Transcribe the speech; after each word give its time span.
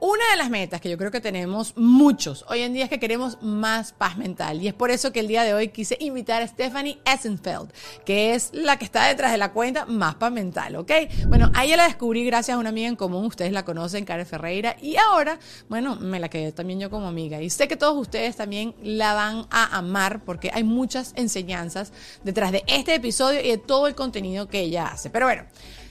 Una 0.00 0.30
de 0.30 0.38
las 0.38 0.48
metas 0.48 0.80
que 0.80 0.88
yo 0.88 0.96
creo 0.96 1.10
que 1.10 1.20
tenemos 1.20 1.74
muchos 1.76 2.46
hoy 2.48 2.60
en 2.60 2.72
día 2.72 2.84
es 2.84 2.90
que 2.90 2.98
queremos 2.98 3.36
más 3.42 3.92
paz 3.92 4.16
mental. 4.16 4.62
Y 4.62 4.66
es 4.66 4.72
por 4.72 4.90
eso 4.90 5.12
que 5.12 5.20
el 5.20 5.28
día 5.28 5.42
de 5.44 5.52
hoy 5.52 5.68
quise 5.68 5.98
invitar 6.00 6.40
a 6.40 6.48
Stephanie 6.48 6.98
Essenfeld, 7.04 7.70
que 8.06 8.32
es 8.32 8.48
la 8.54 8.78
que 8.78 8.86
está 8.86 9.08
detrás 9.08 9.30
de 9.30 9.36
la 9.36 9.52
cuenta 9.52 9.84
Más 9.84 10.14
Paz 10.14 10.32
Mental, 10.32 10.76
¿ok? 10.76 10.90
Bueno, 11.28 11.52
a 11.54 11.66
ella 11.66 11.76
la 11.76 11.84
descubrí 11.84 12.24
gracias 12.24 12.54
a 12.54 12.58
una 12.58 12.70
amiga 12.70 12.88
en 12.88 12.96
común. 12.96 13.26
Ustedes 13.26 13.52
la 13.52 13.66
conocen, 13.66 14.06
Karen 14.06 14.24
Ferreira. 14.24 14.74
Y 14.80 14.96
ahora, 14.96 15.38
bueno, 15.68 15.96
me 15.96 16.18
la 16.18 16.30
quedé 16.30 16.52
también 16.52 16.80
yo 16.80 16.88
como 16.88 17.06
amiga. 17.06 17.42
Y 17.42 17.50
sé 17.50 17.68
que 17.68 17.76
todos 17.76 17.98
ustedes 17.98 18.36
también 18.36 18.74
la 18.82 19.12
van 19.12 19.44
a 19.50 19.76
amar 19.76 20.24
porque 20.24 20.50
hay 20.54 20.64
muchas 20.64 21.12
enseñanzas 21.14 21.92
detrás 22.24 22.52
de 22.52 22.64
este 22.66 22.94
episodio 22.94 23.42
y 23.42 23.48
de 23.48 23.58
todo 23.58 23.86
el 23.86 23.94
contenido 23.94 24.48
que 24.48 24.60
ella 24.60 24.86
hace. 24.86 25.10
Pero 25.10 25.26
bueno. 25.26 25.44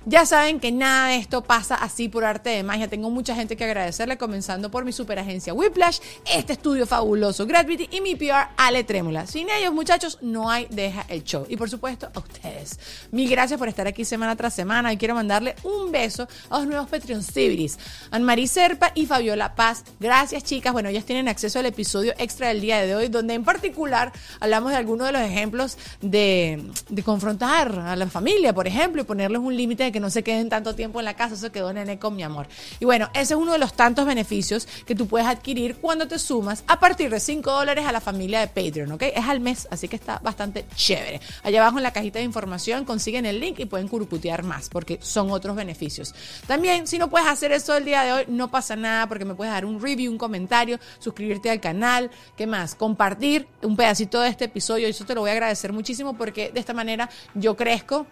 Ya 0.06 0.26
saben 0.26 0.60
que 0.62 0.72
nada 0.72 1.10
de 1.10 1.18
esto 1.18 1.44
pasa 1.44 1.76
así 1.76 2.08
por 2.08 2.24
arte 2.24 2.50
de 2.50 2.64
magia. 2.64 2.88
Tengo 2.88 3.10
mucha 3.10 3.36
gente 3.36 3.58
que 3.58 3.66
agradecerle, 3.66 4.18
comenzando 4.18 4.72
por 4.72 4.86
mi 4.86 4.94
superagencia 4.94 5.54
Whiplash, 5.54 6.00
este 6.34 6.54
estudio 6.54 6.88
fabuloso 6.88 7.46
Gravity 7.46 7.90
y 7.92 8.00
mi 8.00 8.16
PR 8.16 8.50
Ale 8.56 8.86
Trémula. 8.86 9.28
Sin 9.28 9.50
ellos, 9.50 9.74
muchachos, 9.74 10.18
no 10.22 10.50
hay 10.50 10.68
Deja 10.70 11.06
el 11.10 11.24
Show. 11.24 11.46
Y 11.50 11.58
por 11.58 11.70
supuesto, 11.70 12.10
a 12.14 12.20
ustedes. 12.20 12.80
Mil 13.12 13.30
gracias 13.30 13.60
por 13.60 13.68
estar 13.68 13.88
aquí 13.88 14.06
semana 14.06 14.36
tras 14.38 14.54
semana. 14.54 14.94
Y 14.94 14.98
quiero 14.98 15.16
mandarle 15.16 15.56
un 15.64 15.92
beso 15.92 16.28
a 16.50 16.60
los 16.60 16.68
nuevos 16.68 16.90
Patreon 16.90 17.22
Civilis, 17.22 17.78
Anne-Marie 18.12 18.48
Serpa 18.48 18.92
y 18.96 19.06
Fabiola 19.06 19.54
Paz. 19.56 19.84
Gracias, 20.00 20.44
chicas. 20.44 20.72
Bueno, 20.72 20.90
ellas 20.90 21.04
tienen 21.04 21.28
acceso 21.28 21.60
al 21.60 21.66
episodio 21.66 22.14
extra 22.18 22.48
del 22.48 22.62
día 22.62 22.80
de 22.82 22.96
hoy, 22.96 23.10
donde 23.10 23.34
en 23.34 23.44
particular 23.44 24.14
hablamos 24.40 24.72
de 24.72 24.78
algunos 24.78 25.08
de 25.08 25.14
los 25.14 25.22
ejemplos 25.22 25.78
de, 26.00 26.64
de 26.88 27.04
confrontar 27.04 27.78
a 27.80 27.96
la 27.98 28.08
familia, 28.08 28.54
por 28.54 28.66
ejemplo, 28.66 29.02
y 29.02 29.06
ponerles 29.06 29.42
un 29.42 29.56
límite 29.56 29.89
que 29.92 30.00
no 30.00 30.10
se 30.10 30.24
queden 30.24 30.50
tanto 30.50 30.76
tiempo 30.76 31.00
en 31.00 31.06
la 31.06 31.16
casa, 31.16 31.36
eso 31.36 31.52
quedó 31.52 31.74
nene 31.74 32.00
con 32.00 32.16
mi 32.16 32.24
amor. 32.24 32.48
Y 32.80 32.86
bueno, 32.86 33.10
ese 33.14 33.34
es 33.34 33.40
uno 33.40 33.54
de 33.54 33.60
los 33.60 33.74
tantos 33.74 34.06
beneficios 34.06 34.68
que 34.86 34.96
tú 34.96 35.08
puedes 35.08 35.28
adquirir 35.28 35.78
cuando 35.78 36.08
te 36.08 36.20
sumas 36.20 36.64
a 36.68 36.80
partir 36.80 37.10
de 37.10 37.20
5 37.20 37.52
dólares 37.52 37.86
a 37.86 37.92
la 37.92 38.02
familia 38.02 38.40
de 38.40 38.48
Patreon, 38.48 38.92
¿ok? 38.92 39.04
Es 39.04 39.26
al 39.26 39.40
mes, 39.40 39.68
así 39.72 39.88
que 39.88 39.96
está 39.96 40.20
bastante 40.20 40.66
chévere. 40.76 41.22
Allá 41.44 41.62
abajo 41.62 41.78
en 41.78 41.84
la 41.84 41.94
cajita 41.94 42.20
de 42.20 42.26
información 42.26 42.86
consiguen 42.86 43.26
el 43.26 43.40
link 43.40 43.60
y 43.60 43.66
pueden 43.66 43.88
curputear 43.88 44.44
más, 44.44 44.70
porque 44.70 45.00
son 45.02 45.32
otros 45.32 45.56
beneficios. 45.56 46.14
También, 46.48 46.88
si 46.88 46.98
no 46.98 47.10
puedes 47.10 47.28
hacer 47.28 47.52
eso 47.52 47.76
el 47.76 47.86
día 47.86 48.04
de 48.04 48.14
hoy, 48.14 48.24
no 48.28 48.50
pasa 48.52 48.76
nada, 48.76 49.08
porque 49.08 49.26
me 49.26 49.36
puedes 49.36 49.54
dar 49.54 49.66
un 49.66 49.82
review, 49.82 50.12
un 50.12 50.18
comentario, 50.18 50.80
suscribirte 51.00 51.50
al 51.50 51.60
canal, 51.60 52.12
¿qué 52.36 52.48
más? 52.48 52.76
Compartir 52.76 53.48
un 53.62 53.76
pedacito 53.76 54.22
de 54.22 54.30
este 54.30 54.46
episodio, 54.46 54.88
y 54.88 54.92
eso 54.92 55.06
te 55.06 55.16
lo 55.16 55.22
voy 55.22 55.30
a 55.30 55.34
agradecer 55.34 55.74
muchísimo, 55.74 56.18
porque 56.18 56.52
de 56.52 56.60
esta 56.60 56.74
manera 56.74 57.10
yo 57.34 57.56
crezco 57.56 58.08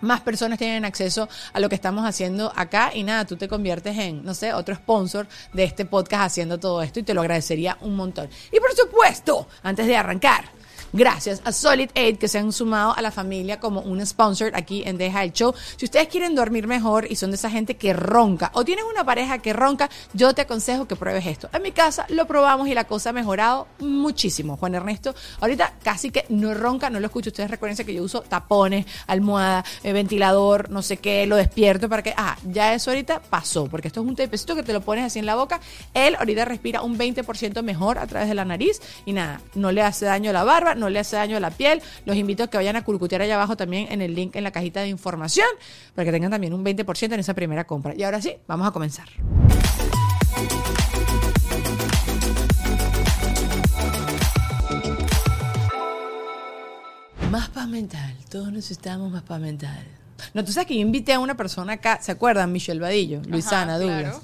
más 0.00 0.20
personas 0.20 0.58
tienen 0.58 0.84
acceso 0.84 1.28
a 1.52 1.60
lo 1.60 1.68
que 1.68 1.74
estamos 1.74 2.06
haciendo 2.06 2.52
acá 2.56 2.90
y 2.94 3.02
nada, 3.02 3.24
tú 3.24 3.36
te 3.36 3.48
conviertes 3.48 3.96
en, 3.98 4.24
no 4.24 4.34
sé, 4.34 4.52
otro 4.52 4.74
sponsor 4.74 5.26
de 5.52 5.64
este 5.64 5.84
podcast 5.84 6.24
haciendo 6.24 6.58
todo 6.58 6.82
esto 6.82 7.00
y 7.00 7.02
te 7.02 7.14
lo 7.14 7.20
agradecería 7.20 7.76
un 7.80 7.96
montón. 7.96 8.28
Y 8.52 8.60
por 8.60 8.72
supuesto, 8.74 9.48
antes 9.62 9.86
de 9.86 9.96
arrancar, 9.96 10.44
gracias 10.92 11.40
a 11.44 11.52
Solid 11.52 11.90
Aid 11.94 12.18
que 12.18 12.28
se 12.28 12.38
han 12.38 12.52
sumado 12.52 12.94
a 12.96 13.02
la 13.02 13.10
familia 13.10 13.60
como 13.60 13.80
un 13.80 14.04
sponsor 14.04 14.52
aquí 14.54 14.82
en 14.84 14.98
Deja 14.98 15.24
el 15.24 15.32
Show. 15.32 15.54
Si 15.76 15.84
ustedes 15.84 16.08
quieren 16.08 16.34
dormir 16.34 16.66
mejor 16.66 17.06
y 17.10 17.16
son 17.16 17.30
de 17.30 17.36
esa 17.36 17.50
gente 17.50 17.76
que 17.76 17.92
ronca 17.92 18.50
o 18.54 18.64
tienen 18.64 18.84
una 18.84 19.04
pareja 19.04 19.38
que 19.38 19.52
ronca, 19.52 19.90
yo 20.12 20.34
te 20.34 20.42
aconsejo 20.42 20.86
que 20.86 20.96
pruebes 20.96 21.26
esto. 21.26 21.48
En 21.52 21.62
mi 21.62 21.72
casa 21.72 22.06
lo 22.08 22.26
probamos 22.26 22.68
y 22.68 22.74
la 22.74 22.84
cosa 22.84 23.10
ha 23.10 23.12
mejorado 23.12 23.66
muchísimo. 23.78 24.56
Juan 24.56 24.74
Ernesto, 24.74 25.14
ahorita 25.40 25.74
casi 25.82 26.10
que 26.10 26.24
no 26.28 26.54
ronca, 26.54 26.90
no 26.90 27.00
lo 27.00 27.06
escucho. 27.06 27.30
Ustedes 27.30 27.50
recuerden 27.50 27.84
que 27.84 27.94
yo 27.94 28.02
uso 28.02 28.22
tapones, 28.22 28.86
almohada, 29.06 29.64
eh, 29.82 29.92
ventilador, 29.92 30.70
no 30.70 30.82
sé 30.82 30.96
qué, 30.98 31.26
lo 31.26 31.36
despierto 31.36 31.88
para 31.88 32.02
que, 32.02 32.14
ah, 32.16 32.36
ya 32.44 32.74
eso 32.74 32.90
ahorita 32.90 33.20
pasó, 33.20 33.66
porque 33.66 33.88
esto 33.88 34.00
es 34.00 34.06
un 34.06 34.16
tapecito 34.16 34.54
que 34.54 34.62
te 34.62 34.72
lo 34.72 34.80
pones 34.80 35.04
así 35.04 35.18
en 35.18 35.26
la 35.26 35.34
boca. 35.34 35.60
Él 35.94 36.16
ahorita 36.16 36.44
respira 36.44 36.82
un 36.82 36.98
20% 36.98 37.62
mejor 37.62 37.98
a 37.98 38.06
través 38.06 38.28
de 38.28 38.34
la 38.34 38.44
nariz 38.44 38.80
y 39.04 39.12
nada, 39.12 39.40
no 39.54 39.72
le 39.72 39.82
hace 39.82 40.06
daño 40.06 40.30
a 40.30 40.32
la 40.32 40.44
barba, 40.44 40.74
le 40.90 40.98
hace 40.98 41.16
daño 41.16 41.36
a 41.36 41.40
la 41.40 41.50
piel. 41.50 41.82
Los 42.04 42.16
invito 42.16 42.44
a 42.44 42.48
que 42.48 42.56
vayan 42.56 42.76
a 42.76 42.84
curcutear 42.84 43.22
allá 43.22 43.34
abajo 43.34 43.56
también 43.56 43.88
en 43.90 44.02
el 44.02 44.14
link 44.14 44.36
en 44.36 44.44
la 44.44 44.50
cajita 44.50 44.80
de 44.80 44.88
información 44.88 45.48
para 45.94 46.04
que 46.06 46.12
tengan 46.12 46.30
también 46.30 46.54
un 46.54 46.64
20% 46.64 47.12
en 47.12 47.20
esa 47.20 47.34
primera 47.34 47.66
compra. 47.66 47.94
Y 47.96 48.02
ahora 48.02 48.20
sí, 48.20 48.36
vamos 48.46 48.66
a 48.66 48.70
comenzar. 48.70 49.08
Más 57.30 57.48
paz 57.48 57.68
mental. 57.68 58.14
Todos 58.30 58.52
necesitamos 58.52 59.10
más 59.10 59.22
paz 59.22 59.40
mental. 59.40 59.95
No, 60.34 60.44
tú 60.44 60.52
sabes 60.52 60.66
que 60.66 60.74
yo 60.74 60.80
invité 60.80 61.12
a 61.12 61.18
una 61.20 61.36
persona 61.36 61.74
acá, 61.74 61.98
¿se 62.00 62.12
acuerdan? 62.12 62.50
Michelle 62.52 62.80
Vadillo, 62.80 63.20
Luisana 63.28 63.78
Douglas. 63.78 64.16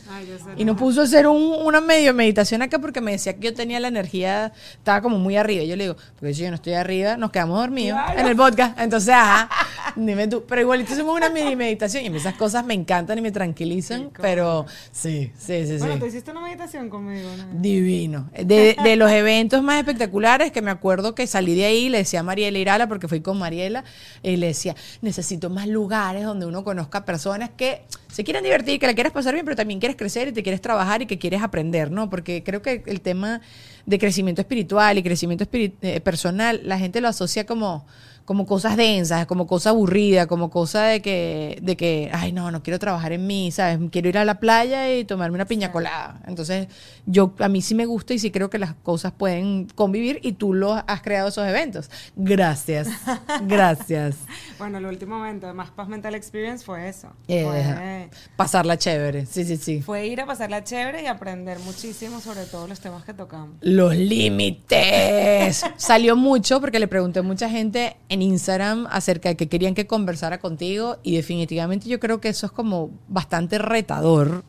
Y 0.56 0.64
nos 0.64 0.76
puso 0.76 1.00
a 1.02 1.04
hacer 1.04 1.26
un- 1.26 1.54
una 1.64 1.80
medio 1.80 2.14
meditación 2.14 2.62
acá 2.62 2.78
porque 2.78 3.00
me 3.00 3.12
decía 3.12 3.34
que 3.34 3.40
yo 3.48 3.54
tenía 3.54 3.78
la 3.80 3.88
energía, 3.88 4.52
estaba 4.72 5.00
como 5.02 5.18
muy 5.18 5.36
arriba. 5.36 5.62
Y 5.64 5.68
yo 5.68 5.76
le 5.76 5.84
digo, 5.84 5.96
porque 6.18 6.34
si 6.34 6.42
yo 6.42 6.48
no 6.50 6.54
estoy 6.56 6.74
arriba, 6.74 7.16
nos 7.16 7.30
quedamos 7.30 7.58
dormidos 7.58 8.00
en 8.16 8.26
el 8.26 8.36
podcast. 8.36 8.78
Entonces, 8.80 9.10
ajá, 9.14 9.48
dime 9.96 10.28
tú. 10.28 10.44
Pero 10.46 10.60
igualito 10.60 10.92
hicimos 10.92 11.16
una 11.16 11.30
mini 11.30 11.56
meditación 11.56 12.04
y 12.04 12.16
esas 12.16 12.34
cosas 12.34 12.64
me 12.64 12.74
encantan 12.74 13.18
y 13.18 13.20
me 13.20 13.30
tranquilizan. 13.32 14.10
Pero 14.20 14.66
sí, 14.90 15.30
sí, 15.38 15.66
sí, 15.66 15.72
sí. 15.74 15.78
Bueno, 15.78 15.98
tú 15.98 16.06
hiciste 16.06 16.30
una 16.30 16.40
meditación 16.40 16.88
conmigo, 16.88 17.28
¿no? 17.36 17.60
Divino. 17.60 18.30
De, 18.32 18.76
de 18.82 18.96
los 18.96 19.10
eventos 19.10 19.62
más 19.62 19.78
espectaculares 19.78 20.52
que 20.52 20.62
me 20.62 20.70
acuerdo 20.70 21.14
que 21.14 21.26
salí 21.26 21.54
de 21.54 21.64
ahí, 21.64 21.88
le 21.88 21.98
decía 21.98 22.20
a 22.20 22.22
Mariela 22.22 22.58
Irala, 22.58 22.88
porque 22.88 23.08
fui 23.08 23.20
con 23.20 23.38
Mariela, 23.38 23.84
y 24.22 24.36
le 24.36 24.48
decía, 24.48 24.74
necesito 25.00 25.50
más 25.50 25.68
lugares 25.68 26.24
donde 26.24 26.46
uno 26.46 26.64
conozca 26.64 27.04
personas 27.04 27.50
que 27.56 27.82
se 28.10 28.24
quieran 28.24 28.42
divertir, 28.44 28.78
que 28.78 28.86
la 28.86 28.94
quieras 28.94 29.12
pasar 29.12 29.32
bien, 29.34 29.44
pero 29.44 29.56
también 29.56 29.80
quieres 29.80 29.96
crecer 29.96 30.28
y 30.28 30.32
te 30.32 30.42
quieres 30.42 30.60
trabajar 30.60 31.02
y 31.02 31.06
que 31.06 31.18
quieres 31.18 31.42
aprender, 31.42 31.90
¿no? 31.90 32.10
Porque 32.10 32.42
creo 32.42 32.60
que 32.60 32.82
el 32.86 33.00
tema 33.00 33.40
de 33.86 33.98
crecimiento 33.98 34.40
espiritual 34.42 34.98
y 34.98 35.02
crecimiento 35.02 35.44
espiri- 35.44 35.72
eh, 35.82 36.00
personal, 36.00 36.60
la 36.62 36.78
gente 36.78 37.00
lo 37.00 37.08
asocia 37.08 37.46
como 37.46 37.86
como 38.24 38.46
cosas 38.46 38.76
densas, 38.76 39.26
como 39.26 39.46
cosa 39.46 39.70
aburrida, 39.70 40.26
como 40.26 40.50
cosa 40.50 40.84
de 40.84 41.02
que, 41.02 41.58
de 41.62 41.76
que, 41.76 42.10
ay, 42.12 42.32
no, 42.32 42.50
no 42.50 42.62
quiero 42.62 42.78
trabajar 42.78 43.12
en 43.12 43.26
mí, 43.26 43.50
¿sabes? 43.50 43.78
Quiero 43.90 44.08
ir 44.08 44.18
a 44.18 44.24
la 44.24 44.38
playa 44.38 44.94
y 44.94 45.04
tomarme 45.04 45.34
una 45.34 45.46
piña 45.46 45.72
colada. 45.72 46.20
Entonces, 46.26 46.68
yo, 47.06 47.34
a 47.38 47.48
mí 47.48 47.62
sí 47.62 47.74
me 47.74 47.86
gusta 47.86 48.14
y 48.14 48.18
sí 48.18 48.30
creo 48.30 48.50
que 48.50 48.58
las 48.58 48.74
cosas 48.74 49.12
pueden 49.12 49.66
convivir 49.74 50.20
y 50.22 50.32
tú 50.32 50.54
lo 50.54 50.74
has 50.74 51.02
creado 51.02 51.28
esos 51.28 51.46
eventos. 51.46 51.90
Gracias, 52.16 52.88
gracias. 53.42 54.16
Bueno, 54.58 54.78
el 54.78 54.86
último 54.86 55.18
momento 55.18 55.46
de 55.46 55.52
Más 55.52 55.70
Paz 55.70 55.88
Mental 55.88 56.14
Experience 56.14 56.64
fue 56.64 56.88
eso. 56.88 57.08
Eh, 57.28 57.44
Fue, 57.44 58.10
pasarla 58.36 58.78
chévere, 58.78 59.26
sí, 59.26 59.44
sí, 59.44 59.56
sí. 59.56 59.82
fue 59.82 60.06
ir 60.06 60.20
a 60.20 60.26
pasarla 60.26 60.62
chévere 60.62 61.02
y 61.02 61.06
aprender 61.06 61.58
muchísimo 61.60 62.20
sobre 62.20 62.44
todos 62.44 62.68
los 62.68 62.80
temas 62.80 63.04
que 63.04 63.14
tocamos. 63.14 63.56
Los 63.60 63.96
límites. 63.96 65.64
Salió 65.76 66.16
mucho 66.16 66.60
porque 66.60 66.78
le 66.78 66.88
pregunté 66.88 67.20
a 67.20 67.22
mucha 67.22 67.48
gente 67.48 67.96
en 68.12 68.22
Instagram 68.22 68.86
acerca 68.90 69.28
de 69.30 69.36
que 69.36 69.48
querían 69.48 69.74
que 69.74 69.86
conversara 69.86 70.38
contigo 70.38 70.98
y 71.02 71.16
definitivamente 71.16 71.88
yo 71.88 71.98
creo 72.00 72.20
que 72.20 72.28
eso 72.28 72.46
es 72.46 72.52
como 72.52 72.90
bastante 73.08 73.58
retador. 73.58 74.44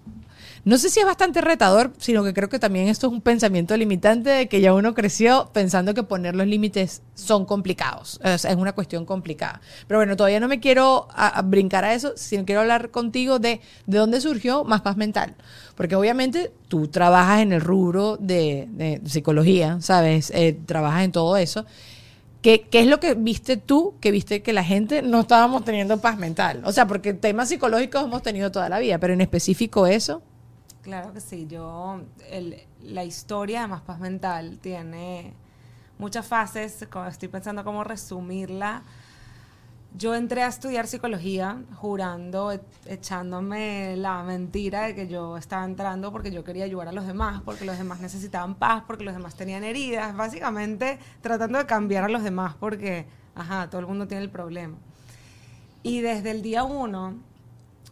No 0.66 0.78
sé 0.78 0.90
si 0.90 1.02
es 1.02 1.06
bastante 1.06 1.42
retador, 1.42 1.92
sino 1.98 2.24
que 2.24 2.34
creo 2.34 2.48
que 2.48 2.58
también 2.58 2.88
esto 2.88 3.08
es 3.08 3.14
un 3.14 3.20
pensamiento 3.20 3.76
limitante 3.76 4.30
de 4.30 4.48
que 4.48 4.62
ya 4.62 4.74
uno 4.74 4.94
creció 4.94 5.50
pensando 5.52 5.94
que 5.94 6.04
poner 6.04 6.36
los 6.36 6.48
límites 6.48 7.02
son 7.16 7.46
complicados. 7.46 8.18
Sea, 8.24 8.36
es 8.36 8.46
una 8.56 8.72
cuestión 8.72 9.04
complicada. 9.06 9.60
Pero 9.88 10.00
bueno, 10.00 10.16
todavía 10.16 10.40
no 10.40 10.48
me 10.48 10.62
quiero 10.62 11.10
a- 11.14 11.28
a 11.28 11.42
brincar 11.42 11.84
a 11.84 11.94
eso, 11.94 12.14
sino 12.16 12.46
quiero 12.46 12.62
hablar 12.62 12.92
contigo 12.92 13.40
de 13.40 13.60
de 13.88 13.98
dónde 13.98 14.22
surgió 14.22 14.64
Más 14.64 14.80
Paz 14.82 14.96
Mental. 14.96 15.36
Porque 15.76 15.96
obviamente 15.98 16.54
tú 16.70 16.88
trabajas 16.88 17.42
en 17.42 17.52
el 17.52 17.60
rubro 17.60 18.16
de, 18.18 18.68
de 18.72 19.02
psicología, 19.06 19.80
¿sabes? 19.82 20.32
Eh, 20.34 20.58
trabajas 20.66 21.04
en 21.04 21.12
todo 21.12 21.36
eso. 21.36 21.66
¿Qué, 22.44 22.68
¿Qué 22.70 22.82
es 22.82 22.88
lo 22.88 23.00
que 23.00 23.14
viste 23.14 23.56
tú 23.56 23.96
que 24.02 24.12
viste 24.12 24.44
que 24.44 24.52
la 24.52 24.66
gente 24.66 25.02
no 25.02 25.22
estábamos 25.22 25.64
teniendo 25.64 26.02
paz 26.02 26.18
mental? 26.18 26.62
O 26.66 26.74
sea, 26.74 26.86
porque 26.86 27.14
temas 27.14 27.48
psicológicos 27.48 28.04
hemos 28.04 28.22
tenido 28.22 28.52
toda 28.52 28.68
la 28.68 28.80
vida, 28.80 29.00
pero 29.00 29.14
en 29.14 29.22
específico 29.22 29.88
eso. 29.88 30.22
Claro 30.82 31.14
que 31.14 31.22
sí, 31.22 31.48
yo, 31.50 32.02
la 32.82 33.06
historia 33.06 33.62
de 33.62 33.68
Más 33.68 33.82
Paz 33.82 34.00
Mental 34.00 34.60
tiene 34.60 35.34
muchas 35.98 36.28
fases, 36.28 36.86
estoy 37.10 37.30
pensando 37.30 37.64
cómo 37.64 37.86
resumirla. 37.86 38.84
Yo 39.96 40.16
entré 40.16 40.42
a 40.42 40.48
estudiar 40.48 40.88
psicología 40.88 41.62
jurando, 41.76 42.52
e- 42.52 42.62
echándome 42.88 43.96
la 43.96 44.24
mentira 44.24 44.88
de 44.88 44.96
que 44.96 45.08
yo 45.08 45.38
estaba 45.38 45.66
entrando 45.66 46.12
porque 46.12 46.32
yo 46.32 46.44
quería 46.44 46.66
ayudar 46.66 46.88
a 46.88 46.92
los 46.92 47.06
demás, 47.06 47.42
porque 47.46 47.64
los 47.64 47.78
demás 47.78 48.00
necesitaban 48.00 48.56
paz, 48.56 48.84
porque 48.88 49.04
los 49.04 49.14
demás 49.14 49.36
tenían 49.36 49.64
heridas, 49.64 50.16
básicamente 50.16 50.98
tratando 51.22 51.60
de 51.60 51.66
cambiar 51.68 52.04
a 52.06 52.10
los 52.10 52.24
demás 52.24 52.56
porque, 52.60 53.06
ajá, 53.36 53.70
todo 53.70 53.82
el 53.82 53.88
mundo 53.88 54.08
tiene 54.08 54.24
el 54.24 54.32
problema. 54.32 54.78
Y 55.84 56.02
desde 56.02 56.32
el 56.32 56.42
día 56.42 56.64
uno, 56.64 57.16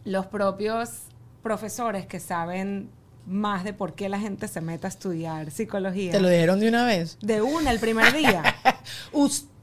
los 0.04 0.26
propios 0.26 1.02
profesores 1.42 2.06
que 2.06 2.18
saben 2.18 2.90
más 3.26 3.62
de 3.62 3.72
por 3.72 3.94
qué 3.94 4.08
la 4.08 4.18
gente 4.18 4.48
se 4.48 4.60
mete 4.60 4.86
a 4.86 4.88
estudiar 4.88 5.52
psicología. 5.52 6.10
¿Te 6.10 6.20
lo 6.20 6.28
dijeron 6.28 6.58
de 6.58 6.68
una 6.68 6.84
vez? 6.84 7.18
De 7.20 7.42
una, 7.42 7.70
el 7.70 7.78
primer 7.78 8.12
día. 8.12 8.42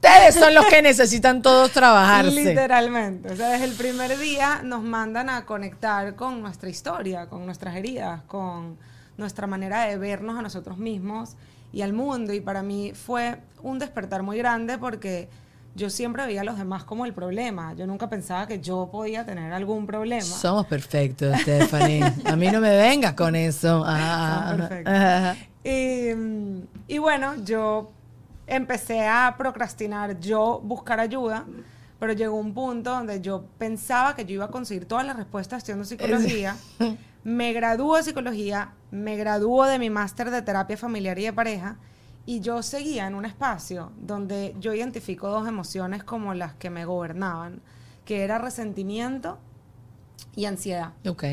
Ustedes 0.02 0.34
son 0.34 0.54
los 0.54 0.64
que 0.70 0.80
necesitan 0.80 1.42
todos 1.42 1.70
trabajarse. 1.72 2.30
Literalmente. 2.30 3.30
O 3.32 3.36
sea, 3.36 3.50
desde 3.50 3.66
el 3.66 3.74
primer 3.74 4.18
día 4.18 4.62
nos 4.64 4.82
mandan 4.82 5.28
a 5.28 5.44
conectar 5.44 6.14
con 6.14 6.40
nuestra 6.40 6.70
historia, 6.70 7.26
con 7.26 7.44
nuestras 7.44 7.76
heridas, 7.76 8.22
con 8.22 8.78
nuestra 9.18 9.46
manera 9.46 9.84
de 9.84 9.98
vernos 9.98 10.38
a 10.38 10.42
nosotros 10.42 10.78
mismos 10.78 11.36
y 11.72 11.82
al 11.82 11.92
mundo. 11.92 12.32
Y 12.32 12.40
para 12.40 12.62
mí 12.62 12.92
fue 12.94 13.36
un 13.62 13.78
despertar 13.78 14.22
muy 14.22 14.38
grande 14.38 14.78
porque 14.78 15.28
yo 15.74 15.90
siempre 15.90 16.24
veía 16.24 16.40
a 16.40 16.44
los 16.44 16.56
demás 16.56 16.84
como 16.84 17.04
el 17.04 17.12
problema. 17.12 17.74
Yo 17.74 17.86
nunca 17.86 18.08
pensaba 18.08 18.46
que 18.46 18.58
yo 18.58 18.88
podía 18.90 19.26
tener 19.26 19.52
algún 19.52 19.86
problema. 19.86 20.22
Somos 20.24 20.66
perfectos, 20.66 21.38
Stephanie. 21.42 22.02
A 22.24 22.36
mí 22.36 22.50
no 22.50 22.60
me 22.60 22.74
vengas 22.74 23.12
con 23.12 23.36
eso. 23.36 23.84
Ah, 23.86 24.54
Somos 24.56 24.68
perfectos. 24.68 25.36
y 26.88 26.98
bueno, 26.98 27.34
yo 27.44 27.92
empecé 28.50 29.06
a 29.06 29.34
procrastinar, 29.38 30.20
yo 30.20 30.60
buscar 30.62 31.00
ayuda, 31.00 31.46
pero 31.98 32.12
llegó 32.12 32.36
un 32.36 32.52
punto 32.52 32.90
donde 32.90 33.20
yo 33.20 33.44
pensaba 33.58 34.14
que 34.14 34.24
yo 34.24 34.34
iba 34.34 34.46
a 34.46 34.50
conseguir 34.50 34.86
todas 34.86 35.06
las 35.06 35.16
respuestas 35.16 35.58
estudiando 35.58 35.84
psicología. 35.84 36.56
Me 37.24 37.52
gradúo 37.52 37.96
de 37.96 38.02
psicología, 38.02 38.72
me 38.90 39.14
gradúo 39.16 39.66
de 39.66 39.78
mi 39.78 39.90
máster 39.90 40.30
de 40.30 40.40
terapia 40.40 40.78
familiar 40.78 41.18
y 41.18 41.24
de 41.24 41.34
pareja, 41.34 41.76
y 42.24 42.40
yo 42.40 42.62
seguía 42.62 43.06
en 43.06 43.14
un 43.14 43.26
espacio 43.26 43.92
donde 44.00 44.56
yo 44.58 44.72
identifico 44.72 45.28
dos 45.28 45.46
emociones 45.46 46.02
como 46.02 46.32
las 46.32 46.54
que 46.54 46.70
me 46.70 46.86
gobernaban, 46.86 47.60
que 48.06 48.24
era 48.24 48.38
resentimiento 48.38 49.38
y 50.34 50.46
ansiedad. 50.46 50.94
Ok. 51.06 51.24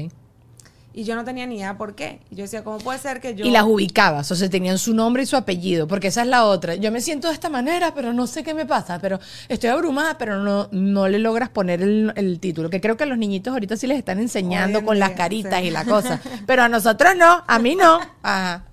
Y 0.97 1.03
yo 1.03 1.15
no 1.15 1.23
tenía 1.23 1.45
ni 1.45 1.57
idea 1.57 1.77
por 1.77 1.94
qué. 1.94 2.21
Y 2.31 2.35
yo 2.38 2.41
decía, 2.41 2.63
¿cómo 2.63 2.79
puede 2.79 2.97
ser 2.97 3.21
que 3.21 3.35
yo... 3.35 3.45
Y 3.45 3.51
las 3.51 3.65
ubicabas, 3.65 4.31
o 4.31 4.35
sea, 4.35 4.49
tenían 4.49 4.79
su 4.79 4.95
nombre 4.95 5.21
y 5.21 5.27
su 5.27 5.35
apellido, 5.35 5.88
porque 5.88 6.07
esa 6.07 6.23
es 6.23 6.27
la 6.27 6.45
otra. 6.45 6.73
Yo 6.73 6.91
me 6.91 7.01
siento 7.01 7.27
de 7.27 7.35
esta 7.35 7.49
manera, 7.49 7.94
pero 7.94 8.13
no 8.13 8.25
sé 8.25 8.41
qué 8.41 8.55
me 8.55 8.65
pasa, 8.65 8.97
pero 8.97 9.19
estoy 9.47 9.69
abrumada, 9.69 10.17
pero 10.17 10.41
no, 10.41 10.69
no 10.71 11.07
le 11.07 11.19
logras 11.19 11.49
poner 11.49 11.83
el, 11.83 12.11
el 12.15 12.39
título, 12.39 12.71
que 12.71 12.81
creo 12.81 12.97
que 12.97 13.03
a 13.03 13.05
los 13.05 13.19
niñitos 13.19 13.53
ahorita 13.53 13.77
sí 13.77 13.85
les 13.85 13.99
están 13.99 14.17
enseñando 14.17 14.83
con 14.83 14.97
las 14.97 15.11
caritas 15.11 15.61
sí. 15.61 15.67
y 15.67 15.69
la 15.69 15.85
cosa, 15.85 16.19
pero 16.47 16.63
a 16.63 16.67
nosotros 16.67 17.15
no, 17.15 17.44
a 17.45 17.59
mí 17.59 17.75
no. 17.75 17.99
Ajá. 18.23 18.65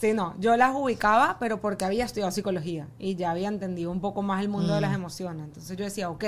Sí, 0.00 0.14
no, 0.14 0.34
yo 0.40 0.56
las 0.56 0.74
ubicaba, 0.74 1.36
pero 1.38 1.60
porque 1.60 1.84
había 1.84 2.04
estudiado 2.04 2.32
psicología 2.32 2.88
y 2.98 3.14
ya 3.14 3.30
había 3.30 3.46
entendido 3.46 3.92
un 3.92 4.00
poco 4.00 4.20
más 4.22 4.42
el 4.42 4.48
mundo 4.48 4.74
de 4.74 4.80
las 4.80 4.94
emociones. 4.94 5.44
Entonces 5.44 5.76
yo 5.76 5.84
decía, 5.84 6.10
ok, 6.10 6.24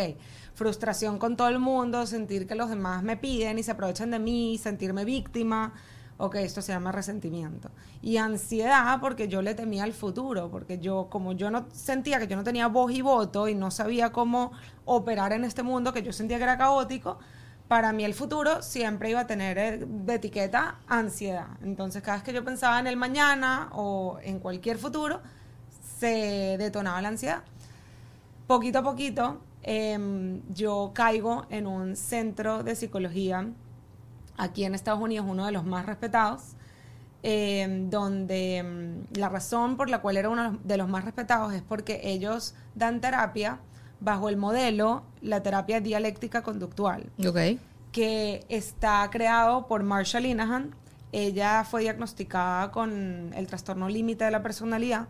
frustración 0.58 1.20
con 1.20 1.37
todo 1.37 1.49
el 1.49 1.60
mundo, 1.60 2.05
sentir 2.05 2.49
que 2.49 2.56
los 2.56 2.69
demás 2.69 3.05
me 3.05 3.16
piden 3.16 3.60
y 3.60 3.62
se 3.62 3.70
aprovechan 3.70 4.10
de 4.10 4.19
mí, 4.19 4.58
sentirme 4.58 5.05
víctima. 5.05 5.72
Ok, 6.16 6.34
esto 6.34 6.60
se 6.62 6.72
llama 6.72 6.90
resentimiento. 6.90 7.70
Y 8.02 8.16
ansiedad 8.16 8.99
porque 9.00 9.28
yo 9.28 9.40
le 9.40 9.55
temía 9.55 9.84
al 9.84 9.93
futuro, 9.93 10.50
porque 10.50 10.81
yo, 10.81 11.06
como 11.08 11.32
yo 11.32 11.49
no 11.52 11.69
sentía 11.72 12.19
que 12.19 12.26
yo 12.26 12.34
no 12.34 12.43
tenía 12.43 12.66
voz 12.66 12.90
y 12.90 13.02
voto 13.02 13.46
y 13.46 13.55
no 13.55 13.70
sabía 13.70 14.10
cómo 14.10 14.50
operar 14.84 15.32
en 15.32 15.44
este 15.44 15.62
mundo 15.62 15.93
que 15.93 16.02
yo 16.02 16.12
sentía 16.12 16.38
que 16.38 16.43
era 16.43 16.58
caótico, 16.58 17.20
para 17.69 17.93
mí 17.93 18.04
el 18.04 18.14
futuro 18.14 18.61
siempre 18.61 19.11
iba 19.11 19.20
a 19.20 19.26
tener 19.28 19.58
eh, 19.58 19.87
de 19.87 20.14
etiqueta 20.14 20.81
ansiedad. 20.88 21.50
Entonces, 21.62 22.02
cada 22.02 22.16
vez 22.16 22.25
que 22.25 22.32
yo 22.32 22.44
pensaba 22.44 22.81
en 22.81 22.88
el 22.88 22.96
mañana 22.96 23.69
o 23.75 24.19
en 24.25 24.40
cualquier 24.40 24.76
futuro, 24.78 25.20
se 25.99 26.56
detonaba 26.58 27.00
la 27.00 27.08
ansiedad. 27.08 27.44
Poquito 28.49 28.81
a 28.81 28.82
poquito, 28.82 29.40
em, 29.70 30.40
yo 30.48 30.92
caigo 30.94 31.44
en 31.50 31.66
un 31.66 31.94
centro 31.94 32.62
de 32.62 32.74
psicología 32.74 33.46
aquí 34.38 34.64
en 34.64 34.74
Estados 34.74 35.00
Unidos, 35.02 35.26
uno 35.28 35.44
de 35.44 35.52
los 35.52 35.64
más 35.66 35.84
respetados, 35.84 36.54
em, 37.22 37.90
donde 37.90 38.56
em, 38.56 39.04
la 39.12 39.28
razón 39.28 39.76
por 39.76 39.90
la 39.90 40.00
cual 40.00 40.16
era 40.16 40.30
uno 40.30 40.58
de 40.64 40.76
los 40.78 40.88
más 40.88 41.04
respetados 41.04 41.52
es 41.52 41.60
porque 41.62 42.00
ellos 42.04 42.54
dan 42.74 43.00
terapia 43.02 43.58
bajo 44.00 44.28
el 44.30 44.36
modelo, 44.38 45.02
la 45.20 45.42
terapia 45.42 45.80
dialéctica 45.80 46.42
conductual 46.42 47.10
Ok. 47.26 47.58
que 47.92 48.46
está 48.48 49.06
creado 49.10 49.66
por 49.66 49.82
Marsha 49.82 50.18
Linehan. 50.20 50.75
Ella 51.12 51.64
fue 51.64 51.82
diagnosticada 51.82 52.70
con 52.70 53.32
el 53.34 53.46
trastorno 53.48 53.88
límite 53.88 54.25
de 54.25 54.30
la 54.30 54.42
personalidad 54.42 55.08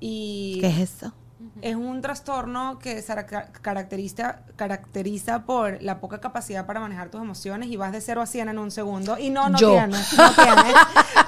y 0.00 0.58
¿Qué 0.60 0.68
es 0.68 0.78
eso? 0.78 1.12
Es 1.62 1.76
un 1.76 2.00
trastorno 2.00 2.78
que 2.78 3.02
se 3.02 3.14
ca- 3.26 3.50
caracteriza, 3.60 4.40
caracteriza 4.56 5.44
por 5.44 5.82
la 5.82 6.00
poca 6.00 6.20
capacidad 6.20 6.66
para 6.66 6.80
manejar 6.80 7.10
tus 7.10 7.20
emociones 7.20 7.68
y 7.68 7.76
vas 7.76 7.92
de 7.92 8.00
0 8.00 8.22
a 8.22 8.26
100 8.26 8.48
en 8.48 8.58
un 8.58 8.70
segundo 8.70 9.18
y 9.18 9.30
no, 9.30 9.48
no 9.48 9.58
Yo. 9.58 9.70
tienes, 9.72 10.12
no 10.16 10.30
tienes. 10.32 10.74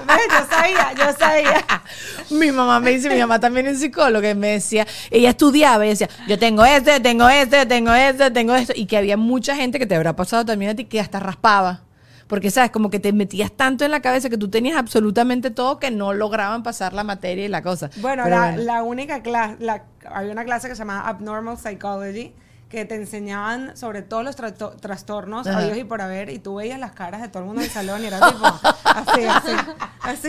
Yo 0.07 0.47
sabía, 0.57 0.93
yo 0.97 1.13
sabía. 1.19 1.65
Mi 2.31 2.51
mamá 2.53 2.81
me 2.81 2.91
dice, 2.93 3.09
mi 3.11 3.19
mamá 3.19 3.39
también 3.41 3.67
es 3.67 3.81
psicóloga, 3.81 4.31
y 4.31 4.35
me 4.35 4.49
decía, 4.49 4.87
ella 5.11 5.31
estudiaba 5.31 5.85
y 5.85 5.91
decía, 5.91 6.09
yo 6.27 6.39
tengo 6.39 6.65
este, 6.65 7.01
tengo 7.01 7.29
este, 7.29 7.67
tengo 7.67 7.93
este, 7.93 8.31
tengo 8.31 8.55
esto, 8.55 8.73
y 8.77 8.87
que 8.87 8.97
había 8.97 9.17
mucha 9.17 9.55
gente 9.57 9.79
que 9.79 9.87
te 9.87 9.95
habrá 9.95 10.15
pasado 10.17 10.45
también 10.45 10.71
a 10.73 10.75
ti 10.75 10.85
que 10.85 11.01
hasta 11.01 11.21
raspaba. 11.21 11.83
Porque, 12.27 12.51
¿sabes? 12.51 12.71
Como 12.71 12.91
que 12.91 12.99
te 12.99 13.13
metías 13.13 13.53
tanto 13.53 13.85
en 13.85 13.91
la 13.91 14.01
cabeza 14.01 14.29
que 14.29 14.39
tú 14.39 14.49
tenías 14.49 14.77
absolutamente 14.77 15.51
todo 15.51 15.79
que 15.79 15.91
no 15.91 16.13
lograban 16.13 16.63
pasar 16.63 16.93
la 16.93 17.05
materia 17.05 17.45
y 17.45 17.49
la 17.49 17.63
cosa. 17.63 17.91
Bueno, 17.97 18.29
la, 18.29 18.57
la 18.57 18.83
única 18.83 19.23
clase, 19.23 19.57
había 20.05 20.33
una 20.33 20.45
clase 20.45 20.69
que 20.69 20.75
se 20.75 20.81
llamaba 20.81 21.09
Abnormal 21.09 21.57
Psychology, 21.59 22.33
que 22.69 22.85
te 22.85 22.97
enseñaban 22.97 23.77
sobre 23.77 24.03
todos 24.03 24.25
los 24.25 24.35
trato- 24.35 24.75
trastornos 24.81 25.47
Ajá. 25.47 25.59
habidos 25.59 25.79
y 25.79 25.85
por 25.85 26.03
haber, 26.03 26.31
y 26.31 26.41
tú 26.41 26.57
veías 26.57 26.81
las 26.81 26.91
caras 26.93 27.23
de 27.23 27.29
todo 27.29 27.41
el 27.41 27.47
mundo 27.47 27.61
en 27.63 27.69
el 27.69 27.73
salón 27.73 28.03
y 28.03 28.07
era 28.09 28.19
tipo, 28.21 28.45
así, 28.85 29.25
así, 29.25 29.51
así. 30.03 30.29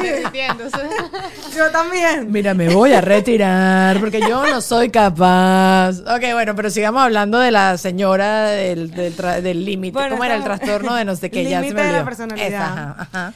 Yo 1.55 1.71
también. 1.71 2.31
Mira, 2.31 2.53
me 2.53 2.69
voy 2.69 2.93
a 2.93 3.01
retirar 3.01 3.99
porque 3.99 4.19
yo 4.21 4.45
no 4.47 4.61
soy 4.61 4.89
capaz. 4.89 5.99
Ok, 6.01 6.33
bueno, 6.33 6.55
pero 6.55 6.69
sigamos 6.69 7.01
hablando 7.01 7.39
de 7.39 7.51
la 7.51 7.77
señora 7.77 8.45
del 8.49 8.91
del 8.91 9.15
tra- 9.17 9.41
del 9.41 9.65
límite. 9.65 9.93
Bueno, 9.93 10.11
¿Cómo 10.11 10.23
era 10.23 10.35
el 10.35 10.43
trastorno 10.43 10.93
de 10.95 11.05
no 11.05 11.15
sé 11.15 11.31
qué? 11.31 11.43
Ya 11.43 11.59
se 11.61 11.67
Límite 11.67 11.73
me 11.73 11.81
de 11.81 11.87
la 11.87 11.97
olvidó. 11.99 12.05
personalidad. 12.05 12.47
Esa, 12.47 12.65
ajá, 12.65 12.95
ajá. 13.11 13.33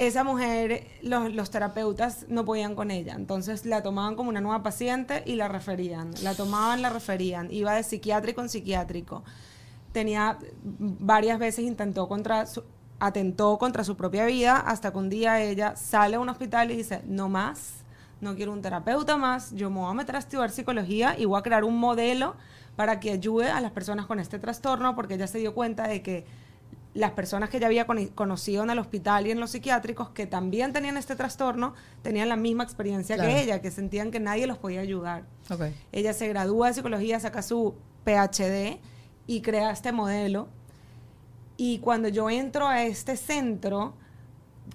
Esa 0.00 0.24
mujer, 0.24 0.86
los, 1.02 1.30
los 1.34 1.50
terapeutas 1.50 2.24
no 2.28 2.46
podían 2.46 2.74
con 2.74 2.90
ella. 2.90 3.14
Entonces 3.14 3.66
la 3.66 3.82
tomaban 3.82 4.16
como 4.16 4.30
una 4.30 4.40
nueva 4.40 4.62
paciente 4.62 5.22
y 5.26 5.36
la 5.36 5.46
referían. 5.46 6.12
La 6.22 6.34
tomaban, 6.34 6.80
la 6.80 6.88
referían. 6.88 7.52
Iba 7.52 7.74
de 7.74 7.82
psiquiátrico 7.82 8.40
en 8.40 8.48
psiquiátrico. 8.48 9.22
Tenía 9.92 10.38
varias 10.64 11.38
veces 11.38 11.66
intentó 11.66 12.08
contra 12.08 12.46
atentó 12.98 13.58
contra 13.58 13.84
su 13.84 13.96
propia 13.96 14.24
vida 14.26 14.56
hasta 14.56 14.90
que 14.90 14.98
un 14.98 15.10
día 15.10 15.42
ella 15.42 15.76
sale 15.76 16.16
a 16.16 16.20
un 16.20 16.28
hospital 16.28 16.70
y 16.70 16.76
dice, 16.76 17.02
no 17.06 17.28
más, 17.28 17.82
no 18.20 18.36
quiero 18.36 18.52
un 18.52 18.62
terapeuta 18.62 19.16
más, 19.16 19.52
yo 19.54 19.70
me 19.70 19.80
voy 19.80 19.90
a 19.90 19.94
meter 19.94 20.16
a 20.16 20.18
estudiar 20.18 20.50
psicología 20.50 21.18
y 21.18 21.24
voy 21.24 21.38
a 21.38 21.42
crear 21.42 21.64
un 21.64 21.78
modelo 21.78 22.36
para 22.76 23.00
que 23.00 23.10
ayude 23.10 23.50
a 23.50 23.60
las 23.60 23.72
personas 23.72 24.06
con 24.06 24.20
este 24.20 24.38
trastorno 24.38 24.94
porque 24.94 25.14
ella 25.14 25.26
se 25.26 25.38
dio 25.38 25.54
cuenta 25.54 25.88
de 25.88 26.02
que 26.02 26.26
las 26.94 27.12
personas 27.12 27.50
que 27.50 27.58
ella 27.58 27.66
había 27.68 27.86
conocido 27.86 28.64
en 28.64 28.70
el 28.70 28.78
hospital 28.80 29.26
y 29.26 29.30
en 29.30 29.38
los 29.38 29.50
psiquiátricos 29.52 30.10
que 30.10 30.26
también 30.26 30.72
tenían 30.72 30.96
este 30.96 31.14
trastorno 31.14 31.74
tenían 32.02 32.28
la 32.28 32.34
misma 32.36 32.64
experiencia 32.64 33.14
Claro. 33.16 33.30
que 33.30 33.42
ella, 33.42 33.60
que 33.62 33.70
sentían 33.70 34.10
que 34.10 34.18
nadie 34.18 34.46
los 34.48 34.58
podía 34.58 34.80
ayudar. 34.80 35.22
Ella 35.92 36.12
se 36.12 36.26
gradúa 36.28 36.68
de 36.68 36.74
psicología, 36.74 37.20
saca 37.20 37.42
su 37.42 37.74
PhD 38.04 38.78
y 39.28 39.40
crea 39.42 39.70
este 39.70 39.92
modelo. 39.92 40.48
Y 41.56 41.78
cuando 41.78 42.08
yo 42.08 42.28
entro 42.30 42.66
a 42.66 42.82
este 42.84 43.16
centro, 43.16 43.94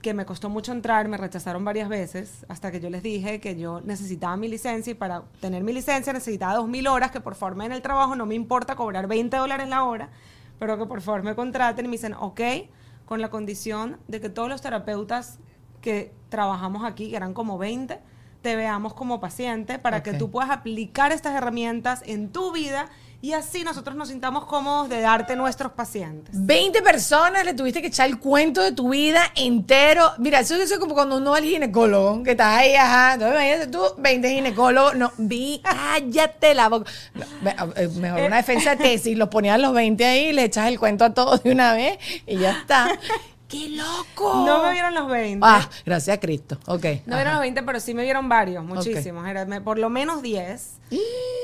que 0.02 0.14
me 0.14 0.26
costó 0.26 0.50
mucho 0.50 0.72
entrar, 0.72 1.08
me 1.08 1.18
rechazaron 1.18 1.66
varias 1.66 1.90
veces, 1.90 2.46
hasta 2.48 2.72
que 2.72 2.80
yo 2.80 2.90
les 2.90 3.02
dije 3.02 3.40
que 3.40 3.58
yo 3.58 3.82
necesitaba 3.82 4.38
mi 4.38 4.48
licencia 4.48 4.92
y 4.92 4.94
para 4.94 5.24
tener 5.42 5.64
mi 5.64 5.74
licencia 5.74 6.14
necesitaba 6.14 6.60
2.000 6.60 6.88
horas, 6.90 7.12
que 7.12 7.22
por 7.22 7.36
favor 7.36 7.56
me 7.56 7.64
den 7.66 7.72
el 7.74 7.82
trabajo, 7.82 8.16
no 8.16 8.26
me 8.26 8.36
importa 8.36 8.76
cobrar 8.76 9.08
20 9.08 9.36
dólares 9.38 9.68
la 9.68 9.84
hora, 9.84 10.10
pero 10.60 10.78
que 10.78 10.86
por 10.86 11.02
favor 11.02 11.24
me 11.24 11.36
contraten 11.36 11.86
y 11.86 11.88
me 11.90 11.94
dicen, 11.94 12.14
ok, 12.14 12.42
con 13.06 13.22
la 13.22 13.30
condición 13.30 13.98
de 14.08 14.22
que 14.22 14.30
todos 14.30 14.50
los 14.50 14.62
terapeutas 14.62 15.40
que 15.82 16.14
trabajamos 16.30 16.84
aquí, 16.84 17.10
que 17.10 17.16
eran 17.16 17.34
como 17.34 17.58
20, 17.58 18.00
te 18.42 18.56
veamos 18.56 18.94
como 18.94 19.20
paciente 19.20 19.80
para 19.80 20.04
que 20.04 20.14
tú 20.14 20.30
puedas 20.30 20.52
aplicar 20.52 21.12
estas 21.12 21.36
herramientas 21.36 22.04
en 22.06 22.32
tu 22.32 22.52
vida 22.52 22.90
y 23.26 23.34
así 23.34 23.64
nosotros 23.64 23.96
nos 23.96 24.10
sintamos 24.10 24.46
cómodos 24.46 24.88
de 24.88 25.02
darte 25.02 25.36
nuestros 25.36 25.72
pacientes. 25.72 26.30
20 26.32 26.84
personas 26.84 27.44
le 27.44 27.56
tuviste 27.56 27.82
que 27.82 27.88
echar 27.88 28.08
el 28.08 28.20
cuento 28.20 28.62
de 28.62 28.72
tu 28.72 28.90
vida 28.90 29.32
entero. 29.34 30.12
Mira, 30.20 30.42
eso, 30.42 30.54
es 30.54 30.72
como 30.78 30.94
cuando 30.94 31.18
uno 31.18 31.32
va 31.32 31.38
al 31.38 31.44
ginecólogo, 31.44 32.22
que 32.22 32.32
estás 32.32 32.56
ahí, 32.56 32.76
ajá. 32.76 33.16
Entonces, 33.16 33.36
imagínate 33.36 33.68
tú, 33.72 33.82
20 33.98 34.30
ginecólogos. 34.30 34.96
No, 34.96 35.12
vi, 35.18 35.60
cállate 35.64 36.54
la 36.54 36.70
boca. 36.70 36.92
No, 37.16 37.26
eh, 37.76 37.88
Mejor 37.96 38.22
una 38.22 38.36
defensa 38.36 38.76
de 38.76 38.84
tesis, 38.84 39.18
los 39.18 39.30
ponían 39.30 39.60
los 39.60 39.74
20 39.74 40.06
ahí, 40.06 40.32
le 40.32 40.44
echas 40.44 40.68
el 40.68 40.78
cuento 40.78 41.04
a 41.04 41.16
todos 41.16 41.42
de 41.42 41.52
una 41.52 41.74
vez 41.74 41.98
y 42.28 42.38
ya 42.38 42.52
está. 42.52 42.96
¡Qué 43.48 43.70
loco! 43.70 44.44
No 44.46 44.64
me 44.64 44.72
vieron 44.72 44.94
los 44.96 45.08
20. 45.08 45.40
Ah, 45.48 45.70
gracias 45.86 46.18
a 46.18 46.20
Cristo. 46.20 46.58
Ok. 46.66 46.86
No 47.06 47.16
vieron 47.16 47.34
los 47.34 47.42
20, 47.42 47.62
pero 47.64 47.80
sí 47.80 47.94
me 47.94 48.04
vieron 48.04 48.28
varios, 48.28 48.64
muchísimos. 48.64 49.28
Era, 49.28 49.46
me- 49.46 49.62
por 49.62 49.78
lo 49.78 49.90
menos 49.90 50.22
10. 50.24 50.80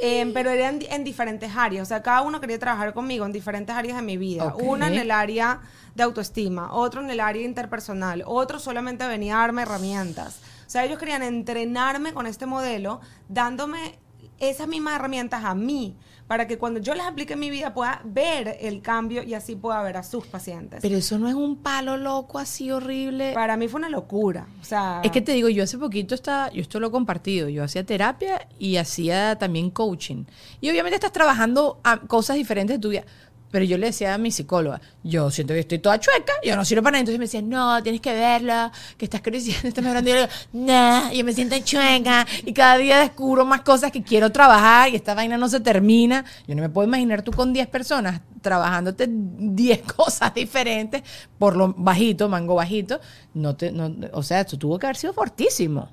Eh, 0.04 0.32
pero 0.34 0.50
eran 0.50 0.80
en 0.90 1.04
diferentes 1.04 1.52
áreas. 1.56 1.84
O 1.84 1.86
sea, 1.88 2.02
cada 2.02 2.22
uno 2.22 2.42
quería 2.42 2.58
trabajar 2.58 2.94
conmigo 2.94 3.26
en 3.26 3.32
diferentes 3.32 3.76
áreas 3.76 3.98
de 3.98 4.02
mi 4.04 4.18
vida. 4.18 4.46
Ok. 4.48 4.62
Uno 4.64 4.86
en 4.88 4.96
el 4.96 5.12
área 5.12 5.62
de 5.94 6.04
autoestima, 6.04 6.74
otro 6.74 7.02
en 7.02 7.10
el 7.12 7.20
área 7.20 7.44
interpersonal, 7.44 8.24
otro 8.26 8.60
solamente 8.60 9.06
venía 9.08 9.36
a 9.38 9.42
darme 9.42 9.62
herramientas. 9.62 10.40
O 10.66 10.70
sea, 10.72 10.86
ellos 10.86 10.98
querían 10.98 11.22
entrenarme 11.22 12.14
con 12.14 12.26
este 12.28 12.46
modelo, 12.46 13.02
dándome 13.28 14.00
esas 14.42 14.68
mismas 14.68 14.96
herramientas 14.96 15.44
a 15.46 15.56
mí, 15.56 15.96
para 16.28 16.48
que 16.48 16.58
cuando 16.58 16.80
yo 16.80 16.96
las 16.96 17.08
aplique 17.08 17.34
en 17.34 17.40
mi 17.40 17.50
vida 17.50 17.74
pueda 17.74 18.02
ver 18.06 18.58
el 18.62 18.82
cambio 18.82 19.22
y 19.22 19.34
así 19.34 19.56
pueda 19.56 19.82
ver 19.84 19.98
a 19.98 20.04
sus 20.04 20.26
pacientes. 20.28 20.80
Pero 20.82 20.98
eso 20.98 21.20
no 21.20 21.28
es 21.28 21.36
un 21.36 21.58
palo 21.58 21.98
loco 21.98 22.40
así 22.40 22.72
horrible. 22.72 23.34
para 23.34 23.58
mí 23.58 23.68
fue 23.68 23.80
una 23.80 23.90
locura. 23.90 24.48
O 24.62 24.64
sea, 24.64 25.02
Es 25.04 25.12
que 25.12 25.22
te 25.22 25.34
digo, 25.34 25.50
yo 25.50 25.64
hace 25.64 25.78
poquito 25.78 26.16
estaba, 26.16 26.50
yo 26.52 26.62
esto 26.62 26.80
lo 26.80 26.88
he 26.88 26.92
compartido, 26.92 27.50
yo 27.50 27.64
hacía 27.64 27.86
terapia 27.86 28.48
y 28.58 28.78
hacía 28.78 29.38
también 29.38 29.70
coaching. 29.70 30.24
Y 30.62 30.70
obviamente 30.70 30.96
estás 30.96 31.12
trabajando 31.12 31.80
a 31.84 31.98
cosas 32.00 32.38
diferentes 32.38 32.78
de 32.78 32.82
tu 32.82 32.90
vida. 32.90 33.04
Pero 33.52 33.66
yo 33.66 33.78
le 33.78 33.88
decía 33.88 34.14
a 34.14 34.18
mi 34.18 34.32
psicóloga, 34.32 34.82
yo 35.04 35.30
siento 35.30 35.54
que 35.54 35.60
estoy 35.60 35.80
toda 35.80 36.00
chueca, 36.00 36.34
yo 36.44 36.56
no 36.56 36.64
sirvo 36.66 36.84
para 36.84 36.94
nada. 36.94 37.02
Entonces 37.02 37.20
me 37.20 37.26
decía, 37.26 37.42
no, 37.42 37.84
tienes 37.84 38.02
que 38.02 38.14
verla, 38.14 38.72
que 38.98 39.06
estás 39.06 39.22
creciendo, 39.22 39.68
estás 39.68 39.84
mejorando. 39.84 40.10
Y 40.10 40.14
yo 40.14 40.20
le 40.20 40.28
digo, 40.28 40.34
nah, 40.54 41.12
yo 41.12 41.26
me 41.26 41.34
siento 41.34 41.58
chueca 41.60 42.26
y 42.46 42.54
cada 42.54 42.78
día 42.78 43.00
descubro 43.00 43.46
más 43.46 43.62
cosas 43.62 43.92
que 43.92 44.02
quiero 44.02 44.32
trabajar 44.32 44.90
y 44.90 44.96
esta 44.96 45.14
vaina 45.14 45.38
no 45.38 45.50
se 45.50 45.60
termina. 45.60 46.24
Yo 46.48 46.56
no 46.56 46.62
me 46.62 46.70
puedo 46.70 46.88
imaginar 46.88 47.22
tú 47.22 47.32
con 47.32 47.52
10 47.54 47.68
personas 47.68 48.22
trabajándote 48.42 49.08
10 49.10 49.82
cosas 49.96 50.34
diferentes 50.34 51.04
por 51.38 51.56
lo 51.56 51.74
bajito, 51.74 52.30
mango 52.30 52.56
bajito. 52.56 53.00
No 53.34 53.56
te, 53.56 53.72
no, 53.72 53.94
o 54.14 54.24
sea, 54.24 54.42
esto 54.42 54.58
tuvo 54.58 54.80
que 54.80 54.88
haber 54.88 54.98
sido 54.98 55.14
fortísimo. 55.14 55.90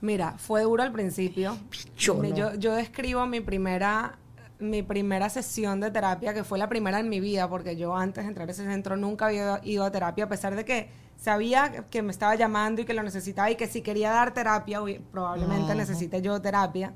Mira, 0.00 0.34
fue 0.38 0.62
duro 0.62 0.82
al 0.82 0.92
principio. 0.92 1.56
Yo 1.96 2.14
no. 2.14 2.34
yo, 2.34 2.54
yo 2.54 2.74
describo 2.74 3.26
mi 3.26 3.40
primera, 3.40 4.18
mi 4.58 4.82
primera 4.82 5.28
sesión 5.28 5.80
de 5.80 5.90
terapia, 5.90 6.32
que 6.32 6.44
fue 6.44 6.58
la 6.58 6.68
primera 6.68 7.00
en 7.00 7.08
mi 7.08 7.20
vida, 7.20 7.48
porque 7.48 7.76
yo 7.76 7.96
antes 7.96 8.24
de 8.24 8.28
entrar 8.28 8.48
a 8.48 8.52
ese 8.52 8.64
centro 8.64 8.96
nunca 8.96 9.26
había 9.26 9.60
ido 9.62 9.84
a 9.84 9.90
terapia, 9.90 10.24
a 10.24 10.28
pesar 10.28 10.56
de 10.56 10.64
que 10.64 10.88
sabía 11.16 11.84
que 11.90 12.02
me 12.02 12.10
estaba 12.10 12.34
llamando 12.34 12.82
y 12.82 12.84
que 12.84 12.94
lo 12.94 13.02
necesitaba 13.02 13.50
y 13.50 13.56
que 13.56 13.66
si 13.66 13.82
quería 13.82 14.10
dar 14.10 14.32
terapia, 14.32 14.80
probablemente 15.10 15.74
necesite 15.74 16.22
yo 16.22 16.40
terapia. 16.40 16.94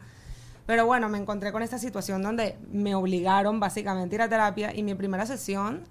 Pero 0.66 0.86
bueno, 0.86 1.08
me 1.08 1.18
encontré 1.18 1.52
con 1.52 1.62
esta 1.62 1.78
situación 1.78 2.22
donde 2.22 2.56
me 2.70 2.94
obligaron 2.94 3.60
básicamente 3.60 4.14
a 4.14 4.16
ir 4.16 4.22
a 4.22 4.28
terapia 4.28 4.74
y 4.74 4.82
mi 4.82 4.94
primera 4.94 5.26
sesión, 5.26 5.82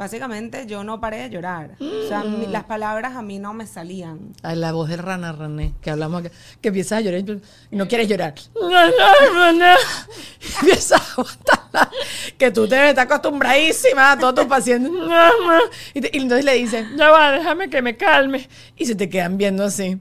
básicamente 0.00 0.64
yo 0.66 0.82
no 0.82 0.98
paré 0.98 1.18
de 1.18 1.28
llorar. 1.28 1.72
O 1.78 2.08
sea, 2.08 2.24
mi- 2.24 2.46
las 2.46 2.64
palabras 2.64 3.16
a 3.16 3.20
mí 3.22 3.38
no 3.38 3.52
me 3.52 3.66
salían. 3.66 4.32
Ay, 4.42 4.56
la 4.56 4.72
voz 4.72 4.88
de 4.88 4.96
Rana 4.96 5.30
René, 5.32 5.74
que 5.82 5.90
hablamos, 5.90 6.22
que, 6.22 6.32
que 6.62 6.68
empiezas 6.68 6.92
a 6.98 7.00
llorar 7.02 7.20
y 7.70 7.76
no 7.76 7.86
quieres 7.86 8.08
llorar. 8.08 8.32
No, 8.58 8.70
no, 8.70 9.34
no, 9.34 9.52
no. 9.52 9.74
Y 10.40 10.54
empiezas 10.60 10.92
a 11.02 11.12
aguantarla, 11.12 11.90
que 12.38 12.50
tú 12.50 12.66
te 12.66 12.88
estás 12.88 13.04
acostumbradísima 13.04 14.12
a 14.12 14.18
todos 14.18 14.34
tus 14.36 14.46
pacientes. 14.46 14.90
Y, 15.94 16.00
te- 16.00 16.10
y 16.14 16.22
entonces 16.22 16.46
le 16.46 16.54
dices, 16.54 16.86
ya 16.96 17.10
va, 17.10 17.32
déjame 17.32 17.68
que 17.68 17.82
me 17.82 17.96
calme. 17.98 18.48
Y 18.78 18.86
se 18.86 18.94
te 18.94 19.10
quedan 19.10 19.36
viendo 19.36 19.64
así. 19.64 19.98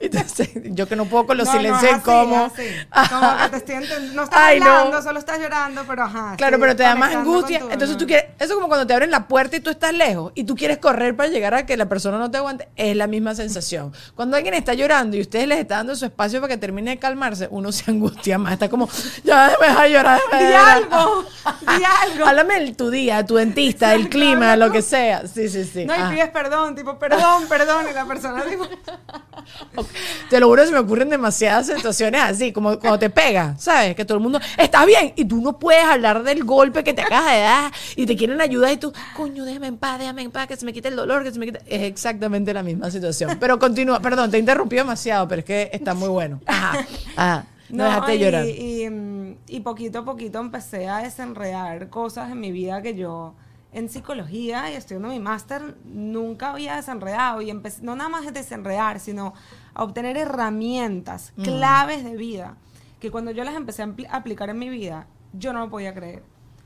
Entonces, 0.10 0.48
yo 0.54 0.88
que 0.88 0.96
no 0.96 1.04
puedo 1.04 1.26
con 1.26 1.36
los 1.36 1.46
No, 1.46 1.52
no, 1.52 1.58
silencios 1.58 1.82
así, 1.92 2.00
es 2.00 2.08
así. 2.08 3.08
Como 3.10 3.36
que 3.36 3.48
te 3.50 3.56
estoy 3.74 3.98
No 4.14 4.22
estás 4.24 4.40
Ay, 4.40 4.58
no. 4.58 4.66
hablando, 4.66 5.02
solo 5.02 5.18
estás 5.18 5.38
llorando, 5.38 5.84
pero 5.86 6.04
ajá. 6.04 6.34
Claro, 6.38 6.58
pero 6.58 6.74
te 6.74 6.82
da 6.84 6.94
más 6.94 7.14
angustia. 7.14 7.60
tu- 7.60 7.70
Entonces 7.70 7.98
tú 7.98 8.06
quieres, 8.06 8.30
eso 8.38 8.44
es 8.52 8.54
como 8.54 8.68
cuando 8.68 8.86
te 8.86 8.94
abren 8.94 9.10
la 9.10 9.28
puerta 9.28 9.56
y 9.56 9.60
tú 9.60 9.68
estás 9.68 9.92
lejos 9.92 10.32
y 10.34 10.44
tú 10.44 10.54
quieres 10.56 10.78
correr 10.78 11.14
para 11.14 11.28
llegar 11.28 11.52
a 11.54 11.66
que 11.66 11.76
la 11.76 11.86
persona 11.88 12.16
no 12.16 12.30
te 12.30 12.38
aguante, 12.38 12.68
es 12.76 12.96
la 12.96 13.06
misma 13.06 13.34
sensación. 13.34 13.92
Cuando 14.14 14.36
alguien 14.38 14.54
está 14.54 14.72
llorando 14.72 15.18
y 15.18 15.20
ustedes 15.20 15.46
les 15.46 15.58
está 15.58 15.76
dando 15.76 15.94
su 15.94 16.06
espacio 16.06 16.40
para 16.40 16.54
que 16.54 16.56
termine 16.58 16.92
de 16.92 16.98
calmarse, 16.98 17.48
uno 17.50 17.70
se 17.70 17.90
angustia 17.90 18.38
más, 18.38 18.54
está 18.54 18.70
como, 18.70 18.88
ya 19.22 19.48
déjame 19.50 19.66
dejar 19.68 19.88
llorar. 19.90 20.20
Di 20.32 20.38
llorar". 20.46 20.68
algo, 20.78 21.22
di 21.76 21.84
algo. 21.84 22.26
Háblame 22.26 22.60
de 22.60 22.72
tu 22.74 22.88
día, 22.90 23.26
tu 23.26 23.34
dentista, 23.36 23.92
el 23.94 24.08
clima, 24.08 24.56
lo 24.56 24.72
que 24.72 24.80
sea. 24.80 25.26
Sí, 25.26 25.48
sí, 25.50 25.64
sí. 25.64 25.84
No, 25.84 25.94
y 25.94 25.98
Ah. 26.00 26.08
pides 26.10 26.30
perdón, 26.30 26.74
tipo, 26.74 26.98
perdón, 26.98 27.44
perdón, 27.50 27.84
y 27.90 27.92
la 27.92 28.06
persona 28.06 28.42
tipo, 28.44 28.66
Te 30.28 30.40
lo 30.40 30.48
juro, 30.48 30.64
se 30.64 30.72
me 30.72 30.78
ocurren 30.78 31.08
demasiadas 31.08 31.66
situaciones 31.66 32.20
así, 32.20 32.52
como 32.52 32.78
cuando 32.78 32.98
te 32.98 33.10
pega, 33.10 33.56
¿sabes? 33.58 33.94
Que 33.94 34.04
todo 34.04 34.18
el 34.18 34.22
mundo, 34.22 34.40
estás 34.56 34.86
bien, 34.86 35.12
y 35.16 35.24
tú 35.24 35.40
no 35.40 35.58
puedes 35.58 35.84
hablar 35.84 36.22
del 36.22 36.44
golpe 36.44 36.84
que 36.84 36.94
te 36.94 37.02
acabas 37.02 37.32
de 37.32 37.40
dar, 37.40 37.72
y 37.96 38.06
te 38.06 38.16
quieren 38.16 38.40
ayudar, 38.40 38.72
y 38.72 38.76
tú, 38.76 38.92
coño, 39.16 39.44
déjame 39.44 39.68
en 39.68 39.76
paz, 39.76 39.98
déjame 39.98 40.22
en 40.22 40.30
paz, 40.30 40.46
que 40.46 40.56
se 40.56 40.64
me 40.64 40.72
quite 40.72 40.88
el 40.88 40.96
dolor, 40.96 41.22
que 41.22 41.32
se 41.32 41.38
me 41.38 41.46
quite. 41.46 41.60
Es 41.66 41.82
exactamente 41.82 42.52
la 42.54 42.62
misma 42.62 42.90
situación. 42.90 43.38
Pero 43.40 43.58
continúa, 43.58 44.00
perdón, 44.00 44.30
te 44.30 44.38
interrumpí 44.38 44.76
demasiado, 44.76 45.26
pero 45.28 45.40
es 45.40 45.44
que 45.44 45.70
está 45.72 45.94
muy 45.94 46.08
bueno. 46.08 46.40
Ajá, 46.46 46.86
ajá. 47.16 47.46
No, 47.68 47.84
déjate 47.84 48.14
y, 48.16 48.18
llorar. 48.18 48.46
Y, 48.46 49.36
y 49.46 49.60
poquito 49.60 50.00
a 50.00 50.04
poquito 50.04 50.40
empecé 50.40 50.88
a 50.88 50.98
desenredar 50.98 51.88
cosas 51.88 52.30
en 52.30 52.40
mi 52.40 52.50
vida 52.50 52.82
que 52.82 52.94
yo 52.94 53.34
en 53.72 53.88
psicología 53.88 54.70
y 54.70 54.74
estudiando 54.74 55.08
mi 55.08 55.20
máster 55.20 55.76
nunca 55.84 56.50
había 56.50 56.76
desenredado. 56.76 57.40
Y 57.42 57.50
empecé, 57.50 57.82
no 57.82 57.94
nada 57.96 58.10
más 58.10 58.32
desenredar, 58.32 59.00
sino 59.00 59.34
a 59.80 59.84
obtener 59.84 60.16
herramientas, 60.16 61.32
Mm. 61.36 61.42
claves 61.42 62.04
de 62.04 62.16
vida, 62.16 62.56
que 63.00 63.10
cuando 63.10 63.30
yo 63.30 63.44
las 63.44 63.54
empecé 63.54 63.82
a 63.82 64.16
aplicar 64.16 64.50
en 64.50 64.58
mi 64.58 64.68
vida, 64.68 65.06
yo 65.32 65.52
no 65.52 65.60
lo 65.60 65.70
podía 65.70 65.94
creer. 65.94 66.22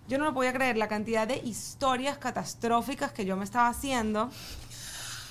Yo 0.08 0.18
no 0.18 0.24
lo 0.24 0.34
podía 0.34 0.52
creer 0.52 0.76
la 0.76 0.88
cantidad 0.88 1.26
de 1.26 1.36
historias 1.44 2.18
catastróficas 2.18 3.12
que 3.12 3.24
yo 3.24 3.36
me 3.36 3.44
estaba 3.44 3.68
haciendo. 3.68 4.30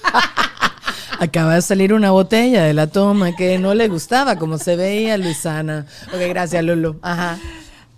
Acaba 1.19 1.55
de 1.55 1.61
salir 1.61 1.93
una 1.93 2.11
botella 2.11 2.63
de 2.63 2.73
la 2.73 2.87
toma 2.87 3.35
que 3.35 3.59
no 3.59 3.73
le 3.73 3.87
gustaba 3.87 4.37
como 4.37 4.57
se 4.57 4.75
veía 4.75 5.17
Luisana. 5.17 5.85
Ok, 6.07 6.19
gracias, 6.29 6.63
Lulu. 6.63 6.99
Ajá. 7.01 7.37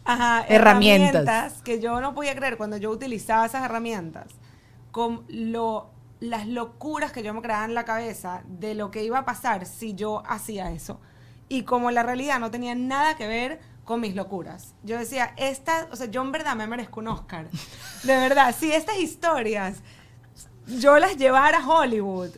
Ajá, 0.03 0.45
Herramientas. 0.47 1.53
que 1.63 1.79
yo 1.79 1.99
no 2.01 2.13
podía 2.13 2.35
creer 2.35 2.57
cuando 2.57 2.77
yo 2.77 2.91
utilizaba 2.91 3.45
esas 3.45 3.63
herramientas, 3.65 4.25
con 4.91 5.23
lo, 5.29 5.89
las 6.25 6.47
locuras 6.47 7.11
que 7.11 7.23
yo 7.23 7.33
me 7.33 7.41
creaba 7.41 7.65
en 7.65 7.73
la 7.73 7.85
cabeza 7.85 8.43
de 8.47 8.75
lo 8.75 8.91
que 8.91 9.03
iba 9.03 9.19
a 9.19 9.25
pasar 9.25 9.65
si 9.65 9.93
yo 9.93 10.23
hacía 10.27 10.71
eso. 10.71 10.99
Y 11.47 11.63
como 11.63 11.91
la 11.91 12.03
realidad 12.03 12.39
no 12.39 12.51
tenía 12.51 12.75
nada 12.75 13.15
que 13.15 13.27
ver 13.27 13.59
con 13.83 14.01
mis 14.01 14.15
locuras. 14.15 14.73
Yo 14.83 14.97
decía, 14.97 15.33
esta, 15.37 15.87
o 15.91 15.95
sea, 15.95 16.07
yo 16.07 16.21
en 16.21 16.31
verdad 16.31 16.55
me 16.55 16.67
merezco 16.67 16.99
un 16.99 17.07
Oscar. 17.07 17.47
De 18.03 18.15
verdad, 18.15 18.53
si 18.57 18.71
estas 18.71 18.97
historias 18.97 19.77
yo 20.67 20.97
las 20.97 21.17
llevara 21.17 21.59
a 21.59 21.67
Hollywood, 21.67 22.31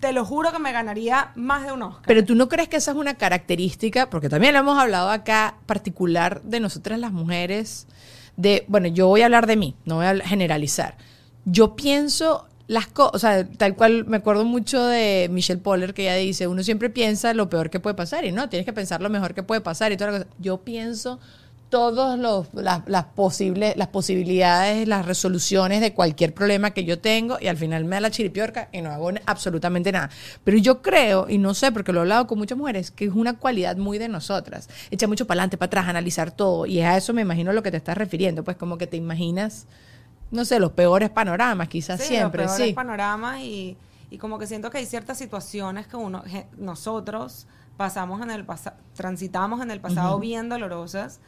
te 0.00 0.12
lo 0.12 0.24
juro 0.24 0.52
que 0.52 0.58
me 0.58 0.72
ganaría 0.72 1.32
más 1.34 1.64
de 1.64 1.72
un 1.72 1.82
Oscar. 1.82 2.04
Pero 2.06 2.24
tú 2.24 2.34
no 2.34 2.48
crees 2.48 2.68
que 2.68 2.76
esa 2.76 2.92
es 2.92 2.96
una 2.96 3.14
característica, 3.14 4.10
porque 4.10 4.28
también 4.28 4.54
lo 4.54 4.60
hemos 4.60 4.78
hablado 4.78 5.10
acá, 5.10 5.56
particular 5.66 6.42
de 6.42 6.60
nosotras 6.60 6.98
las 6.98 7.12
mujeres, 7.12 7.86
de, 8.36 8.64
bueno, 8.68 8.88
yo 8.88 9.08
voy 9.08 9.22
a 9.22 9.26
hablar 9.26 9.46
de 9.46 9.56
mí, 9.56 9.76
no 9.84 9.96
voy 9.96 10.06
a 10.06 10.16
generalizar. 10.16 10.96
Yo 11.44 11.76
pienso 11.76 12.46
las 12.66 12.86
cosas, 12.86 13.46
tal 13.58 13.76
cual 13.76 14.06
me 14.06 14.16
acuerdo 14.16 14.44
mucho 14.44 14.84
de 14.86 15.28
Michelle 15.30 15.60
Poller 15.60 15.92
que 15.92 16.02
ella 16.02 16.14
dice, 16.14 16.46
uno 16.46 16.62
siempre 16.62 16.90
piensa 16.90 17.34
lo 17.34 17.48
peor 17.48 17.70
que 17.70 17.80
puede 17.80 17.94
pasar 17.94 18.24
y 18.24 18.32
no, 18.32 18.48
tienes 18.48 18.64
que 18.64 18.72
pensar 18.72 19.02
lo 19.02 19.10
mejor 19.10 19.34
que 19.34 19.42
puede 19.42 19.60
pasar 19.60 19.92
y 19.92 19.96
toda 19.96 20.12
la 20.12 20.18
cosa. 20.18 20.30
Yo 20.38 20.58
pienso 20.58 21.20
todas 21.74 22.16
las, 22.18 22.86
las, 22.86 23.04
posibles, 23.16 23.76
las 23.76 23.88
posibilidades, 23.88 24.86
las 24.86 25.04
resoluciones 25.04 25.80
de 25.80 25.92
cualquier 25.92 26.32
problema 26.32 26.70
que 26.70 26.84
yo 26.84 27.00
tengo 27.00 27.36
y 27.40 27.48
al 27.48 27.56
final 27.56 27.84
me 27.84 27.96
da 27.96 28.00
la 28.00 28.10
chiripiorca 28.12 28.68
y 28.70 28.80
no 28.80 28.90
hago 28.90 29.10
absolutamente 29.26 29.90
nada. 29.90 30.08
Pero 30.44 30.56
yo 30.58 30.82
creo, 30.82 31.26
y 31.28 31.38
no 31.38 31.52
sé 31.52 31.72
porque 31.72 31.92
lo 31.92 31.98
he 31.98 32.02
hablado 32.02 32.28
con 32.28 32.38
muchas 32.38 32.56
mujeres, 32.56 32.92
que 32.92 33.06
es 33.06 33.12
una 33.12 33.38
cualidad 33.38 33.76
muy 33.76 33.98
de 33.98 34.08
nosotras. 34.08 34.68
Echa 34.92 35.08
mucho 35.08 35.26
para 35.26 35.40
adelante, 35.40 35.58
para 35.58 35.66
atrás, 35.66 35.88
analizar 35.88 36.30
todo. 36.30 36.64
Y 36.66 36.80
a 36.80 36.96
eso 36.96 37.12
me 37.12 37.22
imagino 37.22 37.52
lo 37.52 37.64
que 37.64 37.72
te 37.72 37.76
estás 37.76 37.98
refiriendo, 37.98 38.44
pues 38.44 38.56
como 38.56 38.78
que 38.78 38.86
te 38.86 38.96
imaginas, 38.96 39.66
no 40.30 40.44
sé, 40.44 40.58
los 40.58 40.72
peores 40.72 41.10
panoramas, 41.10 41.68
quizás 41.68 42.00
siempre. 42.00 42.44
Los 42.44 42.56
peores 42.56 42.74
panoramas 42.74 43.40
y, 43.40 43.76
y 44.10 44.18
como 44.18 44.38
que 44.38 44.46
siento 44.46 44.70
que 44.70 44.78
hay 44.78 44.86
ciertas 44.86 45.18
situaciones 45.18 45.86
que 45.86 45.96
uno, 45.96 46.22
nosotros 46.56 47.46
pasamos 47.76 48.22
en 48.22 48.30
el 48.30 48.44
pasado, 48.44 48.76
transitamos 48.94 49.60
en 49.60 49.70
el 49.70 49.80
pasado 49.80 50.18
bien 50.18 50.48
dolorosas 50.48 51.20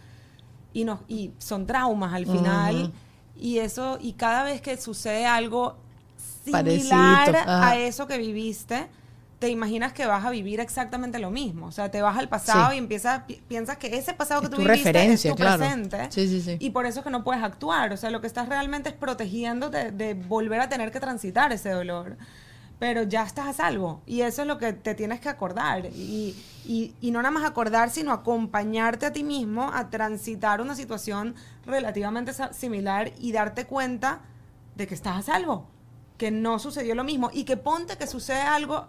y, 0.73 0.85
nos, 0.85 1.01
y 1.09 1.33
son 1.39 1.67
traumas 1.67 2.15
al 2.15 2.27
final. 2.27 2.93
Y 3.39 3.59
eso, 3.59 3.99
y 4.01 4.15
cada 4.15 4.45
vez 4.45 4.61
que 4.61 4.77
sucede 4.77 5.27
algo 5.27 5.77
similar 6.45 7.37
a 7.47 7.77
eso 7.77 8.07
que 8.07 8.19
viviste, 8.19 8.89
te 9.39 9.51
imaginas 9.51 9.93
que 9.93 10.07
vas 10.07 10.25
a 10.25 10.31
vivir 10.31 10.61
exactamente 10.61 11.19
lo 11.19 11.31
mismo. 11.31 11.67
O 11.67 11.73
sea, 11.73 11.91
te 11.91 12.01
vas 12.01 12.17
al 12.17 12.29
pasado 12.29 12.73
y 12.73 12.79
empiezas, 12.79 13.23
piensas 13.49 13.77
que 13.77 13.97
ese 13.97 14.15
pasado 14.15 14.43
que 14.43 14.49
tú 14.49 14.57
viviste 14.57 15.13
es 15.13 15.23
tu 15.23 15.37
presente. 15.37 16.09
y 16.59 16.71
por 16.71 16.87
eso 16.87 17.01
es 17.01 17.05
que 17.05 17.11
no 17.11 17.23
puedes 17.23 17.43
actuar. 17.43 17.93
O 17.93 17.97
sea, 17.97 18.11
lo 18.11 18.21
que 18.21 18.27
estás 18.27 18.49
realmente 18.49 18.89
es 18.89 18.95
protegiéndote 18.95 19.91
de 19.91 20.15
volver 20.15 20.61
a 20.61 20.69
tener 20.69 20.91
que 20.91 21.01
transitar 21.01 21.53
ese 21.53 21.71
dolor 21.71 22.17
pero 22.79 23.05
ya 23.05 23.23
estás 23.23 23.47
a 23.47 23.53
salvo. 23.53 24.03
Y 24.07 24.21
eso 24.21 24.43
es 24.43 24.49
lo 24.49 24.59
que 24.59 24.73
te 24.73 24.95
tienes 24.95 25.21
que 25.21 25.29
acordar. 25.29 25.87
Y, 25.87 26.37
y, 26.67 27.11
no 27.11 27.23
nada 27.23 27.31
más 27.31 27.45
acordar, 27.45 27.91
sino 27.91 28.13
acompañarte 28.13 29.07
a 29.07 29.13
ti 29.13 29.25
mismo 29.25 29.71
a 29.73 29.89
transitar 29.89 30.61
una 30.61 30.75
situación 30.75 31.35
relativamente 31.65 32.33
similar 32.53 33.13
y 33.19 33.33
darte 33.33 33.65
cuenta 33.67 34.21
de 34.75 34.87
que 34.87 34.95
estás 34.95 35.17
a 35.17 35.23
salvo, 35.23 35.67
que 36.19 36.31
no 36.31 36.59
sucedió 36.59 36.95
lo 36.95 37.05
mismo 37.05 37.31
y 37.33 37.45
que 37.45 37.57
ponte 37.57 37.97
que 37.97 38.07
sucede 38.07 38.43
algo 38.43 38.89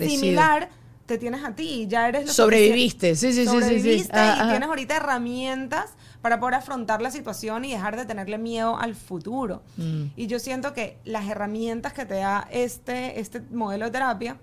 similar 0.00 0.68
te 1.08 1.16
tienes 1.16 1.42
a 1.42 1.54
ti, 1.54 1.86
ya 1.88 2.06
eres 2.06 2.26
lo 2.26 2.32
Sobreviviste, 2.32 3.16
sí, 3.16 3.32
sí, 3.32 3.46
sí, 3.46 3.62
sí, 3.62 3.80
sí. 3.80 4.08
Ah, 4.12 4.42
y 4.44 4.48
tienes 4.50 4.68
ahorita 4.68 4.96
herramientas 4.96 5.94
para 6.20 6.38
poder 6.38 6.56
afrontar 6.56 7.00
la 7.00 7.10
situación 7.10 7.64
y 7.64 7.72
dejar 7.72 7.96
de 7.96 8.04
tenerle 8.04 8.36
miedo 8.36 8.78
al 8.78 8.94
futuro. 8.94 9.62
Mm. 9.78 10.04
Y 10.16 10.26
yo 10.26 10.38
siento 10.38 10.74
que 10.74 10.98
las 11.04 11.26
herramientas 11.26 11.94
que 11.94 12.04
te 12.04 12.16
da 12.16 12.46
este, 12.50 13.20
este 13.20 13.40
modelo 13.40 13.86
de 13.86 13.90
terapia 13.90 14.36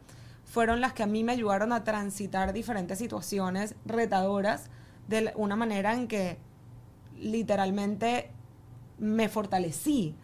fueron 0.44 0.82
las 0.82 0.94
que 0.94 1.04
a 1.04 1.06
mí 1.06 1.24
me 1.24 1.34
ayudaron 1.34 1.72
a 1.72 1.84
transitar 1.84 2.52
diferentes 2.52 2.98
situaciones 2.98 3.75
retadoras 3.86 4.72
de 5.08 5.34
una 5.36 5.56
manera 5.56 5.94
en 5.94 6.08
que 6.08 6.40
literalmente 7.20 8.32
me 8.98 9.30
fortalecí. 9.30 10.16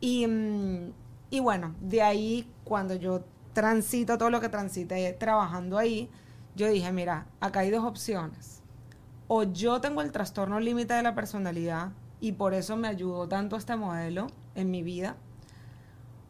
Y, 0.00 0.26
mm, 0.26 0.92
y 1.30 1.40
bueno, 1.40 1.74
de 1.80 2.02
ahí 2.02 2.46
cuando 2.64 2.94
yo 2.94 3.24
transito 3.52 4.18
todo 4.18 4.30
lo 4.30 4.40
que 4.40 4.48
transité 4.48 5.12
trabajando 5.12 5.78
ahí, 5.78 6.10
yo 6.54 6.68
dije, 6.68 6.92
mira, 6.92 7.26
acá 7.40 7.60
hay 7.60 7.70
dos 7.70 7.84
opciones. 7.84 8.62
O 9.28 9.44
yo 9.44 9.80
tengo 9.80 10.02
el 10.02 10.12
trastorno 10.12 10.60
límite 10.60 10.94
de 10.94 11.02
la 11.02 11.14
personalidad 11.14 11.92
y 12.20 12.32
por 12.32 12.54
eso 12.54 12.76
me 12.76 12.88
ayudó 12.88 13.28
tanto 13.28 13.56
este 13.56 13.76
modelo 13.76 14.26
en 14.54 14.70
mi 14.70 14.82
vida. 14.82 15.16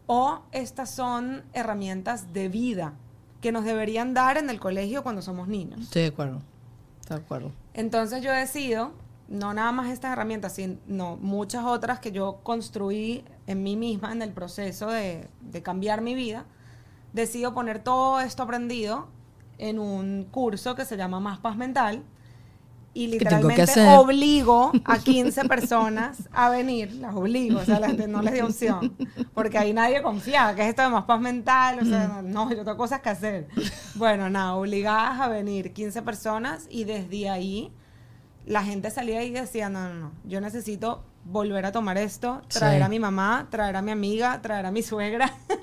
O 0.06 0.42
estas 0.52 0.90
son 0.90 1.42
herramientas 1.52 2.32
de 2.32 2.48
vida 2.48 2.94
que 3.40 3.50
nos 3.50 3.64
deberían 3.64 4.14
dar 4.14 4.36
en 4.36 4.50
el 4.50 4.60
colegio 4.60 5.02
cuando 5.02 5.22
somos 5.22 5.48
niños. 5.48 5.80
Estoy 5.80 6.02
de 6.02 6.08
acuerdo. 6.08 6.42
Estoy 7.00 7.16
de 7.18 7.24
acuerdo. 7.24 7.52
Entonces 7.74 8.22
yo 8.22 8.30
decido, 8.30 8.92
no 9.28 9.52
nada 9.52 9.72
más 9.72 9.90
estas 9.90 10.12
herramientas, 10.12 10.54
sino 10.54 11.16
muchas 11.16 11.64
otras 11.64 11.98
que 11.98 12.12
yo 12.12 12.38
construí 12.44 13.24
en 13.48 13.64
mí 13.64 13.76
misma 13.76 14.12
en 14.12 14.22
el 14.22 14.32
proceso 14.32 14.88
de, 14.88 15.28
de 15.40 15.62
cambiar 15.62 16.02
mi 16.02 16.14
vida 16.14 16.46
decido 17.12 17.54
poner 17.54 17.82
todo 17.82 18.20
esto 18.20 18.42
aprendido 18.42 19.08
en 19.58 19.78
un 19.78 20.24
curso 20.30 20.74
que 20.74 20.84
se 20.84 20.96
llama 20.96 21.20
Más 21.20 21.38
Paz 21.38 21.56
Mental 21.56 22.04
y 22.94 23.06
literalmente 23.06 23.88
obligo 23.96 24.72
a 24.84 24.98
15 25.04 25.44
personas 25.46 26.28
a 26.32 26.50
venir, 26.50 26.92
las 26.94 27.14
obligo, 27.14 27.60
o 27.60 27.64
sea, 27.64 27.78
no 27.78 28.22
les 28.22 28.34
di 28.34 28.40
opción, 28.40 28.94
porque 29.34 29.56
ahí 29.56 29.72
nadie 29.72 30.02
confiaba, 30.02 30.54
que 30.54 30.62
es 30.62 30.68
esto 30.68 30.82
de 30.82 30.88
más 30.88 31.04
paz 31.04 31.20
mental, 31.20 31.78
o 31.80 31.84
sea, 31.84 32.20
mm. 32.22 32.30
no, 32.30 32.50
yo 32.50 32.64
tengo 32.64 32.76
cosas 32.76 33.00
que 33.00 33.08
hacer. 33.08 33.48
Bueno, 33.94 34.28
nada, 34.28 34.54
obligadas 34.54 35.20
a 35.20 35.28
venir 35.28 35.72
15 35.72 36.02
personas 36.02 36.66
y 36.68 36.84
desde 36.84 37.30
ahí 37.30 37.72
la 38.44 38.62
gente 38.62 38.90
salía 38.90 39.22
y 39.24 39.30
decía, 39.30 39.68
no, 39.68 39.88
no, 39.88 39.94
no, 39.94 40.12
yo 40.24 40.40
necesito 40.40 41.04
volver 41.24 41.64
a 41.64 41.72
tomar 41.72 41.96
esto, 41.98 42.42
traer 42.48 42.82
a 42.82 42.88
mi 42.88 42.98
mamá, 42.98 43.46
traer 43.50 43.76
a 43.76 43.82
mi 43.82 43.90
amiga, 43.90 44.42
traer 44.42 44.66
a 44.66 44.70
mi 44.70 44.82
suegra. 44.82 45.32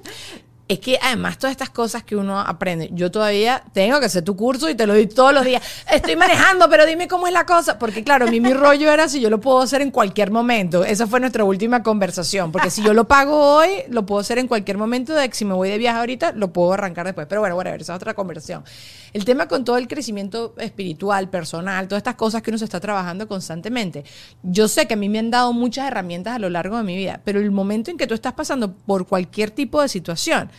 es 0.69 0.79
que 0.79 0.99
además 1.01 1.39
todas 1.39 1.51
estas 1.51 1.71
cosas 1.71 2.03
que 2.03 2.15
uno 2.15 2.39
aprende, 2.39 2.89
yo 2.93 3.09
todavía 3.09 3.63
tengo 3.73 3.99
que 3.99 4.05
hacer 4.05 4.23
tu 4.23 4.35
curso 4.35 4.69
y 4.69 4.75
te 4.75 4.85
lo 4.85 4.93
doy 4.93 5.07
todos 5.07 5.33
los 5.33 5.43
días. 5.43 5.63
Estoy 5.91 6.15
manejando, 6.15 6.69
pero 6.69 6.85
dime 6.85 7.07
cómo 7.07 7.25
es 7.25 7.33
la 7.33 7.43
cosa. 7.43 7.79
Porque 7.79 8.03
claro, 8.03 8.27
a 8.27 8.29
mí 8.29 8.39
mi 8.39 8.53
rollo 8.53 8.91
era 8.91 9.09
si 9.09 9.19
yo 9.19 9.31
lo 9.31 9.41
puedo 9.41 9.61
hacer 9.61 9.81
en 9.81 9.89
cualquier 9.89 10.29
momento. 10.29 10.85
Esa 10.85 11.07
fue 11.07 11.19
nuestra 11.19 11.43
última 11.43 11.81
conversación. 11.81 12.51
Porque 12.51 12.69
si 12.69 12.83
yo 12.83 12.93
lo 12.93 13.07
pago 13.07 13.55
hoy, 13.55 13.81
lo 13.89 14.05
puedo 14.05 14.21
hacer 14.21 14.37
en 14.37 14.47
cualquier 14.47 14.77
momento. 14.77 15.15
De 15.15 15.27
que 15.27 15.33
si 15.33 15.43
me 15.43 15.55
voy 15.55 15.69
de 15.69 15.79
viaje 15.79 15.97
ahorita, 15.97 16.33
lo 16.33 16.53
puedo 16.53 16.71
arrancar 16.71 17.07
después. 17.07 17.25
Pero 17.27 17.41
bueno, 17.41 17.55
bueno, 17.55 17.71
esa 17.71 17.81
es 17.81 17.89
otra 17.89 18.13
conversación. 18.13 18.63
El 19.13 19.25
tema 19.25 19.47
con 19.47 19.63
todo 19.63 19.77
el 19.77 19.87
crecimiento 19.87 20.53
espiritual, 20.57 21.29
personal, 21.29 21.87
todas 21.87 22.01
estas 22.01 22.15
cosas 22.15 22.41
que 22.41 22.51
uno 22.51 22.57
se 22.57 22.65
está 22.65 22.79
trabajando 22.79 23.27
constantemente. 23.27 24.03
Yo 24.43 24.67
sé 24.67 24.87
que 24.87 24.93
a 24.93 24.97
mí 24.97 25.09
me 25.09 25.19
han 25.19 25.31
dado 25.31 25.53
muchas 25.53 25.87
herramientas 25.87 26.35
a 26.35 26.39
lo 26.39 26.49
largo 26.49 26.77
de 26.77 26.83
mi 26.83 26.95
vida, 26.95 27.21
pero 27.23 27.39
el 27.39 27.51
momento 27.51 27.91
en 27.91 27.97
que 27.97 28.07
tú 28.07 28.13
estás 28.13 28.33
pasando 28.33 28.73
por 28.73 29.07
cualquier 29.07 29.51
tipo 29.51 29.81
de 29.81 29.87
situación, 29.87 30.51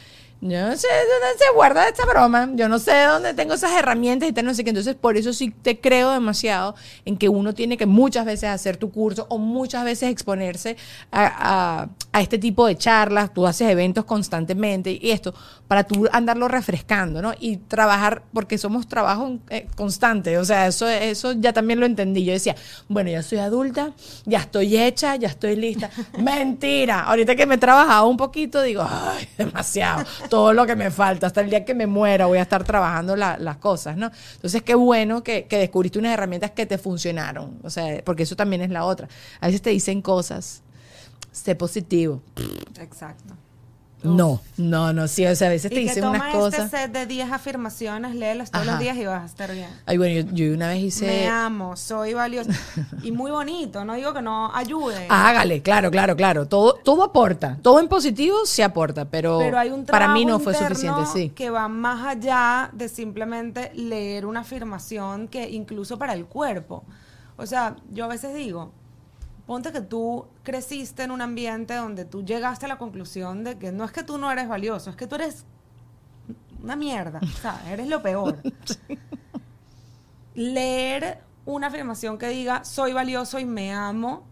yo 0.42 0.68
no 0.68 0.74
sé 0.74 0.88
dónde 0.88 1.38
se 1.38 1.53
guarda 1.55 1.87
esta 1.87 2.07
broma. 2.07 2.48
Yo 2.55 2.66
no 2.68 2.79
sé 2.79 3.05
dónde 3.05 3.35
tengo 3.35 3.53
esas 3.53 3.72
herramientas 3.72 4.26
y 4.26 4.33
tal, 4.33 4.46
no 4.46 4.55
sé 4.55 4.64
qué. 4.64 4.70
Entonces, 4.70 4.94
por 4.94 5.18
eso 5.18 5.35
sí 5.35 5.50
te 5.50 5.81
creo 5.81 6.12
demasiado 6.12 6.74
en 7.05 7.18
que 7.18 7.29
uno 7.29 7.53
tiene 7.53 7.76
que 7.76 7.85
muchas 7.85 8.24
veces 8.24 8.48
hacer 8.48 8.79
tu 8.79 8.90
curso 8.90 9.26
o 9.29 9.37
muchas 9.37 9.85
veces 9.85 10.11
exponerse 10.11 10.79
a, 11.12 11.88
este 12.18 12.38
tipo 12.38 12.66
de 12.66 12.76
charlas. 12.76 13.35
Tú 13.35 13.46
haces 13.46 13.68
eventos 13.68 14.07
constantemente 14.07 14.98
y 15.00 15.11
esto 15.11 15.35
para 15.68 15.85
tú 15.85 16.09
andarlo 16.11 16.48
refrescando, 16.48 17.20
¿no? 17.20 17.33
Y 17.38 17.59
trabajar, 17.59 18.22
porque 18.33 18.57
somos 18.57 18.88
trabajo 18.88 19.38
eh, 19.50 19.68
constante. 19.76 20.38
O 20.38 20.44
sea, 20.44 20.66
eso, 20.66 20.88
eso 20.88 21.33
ya 21.33 21.53
también 21.53 21.81
lo 21.81 21.87
entendí. 21.87 22.24
Yo 22.24 22.33
decía, 22.33 22.57
bueno, 22.88 23.11
ya 23.11 23.22
soy 23.22 23.38
adulta, 23.38 23.92
ya 24.24 24.38
estoy 24.38 24.79
hecha, 24.79 25.16
ya 25.16 25.29
estoy 25.29 25.55
lista. 25.57 25.90
Mentira. 26.18 27.03
Ahorita 27.03 27.37
que 27.37 27.44
me 27.44 27.57
he 27.57 27.59
trabajado 27.59 28.09
un 28.09 28.16
poquito, 28.16 28.62
digo, 28.62 28.85
ay, 28.88 29.29
demasiado 29.37 30.05
todo 30.31 30.55
lo 30.55 30.66
que 30.66 30.75
me 30.77 30.90
falta. 30.90 31.27
Hasta 31.27 31.43
el 31.43 31.51
día 31.51 31.66
que 31.66 31.75
me 31.75 31.87
muera 31.87 32.25
voy 32.25 32.38
a 32.38 32.43
estar 32.43 32.64
trabajando 32.64 33.16
las 33.16 33.57
cosas, 33.59 33.99
¿no? 33.99 34.11
Entonces, 34.37 34.62
qué 34.62 34.75
bueno 34.75 35.23
que, 35.23 35.45
que 35.45 35.59
descubriste 35.59 35.99
unas 35.99 36.14
herramientas 36.14 36.53
que 36.53 36.64
te 36.64 36.79
funcionaron. 36.79 37.59
O 37.62 37.69
sea, 37.69 38.03
porque 38.03 38.23
eso 38.23 38.37
también 38.37 38.62
es 38.62 38.71
la 38.71 38.87
otra. 38.87 39.09
A 39.40 39.47
veces 39.49 39.61
te 39.61 39.69
dicen 39.69 40.01
cosas, 40.01 40.62
sé 41.31 41.55
positivo. 41.55 42.23
Exacto. 42.81 43.35
No, 44.02 44.40
no, 44.56 44.92
no, 44.92 45.08
sí, 45.08 45.26
o 45.26 45.34
sea, 45.36 45.48
a 45.48 45.50
veces 45.50 45.70
te 45.70 45.78
dicen 45.78 46.04
unas 46.04 46.26
este 46.26 46.38
cosas. 46.38 46.64
este 46.64 46.78
set 46.78 46.92
de 46.92 47.06
10 47.06 47.32
afirmaciones, 47.32 48.14
léelas 48.14 48.50
todos 48.50 48.66
los 48.66 48.78
días 48.78 48.96
y 48.96 49.04
vas 49.04 49.22
a 49.22 49.26
estar 49.26 49.52
bien. 49.52 49.68
Ay, 49.86 49.98
bueno, 49.98 50.30
yo, 50.32 50.54
una 50.54 50.68
vez 50.68 50.78
hice. 50.78 51.06
Me 51.06 51.28
amo, 51.28 51.76
soy 51.76 52.14
valioso. 52.14 52.50
y 53.02 53.12
muy 53.12 53.30
bonito, 53.30 53.84
no 53.84 53.94
digo 53.94 54.14
que 54.14 54.22
no 54.22 54.54
ayude. 54.54 55.06
Hágale, 55.10 55.62
claro, 55.62 55.90
claro, 55.90 56.16
claro. 56.16 56.46
Todo, 56.46 56.74
todo 56.74 57.04
aporta. 57.04 57.58
Todo 57.62 57.80
en 57.80 57.88
positivo 57.88 58.46
se 58.46 58.64
aporta, 58.64 59.04
pero, 59.04 59.40
para 59.86 60.08
mí 60.14 60.24
no 60.24 60.40
fue 60.40 60.54
suficiente, 60.54 61.02
sí. 61.12 61.30
Que 61.30 61.50
va 61.50 61.68
más 61.68 62.06
allá 62.06 62.70
de 62.72 62.88
simplemente 62.88 63.70
leer 63.74 64.26
una 64.26 64.40
afirmación 64.40 65.28
que 65.28 65.48
incluso 65.50 65.98
para 65.98 66.14
el 66.14 66.26
cuerpo. 66.26 66.84
O 67.36 67.46
sea, 67.46 67.76
yo 67.90 68.04
a 68.04 68.08
veces 68.08 68.34
digo, 68.34 68.72
ponte 69.50 69.72
que 69.72 69.80
tú 69.80 70.28
creciste 70.44 71.02
en 71.02 71.10
un 71.10 71.20
ambiente 71.20 71.74
donde 71.74 72.04
tú 72.04 72.24
llegaste 72.24 72.66
a 72.66 72.68
la 72.68 72.78
conclusión 72.78 73.42
de 73.42 73.58
que 73.58 73.72
no 73.72 73.84
es 73.84 73.90
que 73.90 74.04
tú 74.04 74.16
no 74.16 74.30
eres 74.30 74.46
valioso, 74.46 74.90
es 74.90 74.96
que 74.96 75.08
tú 75.08 75.16
eres 75.16 75.44
una 76.62 76.76
mierda, 76.76 77.18
o 77.20 77.26
sea, 77.26 77.60
eres 77.68 77.88
lo 77.88 78.00
peor. 78.00 78.38
Leer 80.36 81.24
una 81.46 81.66
afirmación 81.66 82.16
que 82.16 82.28
diga 82.28 82.64
soy 82.64 82.92
valioso 82.92 83.40
y 83.40 83.44
me 83.44 83.72
amo 83.72 84.22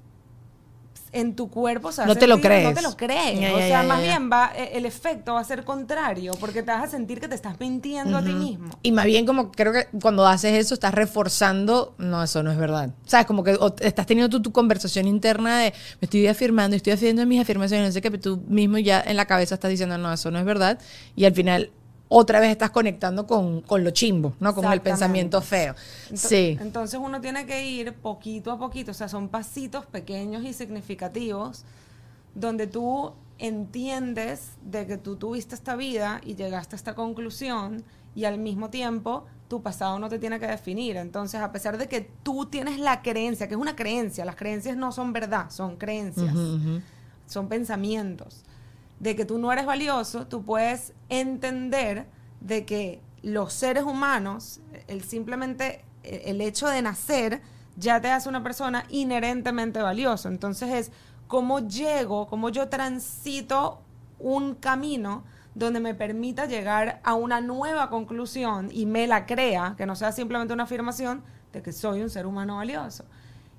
en 1.13 1.35
tu 1.35 1.51
cuerpo 1.51 1.93
se 1.93 2.03
va 2.03 2.05
a 2.05 2.09
No 2.09 2.17
te 2.17 2.27
lo 2.27 2.41
crees. 2.41 2.65
No 2.65 2.75
te 2.75 2.83
lo 2.83 2.97
crees. 2.97 3.41
Ya, 3.41 3.55
o 3.55 3.59
sea, 3.59 3.69
ya, 3.69 3.83
más 3.83 4.01
ya. 4.01 4.07
bien 4.07 4.31
va, 4.31 4.53
eh, 4.55 4.71
el 4.75 4.87
efecto 4.87 5.35
va 5.35 5.41
a 5.41 5.45
ser 5.45 5.65
contrario, 5.65 6.33
porque 6.41 6.63
te 6.63 6.71
vas 6.71 6.85
a 6.85 6.89
sentir 6.89 7.21
que 7.21 7.29
te 7.29 7.35
estás 7.35 7.59
mintiendo 7.61 8.19
a 8.19 8.23
ti 8.23 8.33
mismo. 8.33 8.71
Y 8.83 8.93
más 8.93 9.07
bien 9.07 9.27
como 9.27 9.51
creo 9.53 9.73
que 9.73 9.87
cuando 10.01 10.27
haces 10.27 10.55
eso 10.55 10.75
estás 10.75 10.95
reforzando, 10.95 11.95
no, 11.99 12.23
eso 12.23 12.43
no 12.43 12.51
es 12.51 12.59
verdad. 12.59 12.91
¿Sabes? 13.07 13.27
Como 13.27 13.45
que 13.45 13.55
o 13.55 13.75
estás 13.81 14.07
teniendo 14.07 14.29
tú 14.29 14.43
tu 14.43 14.53
conversación 14.53 15.07
interna 15.07 15.59
de 15.59 15.73
me 16.01 16.07
estoy 16.07 16.27
afirmando, 16.27 16.77
estoy 16.77 16.93
haciendo 16.93 17.25
mis 17.27 17.41
afirmaciones, 17.41 17.89
no 17.89 17.93
sé 17.93 18.01
qué, 18.01 18.11
pero 18.11 18.23
tú 18.23 18.43
mismo 18.49 18.79
ya 18.79 19.03
en 19.05 19.17
la 19.17 19.27
cabeza 19.27 19.55
estás 19.55 19.71
diciendo, 19.71 19.99
no, 19.99 20.13
eso 20.13 20.31
no 20.31 20.39
es 20.39 20.45
verdad. 20.45 20.79
Y 21.17 21.25
al 21.25 21.35
final 21.35 21.71
otra 22.11 22.41
vez 22.41 22.51
estás 22.51 22.71
conectando 22.71 23.27
con, 23.27 23.61
con 23.63 23.85
lo 23.85 23.91
chimbo, 23.91 24.33
¿no? 24.41 24.55
Con 24.55 24.73
el 24.73 24.81
pensamiento 24.81 25.41
feo. 25.43 25.75
Ento- 26.11 26.17
Sí. 26.17 26.57
Entonces 26.61 26.99
uno 27.03 27.21
tiene 27.21 27.45
que 27.47 27.65
ir 27.67 27.93
poquito 27.95 28.51
a 28.53 28.59
poquito, 28.59 28.93
o 28.93 28.95
sea, 28.95 29.09
son 29.09 29.29
pasitos 29.29 29.85
pequeños 29.87 30.43
y 30.45 30.53
significativos 30.53 31.65
donde 32.35 32.67
tú 32.67 33.13
entiendes 33.39 34.53
de 34.63 34.87
que 34.87 34.97
tú 34.97 35.17
tuviste 35.17 35.55
esta 35.55 35.77
vida 35.77 36.21
y 36.25 36.35
llegaste 36.35 36.75
a 36.75 36.79
esta 36.79 36.95
conclusión 36.95 37.85
y 38.15 38.25
al 38.25 38.39
mismo 38.39 38.71
tiempo 38.71 39.27
tu 39.49 39.63
pasado 39.63 39.99
no 39.99 40.09
te 40.09 40.19
tiene 40.19 40.39
que 40.41 40.47
definir. 40.47 40.97
Entonces, 40.97 41.41
a 41.41 41.53
pesar 41.53 41.79
de 41.79 41.89
que 41.89 42.01
tú 42.23 42.47
tienes 42.47 42.79
la 42.79 43.03
creencia, 43.03 43.49
que 43.49 43.55
es 43.55 43.61
una 43.61 43.77
creencia, 43.77 44.25
las 44.25 44.37
creencias 44.37 44.77
no 44.77 44.93
son 44.93 45.13
verdad, 45.13 45.51
son 45.51 45.77
creencias, 45.77 46.35
Ujú, 46.35 46.57
ujú. 46.57 46.81
son 47.27 47.49
pensamientos, 47.49 48.45
de 49.01 49.15
que 49.17 49.25
tú 49.25 49.39
no 49.39 49.53
eres 49.53 49.67
valioso, 49.67 50.27
tú 50.27 50.45
puedes 50.45 50.93
entender 51.09 52.07
de 52.41 52.65
que 52.65 53.01
los 53.23 53.53
seres 53.53 53.85
humanos, 53.85 54.61
el 54.87 55.03
simplemente 55.03 55.85
eh, 56.05 56.23
el 56.27 56.41
hecho 56.41 56.69
de 56.69 56.83
nacer 56.83 57.41
ya 57.77 58.01
te 58.01 58.11
hace 58.11 58.29
una 58.29 58.43
persona 58.43 58.85
inherentemente 58.89 59.81
valioso. 59.83 60.29
Entonces 60.29 60.71
es 60.73 60.93
cómo 61.27 61.61
llego, 61.69 62.27
cómo 62.27 62.49
yo 62.49 62.69
transito 62.69 63.81
un 64.19 64.55
camino 64.55 65.25
donde 65.55 65.81
me 65.81 65.95
permita 65.95 66.47
llegar 66.47 67.01
a 67.05 67.15
una 67.15 67.41
nueva 67.41 67.91
conclusión 67.91 68.69
y 68.73 68.87
me 68.87 69.07
la 69.07 69.27
crea, 69.27 69.75
que 69.77 69.87
no 69.87 69.97
sea 69.97 70.13
simplemente 70.13 70.55
una 70.55 70.65
afirmación 70.65 71.23
de 71.53 71.63
que 71.63 71.73
soy 71.73 72.01
un 72.03 72.11
ser 72.11 72.27
humano 72.27 72.57
valioso. 72.57 73.05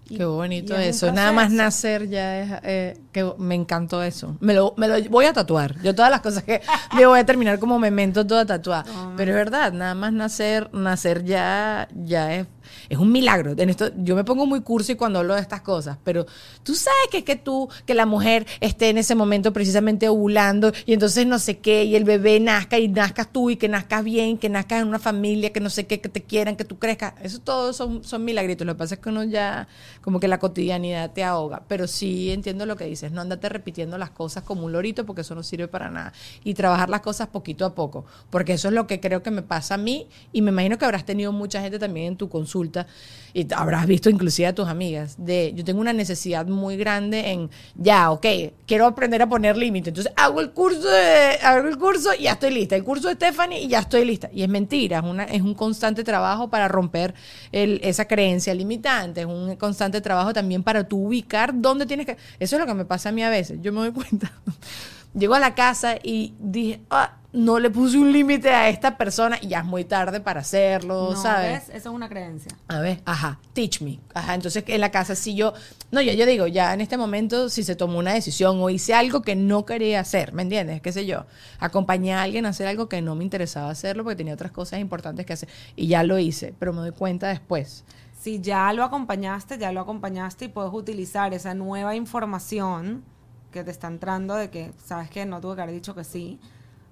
Y- 0.10 0.17
Qué 0.17 0.25
bonito 0.25 0.73
y 0.73 0.84
es 0.86 1.04
un 1.04 1.10
eso. 1.10 1.12
Nada 1.15 1.32
más 1.32 1.52
nacer 1.52 2.08
ya 2.08 2.39
es. 2.39 2.60
eh, 2.63 3.02
que 3.19 3.41
me 3.41 3.55
encantó 3.55 4.03
eso. 4.03 4.36
Me 4.39 4.53
lo, 4.53 4.73
me 4.77 4.88
lo 4.88 5.10
voy 5.10 5.25
a 5.25 5.34
tatuar. 5.34 5.82
Yo 5.82 5.93
todas 5.95 6.12
las 6.12 6.21
cosas 6.21 6.43
que 6.43 6.62
me 6.95 7.05
voy 7.05 7.19
a 7.19 7.25
terminar 7.25 7.60
como 7.60 7.79
memento 7.79 8.25
toda 8.25 8.45
tatuada. 8.45 8.86
Pero 9.15 9.32
es 9.32 9.36
verdad, 9.36 9.73
nada 9.73 9.95
más 9.95 10.13
nacer, 10.13 10.69
nacer 10.73 11.23
ya, 11.23 11.88
ya 11.93 12.36
es, 12.36 12.47
es 12.89 12.97
un 12.97 13.12
milagro. 13.12 13.53
En 13.58 13.69
esto, 13.69 13.91
yo 13.97 14.15
me 14.15 14.23
pongo 14.23 14.45
muy 14.45 14.62
cursi 14.62 14.95
cuando 14.95 15.19
hablo 15.19 15.36
de 15.36 15.41
estas 15.41 15.62
cosas. 15.62 15.97
Pero 16.03 16.25
tú 16.63 16.75
sabes 16.75 17.08
que 17.12 17.19
es 17.19 17.23
que 17.23 17.36
tú, 17.36 17.69
que 17.86 17.93
la 17.93 18.05
mujer 18.05 18.45
esté 18.60 18.89
en 18.89 18.97
ese 18.97 19.15
momento 19.15 19.53
precisamente 19.53 20.10
ovulando 20.10 20.71
y 20.86 20.93
entonces 20.93 21.25
no 21.25 21.39
sé 21.39 21.60
qué, 21.60 21.84
y 21.84 21.95
el 21.95 22.03
bebé 22.03 22.39
nazca 22.39 22.79
y 22.79 22.88
nazcas 22.88 23.32
tú 23.32 23.49
y 23.49 23.55
que 23.55 23.67
nazcas 23.67 24.03
bien, 24.03 24.38
que 24.38 24.49
nazcas 24.49 24.82
en 24.82 24.88
una 24.88 24.99
familia, 24.99 25.51
que 25.51 25.60
no 25.60 25.69
sé 25.69 25.88
qué, 25.88 25.99
que 25.99 26.10
te 26.10 26.23
quieran, 26.23 26.55
que 26.55 26.65
tú 26.65 26.77
crezcas. 26.79 27.13
Eso 27.21 27.39
todo 27.39 27.73
son, 27.73 28.03
son 28.03 28.23
milagritos. 28.23 28.65
Lo 28.65 28.73
que 28.73 28.79
pasa 28.79 28.95
es 28.95 29.01
que 29.01 29.10
uno 29.10 29.23
ya, 29.23 29.67
como 30.01 30.19
que 30.19 30.27
la 30.27 30.39
cotidianidad 30.39 31.12
te 31.12 31.23
ahoga. 31.23 31.63
Pero 31.67 31.88
sí 31.88 32.32
entiendo 32.32 32.65
lo 32.65 32.75
que 32.75 32.86
dices. 32.86 33.08
No 33.11 33.21
andate 33.21 33.49
repitiendo 33.49 33.97
las 33.97 34.09
cosas 34.11 34.43
como 34.43 34.65
un 34.65 34.71
lorito 34.71 35.05
porque 35.05 35.21
eso 35.21 35.35
no 35.35 35.43
sirve 35.43 35.67
para 35.67 35.89
nada. 35.89 36.13
Y 36.43 36.53
trabajar 36.53 36.89
las 36.89 37.01
cosas 37.01 37.27
poquito 37.27 37.65
a 37.65 37.75
poco. 37.75 38.05
Porque 38.29 38.53
eso 38.53 38.67
es 38.67 38.73
lo 38.73 38.87
que 38.87 38.99
creo 38.99 39.23
que 39.23 39.31
me 39.31 39.41
pasa 39.41 39.75
a 39.75 39.77
mí 39.77 40.07
y 40.31 40.41
me 40.41 40.51
imagino 40.51 40.77
que 40.77 40.85
habrás 40.85 41.05
tenido 41.05 41.31
mucha 41.31 41.61
gente 41.61 41.79
también 41.79 42.07
en 42.07 42.17
tu 42.17 42.29
consulta 42.29 42.87
y 43.33 43.47
habrás 43.53 43.85
visto 43.85 44.09
inclusive 44.09 44.47
a 44.47 44.55
tus 44.55 44.67
amigas 44.67 45.15
de 45.17 45.53
yo 45.55 45.63
tengo 45.63 45.79
una 45.81 45.93
necesidad 45.93 46.47
muy 46.47 46.77
grande 46.77 47.29
en 47.31 47.49
ya, 47.75 48.09
ok, 48.11 48.25
quiero 48.65 48.85
aprender 48.87 49.21
a 49.21 49.29
poner 49.29 49.55
límite. 49.57 49.89
Entonces 49.89 50.11
hago 50.15 50.41
el 50.41 50.51
curso 50.51 50.87
de, 50.89 51.37
hago 51.43 51.67
el 51.67 51.77
curso 51.77 52.09
y 52.17 52.23
ya 52.23 52.31
estoy 52.33 52.51
lista. 52.51 52.75
El 52.75 52.83
curso 52.83 53.07
de 53.07 53.13
Stephanie 53.15 53.61
y 53.61 53.67
ya 53.67 53.79
estoy 53.79 54.05
lista. 54.05 54.29
Y 54.33 54.41
es 54.43 54.49
mentira, 54.49 54.99
es, 54.99 55.03
una, 55.03 55.23
es 55.25 55.41
un 55.41 55.53
constante 55.53 56.03
trabajo 56.03 56.49
para 56.49 56.67
romper 56.67 57.13
el- 57.51 57.79
esa 57.83 58.05
creencia 58.05 58.53
limitante, 58.53 59.21
es 59.21 59.27
un 59.27 59.55
constante 59.55 60.01
trabajo 60.01 60.33
también 60.33 60.63
para 60.63 60.87
tú 60.87 61.05
ubicar 61.07 61.51
dónde 61.53 61.85
tienes 61.85 62.05
que... 62.05 62.17
Eso 62.39 62.55
es 62.55 62.59
lo 62.59 62.65
que 62.65 62.73
me 62.73 62.85
pasa 62.89 63.10
a 63.10 63.12
mí 63.13 63.23
a 63.23 63.30
veces. 63.30 63.60
Yo 63.62 63.71
me 63.71 63.80
doy 63.80 63.91
cuenta. 63.93 64.34
Llego 65.13 65.34
a 65.34 65.39
la 65.39 65.56
casa 65.56 65.95
y 66.04 66.36
dije, 66.39 66.82
ah, 66.89 67.15
no 67.32 67.60
le 67.60 67.69
puse 67.69 67.97
un 67.97 68.12
límite 68.12 68.49
a 68.49 68.69
esta 68.69 68.97
persona 68.97 69.38
y 69.41 69.49
ya 69.49 69.60
es 69.60 69.65
muy 69.65 69.84
tarde 69.84 70.19
para 70.19 70.41
hacerlo, 70.41 71.12
No, 71.12 71.21
¿sabes? 71.21 71.67
¿ves? 71.67 71.78
Eso 71.78 71.89
es 71.89 71.95
una 71.95 72.10
creencia. 72.10 72.52
A 72.67 72.80
ver, 72.80 73.02
ajá, 73.06 73.39
teach 73.54 73.82
me. 73.82 73.99
Ajá, 74.13 74.34
entonces 74.34 74.63
en 74.67 74.82
la 74.82 74.91
casa, 74.91 75.15
si 75.15 75.36
yo, 75.36 75.54
no, 75.91 76.02
yo, 76.02 76.13
yo 76.13 76.25
digo, 76.25 76.47
ya 76.47 76.73
en 76.73 76.82
este 76.82 76.97
momento, 76.97 77.49
si 77.49 77.63
se 77.63 77.75
tomó 77.75 77.99
una 77.99 78.13
decisión 78.13 78.60
o 78.62 78.69
hice 78.69 78.93
algo 78.93 79.21
que 79.21 79.36
no 79.36 79.65
quería 79.65 79.99
hacer, 79.99 80.34
¿me 80.34 80.41
entiendes? 80.41 80.82
¿Qué 80.82 80.91
sé 80.91 81.06
yo? 81.06 81.25
Acompañé 81.60 82.13
a 82.13 82.23
alguien 82.23 82.45
a 82.45 82.49
hacer 82.49 82.67
algo 82.67 82.89
que 82.89 83.02
no 83.02 83.15
me 83.15 83.23
interesaba 83.23 83.69
hacerlo 83.69 84.04
porque 84.04 84.17
tenía 84.17 84.34
otras 84.34 84.52
cosas 84.52 84.80
importantes 84.80 85.25
que 85.25 85.34
hacer 85.34 85.49
y 85.75 85.88
ya 85.88 86.04
lo 86.04 86.17
hice, 86.17 86.54
pero 86.58 86.73
me 86.73 86.80
doy 86.80 86.91
cuenta 86.91 87.30
después. 87.30 87.84
Si 88.19 88.41
ya 88.41 88.73
lo 88.73 88.84
acompañaste, 88.84 89.58
ya 89.58 89.71
lo 89.71 89.79
acompañaste 89.79 90.45
y 90.45 90.47
puedes 90.49 90.73
utilizar 90.73 91.34
esa 91.34 91.53
nueva 91.53 91.95
información 91.95 93.05
que 93.49 93.63
te 93.63 93.71
está 93.71 93.88
entrando 93.88 94.36
de 94.36 94.49
que, 94.49 94.73
sabes 94.84 95.10
que 95.10 95.25
no 95.25 95.39
tuve 95.39 95.55
que 95.55 95.62
haber 95.62 95.73
dicho 95.73 95.95
que 95.95 96.03
sí, 96.03 96.38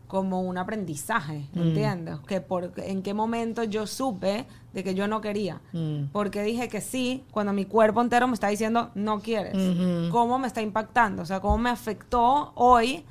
como 0.08 0.40
un 0.40 0.58
aprendizaje, 0.58 1.46
¿entiendes? 1.54 2.20
Que 2.22 2.40
por, 2.40 2.72
en 2.78 3.04
qué 3.04 3.13
momento 3.13 3.66
yo 3.66 3.88
supe 3.88 4.46
de 4.72 4.84
que 4.86 4.96
yo 4.96 5.10
no 5.10 5.20
quería. 5.20 5.60
Mm. 5.74 6.06
Porque 6.13 6.44
dije 6.44 6.70
que 6.70 6.80
sí 6.80 7.26
cuando 7.32 7.52
mi 7.52 7.66
cuerpo 7.66 8.02
entero 8.02 8.26
me 8.28 8.34
está 8.34 8.48
diciendo 8.48 8.92
no 8.96 9.20
quieres. 9.20 10.10
¿Cómo 10.10 10.40
me 10.40 10.48
está 10.48 10.62
impactando? 10.62 11.24
O 11.24 11.26
sea, 11.26 11.42
cómo 11.42 11.58
me 11.58 11.70
afectó 11.70 12.54
hoy, 12.56 13.04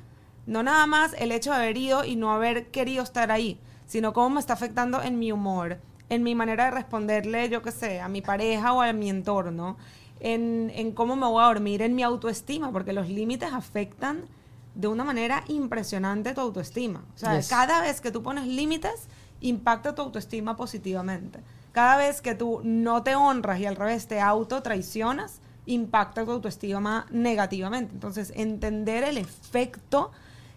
no 0.47 0.63
nada 0.63 0.87
más 0.87 1.13
el 1.19 1.31
hecho 1.31 1.51
de 1.51 1.57
haber 1.57 1.77
ido 1.77 2.03
y 2.03 2.15
no 2.15 2.33
haber 2.33 2.71
querido 2.71 3.03
estar 3.03 3.31
ahí, 3.31 3.59
sino 3.85 4.11
cómo 4.11 4.31
me 4.31 4.39
está 4.39 4.53
afectando 4.53 5.03
en 5.03 5.19
mi 5.19 5.31
humor, 5.31 5.77
en 6.09 6.23
mi 6.23 6.35
manera 6.35 6.65
de 6.65 6.71
responderle, 6.71 7.49
yo 7.49 7.61
qué 7.61 7.71
sé, 7.71 7.99
a 7.99 8.07
mi 8.07 8.21
pareja 8.21 8.73
o 8.73 8.81
a 8.81 8.93
mi 8.93 9.09
entorno, 9.09 9.77
en, 10.19 10.71
en 10.73 10.91
cómo 10.93 11.15
me 11.15 11.27
voy 11.27 11.43
a 11.43 11.47
dormir, 11.47 11.81
en 11.81 11.95
mi 11.95 12.03
autoestima, 12.03 12.71
porque 12.71 12.93
los 12.93 13.09
límites 13.09 13.51
afectan 13.53 14.25
de 14.73 14.87
una 14.87 15.03
manera 15.03 15.43
impresionante 15.47 16.33
tu 16.33 16.41
autoestima. 16.41 17.03
O 17.15 17.17
sea, 17.17 17.35
Yes. 17.37 17.49
cada 17.49 17.81
vez 17.81 17.99
que 18.01 18.11
tú 18.11 18.23
pones 18.23 18.45
límites, 18.47 19.07
impacta 19.41 19.93
tu 19.95 20.01
autoestima 20.01 20.55
positivamente. 20.55 21.39
Cada 21.71 21.97
vez 21.97 22.21
que 22.21 22.33
tú 22.35 22.61
no 22.63 23.03
te 23.03 23.15
honras 23.15 23.59
y 23.59 23.65
al 23.65 23.75
revés 23.75 24.07
te 24.07 24.19
autotraicionas, 24.21 25.41
impacta 25.65 26.25
tu 26.25 26.31
autoestima 26.31 27.05
negativamente. 27.11 27.93
Entonces, 27.93 28.31
entender 28.35 29.03
el 29.03 29.17
efecto 29.17 30.11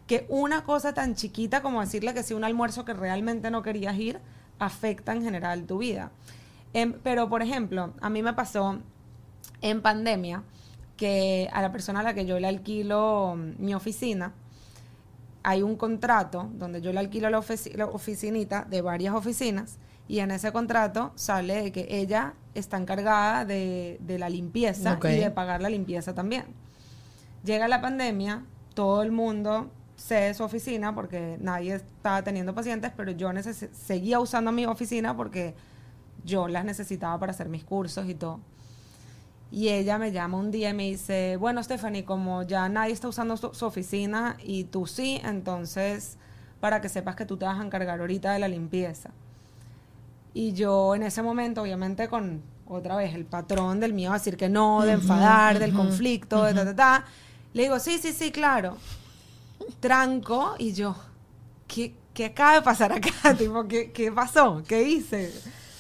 que 0.07 0.27
una 0.29 0.65
cosa 0.65 0.95
tan 0.95 1.15
chiquita 1.15 1.63
como 1.63 1.81
decirle 1.81 2.15
que 2.15 2.23
sí 2.23 2.35
un 2.35 2.45
almuerzo 2.45 2.85
que 2.85 2.95
realmente 2.95 3.51
no 3.51 3.63
querías 3.63 3.97
ir, 3.97 4.21
afecta 4.61 5.13
en 5.13 5.23
general 5.25 5.65
tu 5.65 5.79
vida. 5.79 6.13
Em, 6.73 6.93
pero, 7.03 7.29
por 7.29 7.43
ejemplo, 7.43 7.93
a 8.01 8.09
mí 8.11 8.23
me 8.23 8.33
pasó 8.35 8.79
en 9.61 9.83
pandemia 9.83 10.45
que 10.97 11.49
a 11.53 11.61
la 11.63 11.73
persona 11.73 12.01
a 12.01 12.03
la 12.05 12.15
que 12.15 12.27
yo 12.27 12.39
le 12.39 12.47
alquilo 12.47 13.35
mm, 13.37 13.63
mi 13.65 13.75
oficina, 13.75 14.33
hay 15.43 15.63
un 15.63 15.75
contrato 15.77 16.51
donde 16.55 16.81
yo 16.83 16.93
le 16.93 17.01
alquilo 17.01 17.29
la, 17.31 17.39
ofici- 17.39 17.75
la 17.75 17.87
oficinita 17.87 18.67
de 18.69 18.83
varias 18.83 19.15
oficinas 19.15 19.79
y 20.07 20.19
en 20.19 20.31
ese 20.31 20.53
contrato 20.53 21.13
sale 21.15 21.63
de 21.63 21.73
que 21.73 21.87
ella 21.89 22.35
está 22.55 22.77
encargada 22.77 23.45
de, 23.45 23.97
de 24.01 24.19
la 24.19 24.29
limpieza 24.29 24.91
y 25.17 25.21
de 25.21 25.31
pagar 25.31 25.63
la 25.63 25.71
limpieza 25.71 26.15
también. 26.15 26.45
Llega 27.45 27.69
la 27.69 27.81
pandemia, 27.81 28.45
todo 28.75 29.03
el 29.03 29.13
mundo 29.13 29.71
cede 30.01 30.33
su 30.35 30.43
oficina 30.43 30.95
porque 30.95 31.37
nadie 31.41 31.75
estaba 31.75 32.23
teniendo 32.23 32.55
pacientes, 32.55 32.91
pero 32.97 33.13
yo 33.13 33.31
neces- 33.33 33.69
seguía 33.73 34.19
usando 34.19 34.51
mi 34.51 34.65
oficina 34.67 35.17
porque 35.17 35.55
yo 36.25 36.49
las 36.49 36.65
necesitaba 36.65 37.19
para 37.19 37.33
hacer 37.33 37.49
mis 37.49 37.65
cursos 37.65 38.09
y 38.09 38.15
todo. 38.15 38.41
Y 39.53 39.69
ella 39.69 39.99
me 39.99 40.13
llama 40.13 40.39
un 40.39 40.51
día 40.51 40.71
y 40.71 40.75
me 40.75 40.85
dice, 40.85 41.37
bueno, 41.37 41.63
Stephanie, 41.63 42.05
como 42.05 42.45
ya 42.45 42.69
nadie 42.69 42.93
está 42.93 43.09
usando 43.09 43.37
su, 43.37 43.53
su 43.53 43.67
oficina 43.67 44.37
y 44.45 44.65
tú 44.65 44.87
sí, 44.87 45.21
entonces 45.25 46.17
para 46.61 46.81
que 46.81 46.89
sepas 46.89 47.17
que 47.17 47.25
tú 47.27 47.37
te 47.37 47.45
vas 47.47 47.59
a 47.59 47.65
encargar 47.65 48.01
ahorita 48.01 48.33
de 48.33 48.39
la 48.39 48.49
limpieza. 48.49 49.11
Y 50.35 50.53
yo 50.53 50.95
en 50.95 51.03
ese 51.03 51.23
momento, 51.23 51.63
obviamente 51.63 52.09
con 52.09 52.43
otra 52.67 52.95
vez 52.97 53.15
el 53.15 53.25
patrón 53.25 53.81
del 53.81 53.93
mío, 53.93 54.13
decir 54.13 54.37
que 54.37 54.49
no, 54.49 54.83
de 54.83 54.93
enfadar, 54.93 55.59
del 55.59 55.73
conflicto, 55.75 56.45
de 56.45 56.55
ta, 56.55 56.65
ta, 56.65 56.77
ta, 56.77 57.05
le 57.53 57.65
digo, 57.65 57.79
sí, 57.81 57.99
sí, 57.99 58.13
sí, 58.13 58.31
claro. 58.31 58.77
Tranco 59.81 60.55
y 60.59 60.73
yo, 60.73 60.97
¿qué, 61.69 61.95
qué 62.15 62.27
acaba 62.27 62.55
de 62.55 62.63
pasar 62.63 62.93
acá? 62.93 63.11
tipo, 63.39 63.67
¿qué, 63.69 63.93
¿qué 63.93 64.11
pasó? 64.13 64.63
¿Qué 64.67 64.83
hice? 64.83 65.33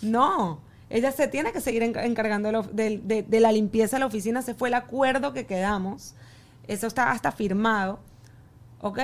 No, 0.02 0.60
ella 0.88 1.12
se 1.12 1.28
tiene 1.28 1.52
que 1.52 1.60
seguir 1.60 1.82
enca- 1.82 2.04
encargando 2.04 2.62
de, 2.72 3.26
la 3.40 3.52
limpieza 3.52 3.96
de 3.96 4.00
la 4.00 4.06
oficina. 4.06 4.40
Ese 4.40 4.54
fue 4.54 4.68
el 4.68 4.74
acuerdo 4.74 5.32
que 5.32 5.46
quedamos. 5.46 6.14
Eso 6.66 6.86
está 6.86 7.10
hasta 7.10 7.32
firmado. 7.32 8.00
Ok, 8.80 8.98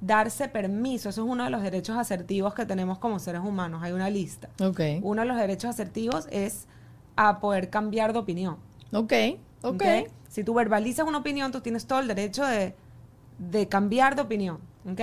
darse 0.00 0.48
permiso. 0.48 1.08
Eso 1.08 1.22
es 1.24 1.28
uno 1.30 1.44
de 1.44 1.50
los 1.50 1.62
derechos 1.62 1.96
asertivos 1.96 2.54
que 2.54 2.66
tenemos 2.66 2.98
como 2.98 3.18
seres 3.18 3.42
humanos. 3.42 3.82
Hay 3.82 3.92
una 3.92 4.10
lista. 4.10 4.48
Ok. 4.60 4.80
Uno 5.02 5.22
de 5.22 5.28
los 5.28 5.36
derechos 5.36 5.70
asertivos 5.70 6.26
es 6.30 6.66
a 7.16 7.38
poder 7.40 7.70
cambiar 7.70 8.12
de 8.12 8.18
opinión. 8.18 8.56
Ok. 8.92 9.12
Ok. 9.62 9.82
Si 10.28 10.42
tú 10.42 10.54
verbalizas 10.54 11.06
una 11.06 11.18
opinión, 11.18 11.52
tú 11.52 11.60
tienes 11.60 11.86
todo 11.86 12.00
el 12.00 12.08
derecho 12.08 12.44
de, 12.44 12.74
de 13.50 13.68
cambiar 13.68 14.14
de 14.16 14.22
opinión. 14.22 14.58
¿ok? 14.90 15.00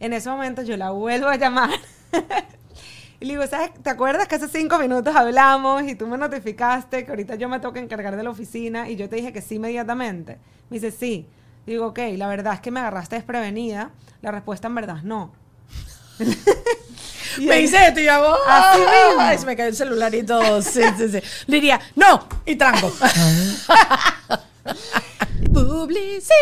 En 0.00 0.12
ese 0.12 0.28
momento 0.28 0.62
yo 0.62 0.76
la 0.76 0.90
vuelvo 0.90 1.28
a 1.28 1.36
llamar. 1.36 1.70
y 3.20 3.24
le 3.24 3.32
digo, 3.34 3.46
¿sabes? 3.46 3.70
¿te 3.82 3.90
acuerdas 3.90 4.28
que 4.28 4.34
hace 4.36 4.48
cinco 4.48 4.78
minutos 4.78 5.14
hablamos 5.14 5.82
y 5.84 5.94
tú 5.94 6.06
me 6.06 6.18
notificaste 6.18 7.04
que 7.04 7.10
ahorita 7.10 7.34
yo 7.36 7.48
me 7.48 7.60
toca 7.60 7.80
encargar 7.80 8.16
de 8.16 8.22
la 8.22 8.30
oficina 8.30 8.88
y 8.88 8.96
yo 8.96 9.08
te 9.08 9.16
dije 9.16 9.32
que 9.32 9.40
sí 9.42 9.56
inmediatamente? 9.56 10.38
Me 10.70 10.78
dice, 10.78 10.90
sí. 10.90 11.26
Digo, 11.66 11.86
ok, 11.86 11.98
la 12.16 12.26
verdad 12.28 12.54
es 12.54 12.60
que 12.60 12.70
me 12.70 12.80
agarraste 12.80 13.16
desprevenida. 13.16 13.90
La 14.20 14.30
respuesta 14.30 14.68
en 14.68 14.74
verdad 14.74 14.98
es 14.98 15.04
no. 15.04 15.32
Me 17.40 17.56
dice 17.58 17.88
esto 17.88 17.98
y 18.00 18.04
yo 18.04 18.12
Así 18.48 18.80
"Ah", 18.86 19.06
mismo. 19.08 19.32
y 19.34 19.38
se 19.38 19.46
me 19.46 19.56
cayó 19.56 19.68
el 19.70 19.74
celular 19.74 20.14
y 20.14 20.22
todo. 20.22 20.62
Sí, 20.62 20.82
sí, 20.96 21.08
sí. 21.08 21.20
Le 21.46 21.56
diría, 21.56 21.80
no, 21.96 22.28
y 22.46 22.54
tranco. 22.54 22.92
Publicidad. 25.54 26.34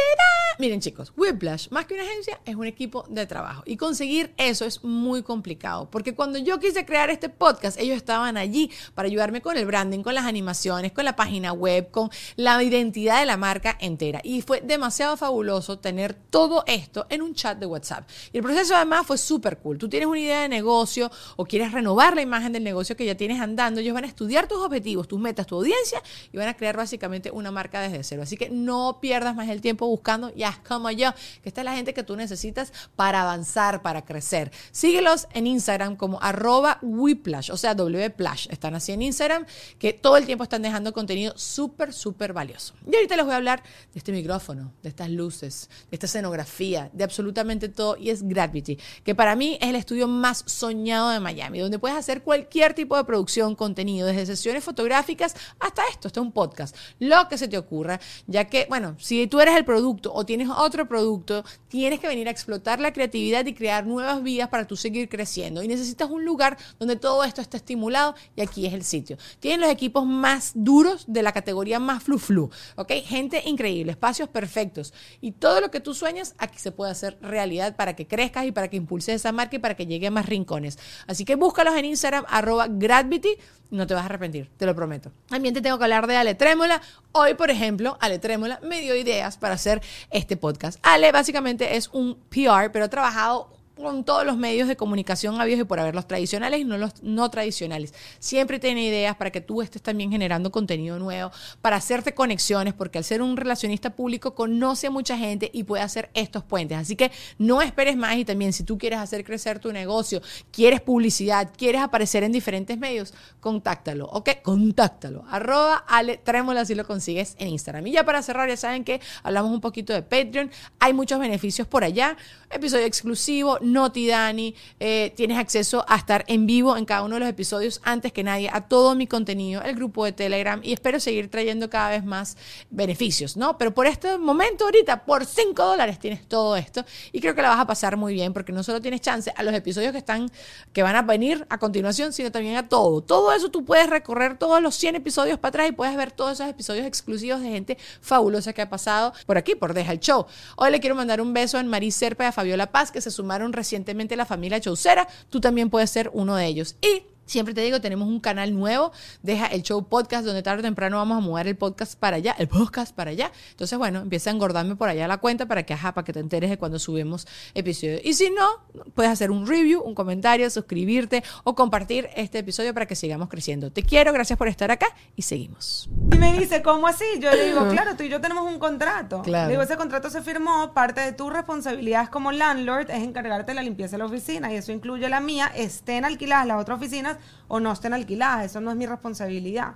Miren 0.58 0.80
chicos, 0.80 1.12
Whiplash, 1.16 1.68
más 1.70 1.86
que 1.86 1.94
una 1.94 2.02
agencia, 2.02 2.40
es 2.44 2.54
un 2.54 2.66
equipo 2.66 3.04
de 3.08 3.26
trabajo. 3.26 3.62
Y 3.66 3.76
conseguir 3.76 4.32
eso 4.36 4.64
es 4.64 4.84
muy 4.84 5.22
complicado. 5.22 5.90
Porque 5.90 6.14
cuando 6.14 6.38
yo 6.38 6.58
quise 6.60 6.86
crear 6.86 7.10
este 7.10 7.28
podcast, 7.28 7.78
ellos 7.78 7.96
estaban 7.96 8.36
allí 8.36 8.70
para 8.94 9.06
ayudarme 9.06 9.42
con 9.42 9.56
el 9.56 9.66
branding, 9.66 10.02
con 10.02 10.14
las 10.14 10.24
animaciones, 10.24 10.92
con 10.92 11.04
la 11.04 11.16
página 11.16 11.52
web, 11.52 11.90
con 11.90 12.10
la 12.36 12.62
identidad 12.62 13.20
de 13.20 13.26
la 13.26 13.36
marca 13.36 13.76
entera. 13.80 14.20
Y 14.22 14.40
fue 14.42 14.60
demasiado 14.60 15.16
fabuloso 15.16 15.78
tener 15.78 16.14
todo 16.14 16.64
esto 16.66 17.06
en 17.10 17.22
un 17.22 17.34
chat 17.34 17.58
de 17.58 17.66
WhatsApp. 17.66 18.08
Y 18.32 18.38
el 18.38 18.42
proceso 18.42 18.76
además 18.76 19.06
fue 19.06 19.18
súper 19.18 19.58
cool. 19.58 19.78
Tú 19.78 19.88
tienes 19.88 20.08
una 20.08 20.20
idea 20.20 20.42
de 20.42 20.48
negocio 20.48 21.10
o 21.36 21.44
quieres 21.44 21.72
renovar 21.72 22.14
la 22.14 22.22
imagen 22.22 22.52
del 22.52 22.64
negocio 22.64 22.96
que 22.96 23.04
ya 23.04 23.16
tienes 23.16 23.40
andando, 23.40 23.80
ellos 23.80 23.94
van 23.94 24.04
a 24.04 24.08
estudiar 24.08 24.48
tus 24.48 24.58
objetivos, 24.58 25.08
tus 25.08 25.20
metas, 25.20 25.46
tu 25.46 25.56
audiencia 25.56 26.02
y 26.32 26.36
van 26.36 26.48
a 26.48 26.54
crear 26.54 26.76
básicamente 26.76 27.30
una 27.30 27.50
marca 27.50 27.80
desde 27.80 28.04
cero. 28.04 28.22
Así 28.22 28.36
que 28.36 28.48
no 28.48 29.00
pierdas 29.02 29.34
más 29.34 29.48
el 29.48 29.60
tiempo 29.60 29.88
buscando, 29.88 30.32
ya 30.34 30.58
como 30.66 30.88
yo, 30.92 31.12
que 31.42 31.48
esta 31.48 31.60
es 31.60 31.64
la 31.64 31.74
gente 31.74 31.92
que 31.92 32.04
tú 32.04 32.14
necesitas 32.14 32.72
para 32.94 33.22
avanzar, 33.22 33.82
para 33.82 34.04
crecer. 34.04 34.52
Síguelos 34.70 35.26
en 35.34 35.48
Instagram 35.48 35.96
como 35.96 36.22
arroba 36.22 36.78
Whiplash, 36.80 37.50
o 37.50 37.56
sea, 37.56 37.74
Wplash. 37.74 38.46
Están 38.50 38.76
así 38.76 38.92
en 38.92 39.02
Instagram, 39.02 39.44
que 39.80 39.92
todo 39.92 40.16
el 40.16 40.24
tiempo 40.24 40.44
están 40.44 40.62
dejando 40.62 40.92
contenido 40.92 41.34
súper, 41.36 41.92
súper 41.92 42.32
valioso. 42.32 42.74
Y 42.86 42.94
ahorita 42.94 43.16
les 43.16 43.24
voy 43.24 43.34
a 43.34 43.38
hablar 43.38 43.64
de 43.92 43.98
este 43.98 44.12
micrófono, 44.12 44.72
de 44.84 44.88
estas 44.88 45.10
luces, 45.10 45.68
de 45.90 45.96
esta 45.96 46.06
escenografía, 46.06 46.88
de 46.92 47.02
absolutamente 47.02 47.68
todo, 47.68 47.96
y 47.96 48.10
es 48.10 48.22
Gravity, 48.22 48.78
que 49.02 49.16
para 49.16 49.34
mí 49.34 49.58
es 49.60 49.68
el 49.68 49.74
estudio 49.74 50.06
más 50.06 50.44
soñado 50.46 51.10
de 51.10 51.18
Miami, 51.18 51.58
donde 51.58 51.80
puedes 51.80 51.98
hacer 51.98 52.22
cualquier 52.22 52.72
tipo 52.74 52.96
de 52.96 53.02
producción, 53.02 53.56
contenido, 53.56 54.06
desde 54.06 54.26
sesiones 54.26 54.62
fotográficas 54.62 55.34
hasta 55.58 55.82
esto, 55.88 56.06
hasta 56.06 56.20
un 56.20 56.30
podcast, 56.30 56.76
lo 57.00 57.28
que 57.28 57.36
se 57.36 57.48
te 57.48 57.58
ocurra, 57.58 57.98
ya 58.28 58.44
que, 58.44 58.66
bueno, 58.68 58.91
si 58.98 59.26
tú 59.26 59.40
eres 59.40 59.56
el 59.56 59.64
producto 59.64 60.12
o 60.12 60.24
tienes 60.24 60.48
otro 60.48 60.88
producto, 60.88 61.44
tienes 61.68 62.00
que 62.00 62.08
venir 62.08 62.28
a 62.28 62.30
explotar 62.30 62.80
la 62.80 62.92
creatividad 62.92 63.46
y 63.46 63.54
crear 63.54 63.86
nuevas 63.86 64.22
vías 64.22 64.48
para 64.48 64.66
tú 64.66 64.76
seguir 64.76 65.08
creciendo. 65.08 65.62
Y 65.62 65.68
necesitas 65.68 66.10
un 66.10 66.24
lugar 66.24 66.56
donde 66.78 66.96
todo 66.96 67.24
esto 67.24 67.40
esté 67.40 67.56
estimulado 67.56 68.14
y 68.36 68.42
aquí 68.42 68.66
es 68.66 68.74
el 68.74 68.84
sitio. 68.84 69.16
Tienen 69.40 69.60
los 69.60 69.70
equipos 69.70 70.06
más 70.06 70.52
duros 70.54 71.04
de 71.06 71.22
la 71.22 71.32
categoría 71.32 71.78
más 71.78 72.02
flu 72.02 72.18
flu, 72.18 72.50
¿ok? 72.76 72.92
Gente 73.04 73.42
increíble, 73.46 73.92
espacios 73.92 74.28
perfectos 74.28 74.92
y 75.20 75.32
todo 75.32 75.60
lo 75.60 75.70
que 75.70 75.80
tú 75.80 75.94
sueñas 75.94 76.34
aquí 76.38 76.58
se 76.58 76.72
puede 76.72 76.92
hacer 76.92 77.18
realidad 77.20 77.76
para 77.76 77.94
que 77.96 78.06
crezcas 78.06 78.46
y 78.46 78.52
para 78.52 78.68
que 78.68 78.76
impulses 78.76 79.16
esa 79.16 79.32
marca 79.32 79.56
y 79.56 79.58
para 79.58 79.74
que 79.74 79.86
llegue 79.86 80.06
a 80.06 80.10
más 80.10 80.26
rincones. 80.26 80.78
Así 81.06 81.24
que 81.24 81.36
búscalos 81.36 81.74
en 81.76 81.86
Instagram, 81.86 82.24
arroba 82.28 82.66
Gravity, 82.68 83.36
no 83.72 83.86
te 83.86 83.94
vas 83.94 84.02
a 84.02 84.06
arrepentir, 84.06 84.50
te 84.58 84.66
lo 84.66 84.74
prometo. 84.74 85.12
También 85.28 85.54
te 85.54 85.62
tengo 85.62 85.78
que 85.78 85.84
hablar 85.84 86.06
de 86.06 86.16
Ale 86.16 86.34
Trémola. 86.34 86.82
Hoy, 87.12 87.34
por 87.34 87.50
ejemplo, 87.50 87.96
Ale 88.00 88.18
Trémola 88.18 88.60
me 88.62 88.81
ideas 88.82 89.36
para 89.36 89.54
hacer 89.54 89.80
este 90.10 90.36
podcast. 90.36 90.78
Ale 90.82 91.12
básicamente 91.12 91.76
es 91.76 91.88
un 91.92 92.16
PR, 92.28 92.70
pero 92.72 92.84
ha 92.86 92.88
trabajado 92.88 93.61
con 93.82 94.04
todos 94.04 94.24
los 94.24 94.36
medios 94.36 94.68
de 94.68 94.76
comunicación 94.76 95.40
habidos 95.40 95.60
y 95.60 95.64
por 95.64 95.80
haber 95.80 95.94
los 95.94 96.06
tradicionales 96.06 96.60
y 96.60 96.64
no 96.64 96.78
los 96.78 97.02
no 97.02 97.30
tradicionales. 97.30 97.94
Siempre 98.18 98.58
tiene 98.58 98.84
ideas 98.84 99.16
para 99.16 99.30
que 99.30 99.40
tú 99.40 99.62
estés 99.62 99.82
también 99.82 100.10
generando 100.10 100.50
contenido 100.50 100.98
nuevo, 100.98 101.30
para 101.60 101.76
hacerte 101.76 102.14
conexiones, 102.14 102.74
porque 102.74 102.98
al 102.98 103.04
ser 103.04 103.22
un 103.22 103.36
relacionista 103.36 103.90
público 103.90 104.34
conoce 104.34 104.86
a 104.86 104.90
mucha 104.90 105.16
gente 105.16 105.50
y 105.52 105.64
puede 105.64 105.82
hacer 105.82 106.10
estos 106.14 106.44
puentes. 106.44 106.78
Así 106.78 106.96
que 106.96 107.10
no 107.38 107.62
esperes 107.62 107.96
más 107.96 108.16
y 108.16 108.24
también 108.24 108.52
si 108.52 108.64
tú 108.64 108.78
quieres 108.78 108.98
hacer 108.98 109.24
crecer 109.24 109.58
tu 109.58 109.72
negocio, 109.72 110.22
quieres 110.50 110.80
publicidad, 110.80 111.50
quieres 111.56 111.80
aparecer 111.80 112.24
en 112.24 112.32
diferentes 112.32 112.78
medios, 112.78 113.12
contáctalo, 113.40 114.06
¿ok? 114.06 114.30
Contáctalo. 114.42 115.24
Arroba 115.30 115.84
Ale 115.88 116.18
Trémola, 116.18 116.62
así 116.62 116.74
lo 116.74 116.86
consigues 116.86 117.34
en 117.38 117.48
Instagram. 117.48 117.86
Y 117.86 117.92
ya 117.92 118.04
para 118.04 118.22
cerrar, 118.22 118.48
ya 118.48 118.56
saben 118.56 118.84
que 118.84 119.00
hablamos 119.22 119.52
un 119.52 119.60
poquito 119.60 119.92
de 119.92 120.02
Patreon. 120.02 120.50
Hay 120.78 120.92
muchos 120.92 121.18
beneficios 121.18 121.66
por 121.66 121.84
allá. 121.84 122.16
Episodio 122.50 122.86
exclusivo, 122.86 123.58
Noti 123.72 124.06
Dani. 124.06 124.54
eh, 124.80 125.12
tienes 125.16 125.38
acceso 125.38 125.84
a 125.88 125.96
estar 125.96 126.24
en 126.28 126.46
vivo 126.46 126.76
en 126.76 126.84
cada 126.84 127.02
uno 127.02 127.14
de 127.14 127.20
los 127.20 127.28
episodios 127.28 127.80
antes 127.84 128.12
que 128.12 128.22
nadie, 128.22 128.50
a 128.52 128.62
todo 128.62 128.94
mi 128.94 129.06
contenido, 129.06 129.62
el 129.62 129.74
grupo 129.74 130.04
de 130.04 130.12
Telegram. 130.12 130.60
Y 130.62 130.72
espero 130.72 131.00
seguir 131.00 131.30
trayendo 131.30 131.70
cada 131.70 131.90
vez 131.90 132.04
más 132.04 132.36
beneficios, 132.70 133.36
¿no? 133.36 133.58
Pero 133.58 133.74
por 133.74 133.86
este 133.86 134.18
momento, 134.18 134.64
ahorita, 134.64 135.04
por 135.04 135.24
5 135.24 135.64
dólares 135.64 135.98
tienes 135.98 136.26
todo 136.28 136.56
esto. 136.56 136.84
Y 137.12 137.20
creo 137.20 137.34
que 137.34 137.42
la 137.42 137.48
vas 137.48 137.60
a 137.60 137.66
pasar 137.66 137.96
muy 137.96 138.14
bien 138.14 138.32
porque 138.32 138.52
no 138.52 138.62
solo 138.62 138.80
tienes 138.80 139.00
chance 139.00 139.32
a 139.34 139.42
los 139.42 139.54
episodios 139.54 139.92
que 139.92 139.98
están, 139.98 140.30
que 140.72 140.82
van 140.82 140.96
a 140.96 141.02
venir 141.02 141.46
a 141.48 141.58
continuación, 141.58 142.12
sino 142.12 142.30
también 142.30 142.56
a 142.56 142.68
todo. 142.68 143.00
Todo 143.00 143.32
eso 143.32 143.50
tú 143.50 143.64
puedes 143.64 143.88
recorrer 143.88 144.38
todos 144.38 144.62
los 144.62 144.74
100 144.74 144.96
episodios 144.96 145.38
para 145.38 145.48
atrás 145.48 145.68
y 145.68 145.72
puedes 145.72 145.96
ver 145.96 146.12
todos 146.12 146.32
esos 146.32 146.48
episodios 146.48 146.86
exclusivos 146.86 147.40
de 147.40 147.48
gente 147.48 147.78
fabulosa 148.00 148.52
que 148.52 148.62
ha 148.62 148.68
pasado 148.68 149.12
por 149.26 149.38
aquí, 149.38 149.54
por 149.54 149.74
Deja 149.74 149.92
el 149.92 150.00
Show. 150.00 150.26
Hoy 150.56 150.70
le 150.70 150.80
quiero 150.80 150.94
mandar 150.94 151.20
un 151.20 151.32
beso 151.32 151.58
a 151.58 151.62
Maris 151.62 151.94
Serpa 151.94 152.24
y 152.24 152.26
a 152.26 152.32
Fabiola 152.32 152.70
Paz, 152.70 152.90
que 152.90 153.00
se 153.00 153.10
sumaron 153.10 153.51
recientemente 153.52 154.16
la 154.16 154.26
familia 154.26 154.60
Chaucera. 154.60 155.08
Tú 155.30 155.40
también 155.40 155.70
puedes 155.70 155.90
ser 155.90 156.10
uno 156.12 156.36
de 156.36 156.46
ellos. 156.46 156.76
Y 156.80 157.11
Siempre 157.24 157.54
te 157.54 157.60
digo, 157.60 157.80
tenemos 157.80 158.08
un 158.08 158.20
canal 158.20 158.54
nuevo, 158.54 158.92
deja 159.22 159.46
el 159.46 159.62
show 159.62 159.86
podcast, 159.86 160.24
donde 160.24 160.42
tarde 160.42 160.60
o 160.60 160.62
temprano 160.62 160.96
vamos 160.96 161.18
a 161.18 161.20
mover 161.20 161.46
el 161.46 161.56
podcast 161.56 161.98
para 161.98 162.16
allá, 162.16 162.34
el 162.38 162.48
podcast 162.48 162.94
para 162.94 163.10
allá. 163.10 163.32
Entonces, 163.50 163.78
bueno, 163.78 164.00
empieza 164.00 164.30
a 164.30 164.32
engordarme 164.32 164.76
por 164.76 164.88
allá 164.88 165.06
la 165.08 165.18
cuenta 165.18 165.46
para 165.46 165.62
que, 165.62 165.74
ajá, 165.74 165.94
para 165.94 166.04
que 166.04 166.12
te 166.12 166.20
enteres 166.20 166.50
de 166.50 166.58
cuando 166.58 166.78
subimos 166.78 167.26
episodios. 167.54 168.00
Y 168.04 168.14
si 168.14 168.30
no, 168.30 168.46
puedes 168.94 169.10
hacer 169.10 169.30
un 169.30 169.46
review, 169.46 169.82
un 169.82 169.94
comentario, 169.94 170.50
suscribirte 170.50 171.22
o 171.44 171.54
compartir 171.54 172.08
este 172.16 172.38
episodio 172.38 172.74
para 172.74 172.86
que 172.86 172.96
sigamos 172.96 173.28
creciendo. 173.28 173.70
Te 173.70 173.82
quiero, 173.82 174.12
gracias 174.12 174.38
por 174.38 174.48
estar 174.48 174.70
acá 174.70 174.88
y 175.16 175.22
seguimos. 175.22 175.88
Y 176.12 176.18
me 176.18 176.38
dice, 176.38 176.62
¿cómo 176.62 176.86
así? 176.86 177.04
Yo 177.20 177.30
le 177.30 177.46
digo, 177.46 177.68
claro, 177.68 177.96
tú 177.96 178.02
y 178.02 178.08
yo 178.08 178.20
tenemos 178.20 178.46
un 178.46 178.58
contrato. 178.58 179.22
Claro. 179.22 179.46
Le 179.46 179.52
digo, 179.52 179.62
ese 179.62 179.76
contrato 179.76 180.10
se 180.10 180.22
firmó, 180.22 180.72
parte 180.74 181.00
de 181.00 181.12
tus 181.12 181.32
responsabilidades 181.32 182.08
como 182.08 182.32
landlord 182.32 182.90
es 182.90 183.02
encargarte 183.02 183.52
de 183.52 183.56
la 183.56 183.62
limpieza 183.62 183.92
de 183.92 183.98
la 183.98 184.06
oficina 184.06 184.52
y 184.52 184.56
eso 184.56 184.72
incluye 184.72 185.08
la 185.08 185.20
mía, 185.20 185.50
estén 185.54 186.04
alquiladas 186.04 186.46
las 186.46 186.60
otras 186.60 186.78
oficinas 186.78 187.11
o 187.48 187.60
no 187.60 187.72
estén 187.72 187.92
alquiladas, 187.94 188.46
eso 188.46 188.60
no 188.60 188.70
es 188.70 188.76
mi 188.76 188.86
responsabilidad. 188.86 189.74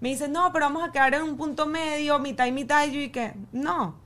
Me 0.00 0.10
dice, 0.10 0.28
no, 0.28 0.52
pero 0.52 0.66
vamos 0.66 0.88
a 0.88 0.92
quedar 0.92 1.14
en 1.14 1.22
un 1.22 1.36
punto 1.36 1.66
medio, 1.66 2.18
mitad 2.18 2.46
y 2.46 2.52
mitad, 2.52 2.86
y 2.86 2.92
yo 2.92 3.00
y 3.00 3.08
que, 3.10 3.32
no. 3.52 3.96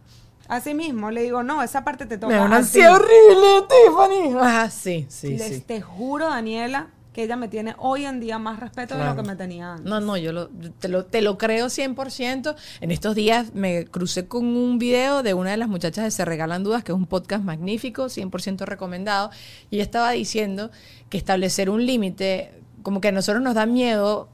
Así 0.49 0.75
mismo, 0.75 1.11
le 1.11 1.23
digo, 1.23 1.43
no, 1.43 1.63
esa 1.63 1.85
parte 1.85 2.05
te 2.07 2.19
toca. 2.19 2.33
Me 2.33 2.39
da 2.39 2.45
una 2.47 2.57
a 2.57 2.59
ti". 2.61 2.65
ansiedad 2.65 2.95
horrible, 2.95 3.67
Tiffany. 3.69 4.37
Ah, 4.41 4.69
sí, 4.71 5.07
sí, 5.09 5.37
Les 5.39 5.57
sí. 5.57 5.61
te 5.61 5.81
juro, 5.81 6.29
Daniela, 6.29 6.89
que 7.13 7.23
ella 7.25 7.37
me 7.37 7.49
tiene 7.49 7.75
hoy 7.79 8.07
en 8.07 8.21
día 8.21 8.39
más 8.39 8.59
respeto 8.59 8.97
de 8.97 9.05
lo 9.05 9.15
que 9.15 9.23
me 9.23 9.37
tenía 9.37 9.73
antes. 9.75 9.85
No, 9.87 10.01
no, 10.01 10.17
yo 10.17 10.33
lo- 10.33 10.49
te, 10.49 10.89
lo, 10.89 11.05
te 11.05 11.21
lo 11.21 11.37
creo 11.39 11.67
100%. 11.69 12.57
En 12.81 12.91
estos 12.91 13.15
días 13.15 13.55
me 13.55 13.85
crucé 13.85 14.27
con 14.27 14.45
un 14.57 14.79
video 14.79 15.23
de 15.23 15.35
una 15.35 15.51
de 15.51 15.59
las 15.59 15.69
muchachas 15.69 16.05
de 16.05 16.11
Se 16.11 16.25
Regalan 16.25 16.65
Dudas, 16.65 16.83
que 16.83 16.93
es 16.93 16.97
un 16.97 17.07
podcast 17.07 17.45
magnífico, 17.45 18.07
100% 18.07 18.65
recomendado, 18.65 19.31
y 19.71 19.77
ella 19.77 19.85
estaba 19.85 20.11
diciendo 20.13 20.71
que 21.11 21.19
establecer 21.19 21.69
un 21.69 21.85
límite, 21.85 22.62
como 22.83 23.01
que 23.01 23.09
a 23.09 23.12
nosotros 23.12 23.42
nos 23.42 23.55
da 23.55 23.66
miedo 23.66 24.29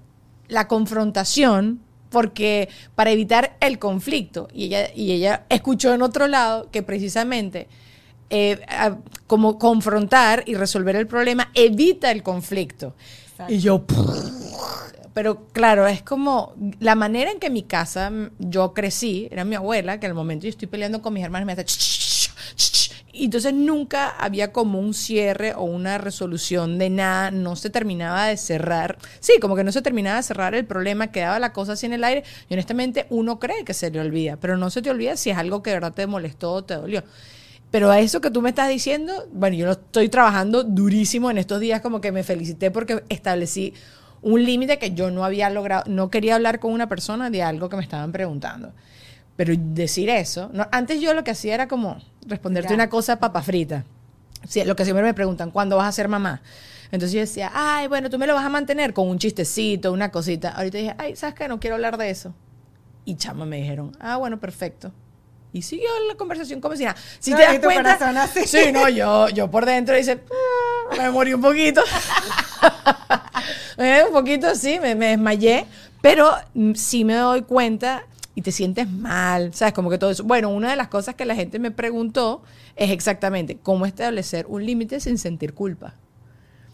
la 0.48 0.66
confrontación, 0.68 1.80
porque 2.11 2.68
para 2.94 3.11
evitar 3.11 3.56
el 3.61 3.78
conflicto, 3.78 4.48
y 4.52 4.64
ella, 4.64 4.88
y 4.94 5.12
ella 5.12 5.44
escuchó 5.50 5.92
en 5.92 6.02
otro 6.02 6.26
lado 6.26 6.70
que 6.70 6.82
precisamente 6.82 7.68
eh, 8.30 8.61
a- 8.68 8.96
como 9.26 9.58
confrontar 9.58 10.42
y 10.46 10.54
resolver 10.54 10.96
el 10.96 11.06
problema 11.06 11.50
evita 11.54 12.11
el 12.11 12.22
conflicto. 12.22 12.94
Exacto. 13.30 13.52
Y 13.54 13.58
yo, 13.61 13.84
pero 15.14 15.46
claro, 15.52 15.87
es 15.87 16.02
como 16.02 16.54
la 16.80 16.94
manera 16.94 17.30
en 17.30 17.38
que 17.40 17.50
mi 17.50 17.62
casa 17.62 18.11
yo 18.38 18.72
crecí, 18.74 19.28
era 19.30 19.44
mi 19.44 19.54
abuela, 19.56 19.98
que 20.00 20.06
al 20.06 20.14
momento 20.14 20.44
yo 20.44 20.50
estoy 20.50 20.68
peleando 20.68 21.02
con 21.02 21.12
mis 21.14 21.24
hermanos 21.24 21.46
me 21.46 21.52
hace 21.52 21.64
y 23.18 23.24
entonces 23.24 23.52
nunca 23.52 24.09
había 24.11 24.52
como 24.52 24.78
un 24.78 24.94
cierre 24.94 25.54
o 25.54 25.64
una 25.64 25.98
resolución 25.98 26.78
de 26.78 26.88
nada, 26.88 27.31
no 27.31 27.57
se 27.57 27.68
terminaba 27.68 28.26
de 28.26 28.37
cerrar. 28.37 28.98
Sí, 29.20 29.35
como 29.40 29.57
que 29.57 29.64
no 29.64 29.72
se 29.72 29.83
terminaba 29.83 30.18
de 30.18 30.22
cerrar 30.22 30.54
el 30.54 30.64
problema, 30.64 31.09
quedaba 31.09 31.38
la 31.38 31.52
cosa 31.52 31.72
así 31.72 31.87
en 31.87 31.94
el 31.94 32.04
aire 32.04 32.22
y 32.48 32.54
honestamente 32.54 33.07
uno 33.11 33.38
cree 33.38 33.64
que 33.64 33.74
se 33.74 33.90
le 33.90 34.00
olvida, 34.00 34.37
pero 34.37 34.57
no 34.57 34.70
se 34.70 34.83
te 34.83 34.90
olvida 34.90 35.16
si 35.16 35.31
es 35.31 35.37
algo 35.37 35.62
que 35.62 35.70
de 35.70 35.76
verdad 35.76 35.92
te 35.92 36.07
molestó 36.07 36.52
o 36.52 36.64
te 36.64 36.74
dolió. 36.74 37.02
Pero 37.70 37.90
a 37.90 38.00
eso 38.00 38.20
que 38.20 38.31
tú 38.31 38.40
me 38.40 38.48
estás 38.48 38.68
diciendo, 38.68 39.26
bueno, 39.33 39.57
yo 39.57 39.66
lo 39.66 39.72
estoy 39.72 40.09
trabajando 40.09 40.62
durísimo 40.62 41.31
en 41.31 41.38
estos 41.38 41.61
días, 41.61 41.81
como 41.81 42.00
que 42.00 42.12
me 42.12 42.22
felicité 42.22 42.70
porque 42.70 43.02
establecí 43.09 43.74
un 44.22 44.44
límite 44.44 44.78
que 44.78 44.92
yo 44.92 45.11
no 45.11 45.24
había 45.24 45.50
logrado, 45.50 45.85
no 45.87 46.11
quería 46.11 46.37
hablar 46.37 46.61
con 46.61 46.72
una 46.72 46.88
persona 46.88 47.31
de 47.31 47.42
algo 47.42 47.68
que 47.68 47.76
me 47.76 47.83
estaban 47.83 48.12
preguntando. 48.12 48.72
Pero 49.38 49.55
decir 49.57 50.11
eso, 50.11 50.51
no, 50.53 50.66
antes 50.72 51.01
yo 51.01 51.14
lo 51.14 51.22
que 51.22 51.31
hacía 51.31 51.55
era 51.55 51.68
como 51.68 52.03
responderte 52.27 52.70
Ya. 52.70 52.74
una 52.74 52.90
cosa 52.90 53.20
papa 53.20 53.40
frita. 53.40 53.85
Sí, 54.48 54.64
lo 54.64 54.74
que 54.74 54.83
siempre 54.85 55.05
me 55.05 55.14
preguntan, 55.14 55.53
¿cuándo 55.53 55.77
vas 55.77 55.87
a 55.87 55.92
ser 55.92 56.09
mamá? 56.09 56.42
Entonces 56.90 57.12
yo 57.12 57.20
decía, 57.20 57.53
ay, 57.55 57.87
bueno, 57.87 58.11
tú 58.11 58.18
me 58.18 58.27
lo 58.27 58.35
vas 58.35 58.44
a 58.44 58.48
mantener 58.48 58.92
con 58.92 59.07
un 59.09 59.18
chistecito, 59.20 59.92
una 59.92 60.11
cosita. 60.11 60.51
Ahorita 60.51 60.79
dije, 60.79 60.94
ay, 60.98 61.14
¿sabes 61.14 61.37
qué? 61.37 61.46
No 61.46 61.61
quiero 61.61 61.77
hablar 61.77 61.98
de 61.98 62.11
eso. 62.11 62.35
Y 63.05 63.14
chama 63.14 63.46
me 63.46 63.59
dijeron, 63.59 63.96
ah, 64.01 64.16
bueno, 64.16 64.40
perfecto. 64.40 64.90
Y 65.53 65.62
siguió 65.62 65.88
la 66.09 66.16
conversación 66.16 66.61
como 66.61 66.74
si 66.74 66.85
nada. 66.85 66.96
Si 67.20 67.31
No, 67.31 67.37
te 67.37 67.44
das 67.44 67.59
cuenta. 67.61 68.22
así. 68.22 68.44
Sí, 68.44 68.72
no, 68.72 68.88
yo, 68.88 69.29
yo 69.29 69.48
por 69.51 69.64
dentro 69.66 69.94
dice, 69.94 70.20
"Ah", 70.90 70.96
me 70.98 71.11
morí 71.11 71.33
un 71.33 71.40
poquito. 71.42 71.81
Un 73.79 74.12
poquito 74.12 74.55
sí, 74.57 74.79
me, 74.81 74.94
me 74.96 75.11
desmayé. 75.11 75.64
Pero 76.03 76.31
mm, 76.55 76.74
sí 76.74 77.05
me 77.05 77.14
doy 77.14 77.42
cuenta 77.42 78.03
y 78.38 78.42
te 78.42 78.53
sientes 78.53 78.88
mal, 78.88 79.53
¿sabes? 79.53 79.74
Como 79.74 79.90
que 79.90 79.98
todo 79.98 80.11
eso. 80.11 80.22
Bueno, 80.22 80.51
una 80.51 80.70
de 80.70 80.77
las 80.77 80.87
cosas 80.87 81.16
que 81.16 81.24
la 81.24 81.35
gente 81.35 81.59
me 81.59 81.72
preguntó 81.72 82.40
es 82.77 82.92
exactamente 82.92 83.59
cómo 83.61 83.85
establecer 83.85 84.46
un 84.48 84.64
límite 84.64 85.01
sin 85.01 85.18
sentir 85.18 85.55
culpa. 85.55 85.94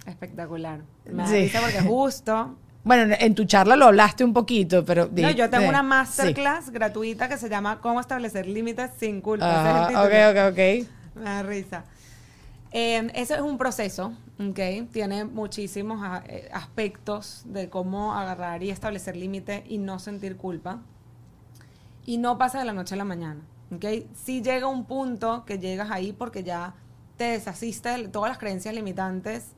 Espectacular. 0.07 0.81
Me 1.11 1.23
da 1.23 1.29
Sí. 1.29 1.35
risa 1.37 1.61
porque 1.63 1.81
justo. 1.81 2.55
Bueno, 2.85 3.17
en 3.19 3.35
tu 3.35 3.47
charla 3.47 3.77
lo 3.77 3.87
hablaste 3.87 4.25
un 4.25 4.35
poquito, 4.35 4.85
pero... 4.85 5.09
No, 5.11 5.31
yo 5.31 5.49
tengo 5.49 5.71
una 5.71 5.81
sí. 5.81 5.87
masterclass 5.87 6.69
gratuita 6.69 7.31
que 7.31 7.39
se 7.39 7.49
llama 7.49 7.81
Cómo 7.81 7.99
establecer 7.99 8.47
límites 8.47 8.91
sin 9.01 9.23
culpa. 9.23 9.47
Ah, 9.49 9.87
título. 9.89 10.05
ok, 10.05 10.13
ok, 10.37 10.53
ok. 10.53 10.89
Me 11.17 11.25
da 11.25 11.43
risa. 11.45 11.85
Eh, 12.73 13.11
eso 13.15 13.35
es 13.37 13.41
un 13.41 13.57
proceso, 13.57 14.13
¿ok? 14.39 14.91
Tiene 14.93 15.25
muchísimos 15.25 15.99
eh, 16.27 16.51
aspectos 16.53 17.45
de 17.47 17.71
cómo 17.71 18.13
agarrar 18.15 18.63
y 18.63 18.69
establecer 18.69 19.17
límite 19.17 19.65
y 19.67 19.79
no 19.79 19.99
sentir 19.99 20.37
culpa. 20.37 20.81
Y 22.07 22.19
no 22.19 22.39
pasa 22.39 22.59
de 22.59 22.65
la 22.65 22.73
noche 22.73 22.95
a 22.95 22.99
la 22.99 23.05
mañana, 23.05 23.41
¿ok? 23.75 23.85
Sí 24.15 24.43
llega 24.43 24.67
un 24.67 24.85
punto 24.85 25.45
que 25.45 25.59
llegas 25.59 25.91
ahí 25.91 26.13
porque 26.13 26.43
ya 26.45 26.75
te 27.17 27.25
deshaciste 27.25 27.89
de 27.89 28.09
todas 28.09 28.29
las 28.29 28.39
creencias 28.39 28.75
limitantes 28.75 29.53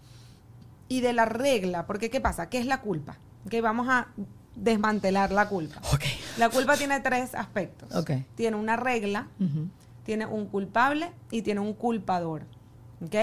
y 0.89 1.01
de 1.01 1.13
la 1.13 1.25
regla. 1.25 1.87
Porque, 1.87 2.11
¿qué 2.11 2.21
pasa? 2.21 2.49
¿Qué 2.49 2.59
es 2.59 2.67
la 2.67 2.81
culpa? 2.81 3.17
¿Ok? 3.47 3.55
Vamos 3.63 3.89
a 3.89 4.09
desmantelar 4.55 5.33
la 5.33 5.49
culpa. 5.49 5.81
Ok. 5.93 6.05
La 6.39 6.49
culpa 6.49 6.77
tiene 6.77 7.01
tres 7.01 7.35
aspectos. 7.35 7.95
Ok. 7.95 8.11
Tiene 8.35 8.57
una 8.57 8.77
regla, 8.77 9.29
tiene 10.05 10.27
un 10.27 10.47
culpable 10.47 11.13
y 11.31 11.43
tiene 11.43 11.61
un 11.61 11.75
culpador. 11.75 12.45
¿Ok? 13.05 13.15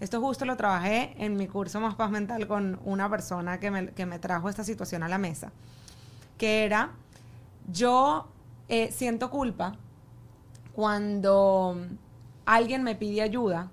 Esto 0.00 0.20
justo 0.20 0.44
lo 0.44 0.56
trabajé 0.56 1.14
en 1.18 1.36
mi 1.36 1.46
curso 1.46 1.78
Más 1.78 1.94
Paz 1.94 2.10
Mental 2.10 2.48
con 2.48 2.80
una 2.84 3.08
persona 3.08 3.60
que 3.60 3.70
me, 3.70 3.88
que 3.90 4.04
me 4.04 4.18
trajo 4.18 4.48
esta 4.48 4.64
situación 4.64 5.04
a 5.04 5.08
la 5.08 5.18
mesa. 5.18 5.52
Que 6.38 6.64
era, 6.64 6.90
yo 7.70 8.31
eh, 8.74 8.90
siento 8.90 9.28
culpa 9.28 9.76
cuando 10.74 11.76
alguien 12.46 12.82
me 12.82 12.94
pide 12.94 13.20
ayuda 13.20 13.70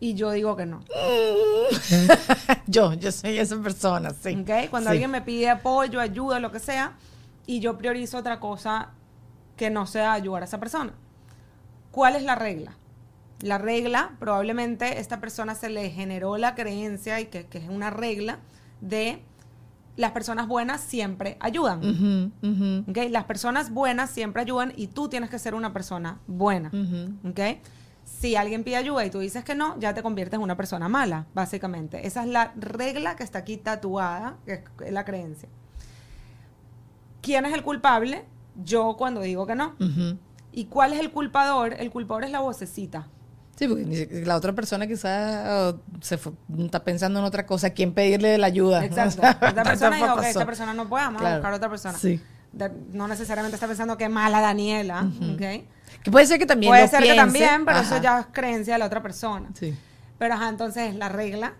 y 0.00 0.14
yo 0.14 0.30
digo 0.30 0.56
que 0.56 0.64
no. 0.64 0.80
yo, 2.66 2.94
yo 2.94 3.12
soy 3.12 3.38
esa 3.38 3.56
persona, 3.58 4.10
sí. 4.10 4.34
¿ok? 4.40 4.70
Cuando 4.70 4.88
Sí. 4.88 4.92
alguien 4.94 5.10
me 5.10 5.20
pide 5.20 5.50
apoyo, 5.50 6.00
ayuda, 6.00 6.40
lo 6.40 6.50
que 6.50 6.58
sea, 6.58 6.94
y 7.46 7.60
yo 7.60 7.76
priorizo 7.76 8.16
otra 8.18 8.40
cosa 8.40 8.92
que 9.56 9.68
no 9.68 9.86
sea 9.86 10.14
ayudar 10.14 10.42
a 10.42 10.46
esa 10.46 10.58
persona. 10.58 10.94
¿Cuál 11.90 12.16
es 12.16 12.22
la 12.22 12.34
regla? 12.34 12.76
La 13.40 13.58
regla, 13.58 14.12
probablemente 14.18 15.00
esta 15.00 15.20
persona 15.20 15.54
se 15.54 15.68
le 15.68 15.90
generó 15.90 16.38
la 16.38 16.54
creencia 16.54 17.20
y 17.20 17.26
que, 17.26 17.46
que 17.46 17.58
es 17.58 17.68
una 17.68 17.90
regla 17.90 18.38
de 18.80 19.22
las 19.96 20.12
personas 20.12 20.48
buenas 20.48 20.80
siempre 20.80 21.36
ayudan. 21.40 22.32
¿ok? 22.88 22.98
Las 23.10 23.24
personas 23.24 23.70
buenas 23.72 24.10
siempre 24.10 24.42
ayudan 24.42 24.72
y 24.76 24.88
tú 24.88 25.08
tienes 25.08 25.30
que 25.30 25.38
ser 25.38 25.54
una 25.54 25.72
persona 25.72 26.18
buena. 26.26 26.70
Si 28.04 28.36
alguien 28.36 28.64
pide 28.64 28.76
ayuda 28.76 29.04
y 29.06 29.10
tú 29.10 29.18
dices 29.20 29.44
que 29.44 29.54
no, 29.54 29.78
ya 29.78 29.94
te 29.94 30.02
conviertes 30.02 30.36
en 30.36 30.42
una 30.42 30.56
persona 30.56 30.88
mala, 30.88 31.26
básicamente. 31.34 32.06
Esa 32.06 32.22
es 32.22 32.28
la 32.28 32.52
regla 32.56 33.16
que 33.16 33.22
está 33.22 33.38
aquí 33.40 33.56
tatuada, 33.56 34.36
que 34.44 34.64
es 34.84 34.92
la 34.92 35.04
creencia. 35.04 35.48
¿Quién 37.22 37.46
es 37.46 37.54
el 37.54 37.62
culpable? 37.62 38.24
Yo 38.62 38.96
cuando 38.98 39.22
digo 39.22 39.46
que 39.46 39.54
no. 39.54 39.74
¿Y 40.52 40.66
cuál 40.66 40.92
es 40.92 41.00
el 41.00 41.10
culpador? 41.10 41.74
El 41.78 41.90
culpador 41.90 42.24
es 42.24 42.30
la 42.30 42.40
vocecita. 42.40 43.08
Sí, 43.56 43.68
porque 43.68 44.22
la 44.26 44.36
otra 44.36 44.52
persona 44.52 44.86
quizás 44.86 45.74
se 46.00 46.18
fue- 46.18 46.32
está 46.58 46.82
pensando 46.82 47.20
en 47.20 47.24
otra 47.24 47.46
cosa, 47.46 47.70
¿quién 47.70 47.92
pedirle 47.94 48.36
la 48.38 48.46
ayuda? 48.48 48.84
Exacto. 48.84 49.22
Esta 49.46 49.62
persona 49.62 49.96
dijo, 49.96 50.08
pasó. 50.16 50.28
esta 50.28 50.46
persona 50.46 50.74
no 50.74 50.88
puede, 50.88 51.04
vamos 51.04 51.20
a 51.20 51.24
Claro. 51.24 51.36
buscar 51.36 51.52
a 51.52 51.56
otra 51.56 51.68
persona. 51.70 51.98
Sí. 51.98 52.20
De- 52.52 52.70
no 52.92 53.06
necesariamente 53.08 53.54
está 53.56 53.66
pensando 53.66 53.96
que 53.96 54.08
mala 54.08 54.40
Daniela, 54.40 55.02
¿ok? 55.34 55.64
Que 56.02 56.10
puede 56.10 56.26
ser 56.26 56.38
que 56.38 56.46
también 56.46 56.70
Puede 56.70 56.82
lo 56.82 56.88
ser 56.88 56.98
que 57.00 57.04
piense. 57.06 57.20
también, 57.20 57.64
pero 57.64 57.78
Ajá. 57.78 57.94
eso 57.96 58.02
ya 58.02 58.20
es 58.20 58.26
creencia 58.32 58.74
de 58.74 58.78
la 58.78 58.86
otra 58.86 59.02
persona. 59.02 59.48
Sí. 59.54 59.76
Pero 60.18 60.34
ajá, 60.34 60.48
entonces 60.48 60.94
la 60.96 61.08
regla, 61.08 61.54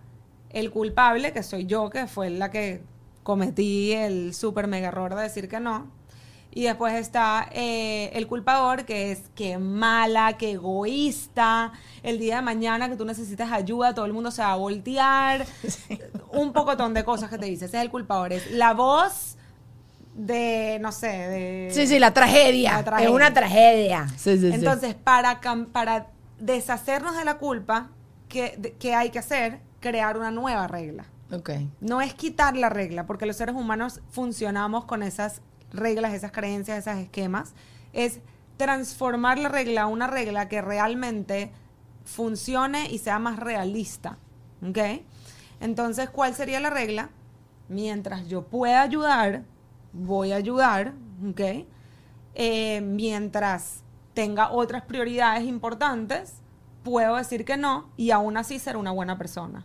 el 0.50 0.70
culpable, 0.70 1.32
que 1.32 1.42
soy 1.42 1.66
yo, 1.66 1.90
que 1.90 2.06
fue 2.06 2.30
la 2.30 2.50
que 2.50 2.82
cometí 3.22 3.92
el 3.92 4.34
super 4.34 4.66
mega 4.66 4.88
error 4.88 5.14
de 5.14 5.22
decir 5.22 5.48
que 5.48 5.58
no. 5.60 5.90
Y 6.56 6.62
después 6.62 6.94
está 6.94 7.48
eh, 7.50 8.10
el 8.14 8.28
culpador, 8.28 8.84
que 8.84 9.10
es 9.10 9.22
que 9.34 9.58
mala, 9.58 10.34
que 10.38 10.52
egoísta. 10.52 11.72
El 12.04 12.20
día 12.20 12.36
de 12.36 12.42
mañana 12.42 12.88
que 12.88 12.94
tú 12.96 13.04
necesitas 13.04 13.50
ayuda, 13.50 13.92
todo 13.92 14.04
el 14.06 14.12
mundo 14.12 14.30
se 14.30 14.40
va 14.42 14.52
a 14.52 14.56
voltear. 14.56 15.44
Un 16.32 16.52
pocotón 16.52 16.94
de 16.94 17.04
cosas 17.04 17.28
que 17.28 17.38
te 17.38 17.46
dice. 17.46 17.64
Ese 17.64 17.78
es 17.78 17.82
el 17.82 17.90
culpador. 17.90 18.32
Es 18.32 18.50
la 18.52 18.72
voz 18.72 19.36
de, 20.14 20.78
no 20.80 20.92
sé, 20.92 21.08
de... 21.08 21.70
Sí, 21.72 21.88
sí, 21.88 21.98
la 21.98 22.14
tragedia. 22.14 22.74
La 22.74 22.84
tragedia. 22.84 23.08
Es 23.08 23.14
una 23.14 23.34
tragedia. 23.34 24.06
Sí, 24.16 24.38
sí, 24.38 24.48
sí. 24.48 24.54
Entonces, 24.54 24.94
para, 24.94 25.40
para 25.72 26.06
deshacernos 26.38 27.16
de 27.16 27.24
la 27.24 27.38
culpa, 27.38 27.88
¿qué, 28.28 28.54
de- 28.58 28.74
qué 28.74 28.94
hay 28.94 29.10
que 29.10 29.18
hacer? 29.18 29.58
Crear 29.80 30.16
una 30.16 30.30
nueva 30.30 30.68
regla. 30.68 31.04
No 31.80 32.00
es 32.00 32.14
quitar 32.14 32.56
la 32.56 32.68
regla, 32.68 33.06
porque 33.06 33.26
los 33.26 33.34
seres 33.36 33.56
humanos 33.56 34.00
funcionamos 34.10 34.84
con 34.84 35.02
esas 35.02 35.40
reglas, 35.74 36.14
esas 36.14 36.32
creencias, 36.32 36.86
esos 36.86 37.00
esquemas. 37.00 37.54
Es 37.92 38.20
transformar 38.56 39.38
la 39.38 39.48
regla 39.48 39.82
a 39.82 39.86
una 39.86 40.06
regla 40.06 40.48
que 40.48 40.62
realmente 40.62 41.50
funcione 42.04 42.90
y 42.90 42.98
sea 42.98 43.18
más 43.18 43.38
realista. 43.38 44.18
¿Ok? 44.66 44.78
Entonces, 45.60 46.10
¿cuál 46.10 46.34
sería 46.34 46.60
la 46.60 46.70
regla? 46.70 47.10
Mientras 47.68 48.28
yo 48.28 48.42
pueda 48.42 48.82
ayudar, 48.82 49.42
voy 49.92 50.32
a 50.32 50.36
ayudar. 50.36 50.94
¿Ok? 51.28 51.40
Eh, 52.34 52.80
mientras 52.80 53.82
tenga 54.12 54.50
otras 54.50 54.84
prioridades 54.84 55.44
importantes, 55.44 56.34
puedo 56.82 57.16
decir 57.16 57.44
que 57.44 57.56
no 57.56 57.90
y 57.96 58.10
aún 58.10 58.36
así 58.36 58.58
ser 58.58 58.76
una 58.76 58.90
buena 58.90 59.16
persona 59.16 59.64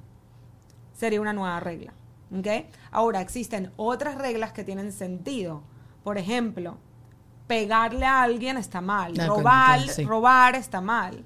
sería 1.00 1.22
una 1.22 1.34
nueva 1.34 1.60
regla. 1.62 1.94
¿ok? 2.38 2.48
Ahora, 2.92 3.22
existen 3.22 3.72
otras 3.78 4.16
reglas 4.16 4.52
que 4.52 4.66
tienen 4.66 4.92
sentido. 4.92 5.64
Por 6.10 6.18
ejemplo, 6.18 6.76
pegarle 7.46 8.04
a 8.08 8.24
alguien 8.24 8.58
está 8.58 8.82
mal, 8.82 9.14
Ah, 9.20 9.28
robar, 9.28 9.80
sí. 9.88 10.04
robar 10.06 10.56
está 10.56 10.82
mal. 10.82 11.24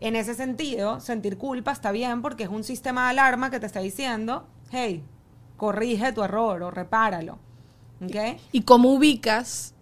En 0.00 0.16
ese 0.16 0.32
sentido, 0.32 0.98
sentir 0.98 1.36
culpa 1.36 1.72
está 1.72 1.92
bien 1.92 2.22
porque 2.22 2.44
es 2.44 2.48
un 2.48 2.64
sistema 2.64 3.04
de 3.04 3.10
alarma 3.10 3.50
que 3.50 3.60
te 3.60 3.66
está 3.66 3.80
diciendo, 3.80 4.46
hey, 4.70 5.04
corrige 5.58 6.10
tu 6.14 6.22
error 6.24 6.62
o 6.62 6.70
repáralo. 6.70 7.38
¿ok? 8.02 8.40
¿Y 8.50 8.62
cómo 8.62 8.94
ubicas 8.94 9.74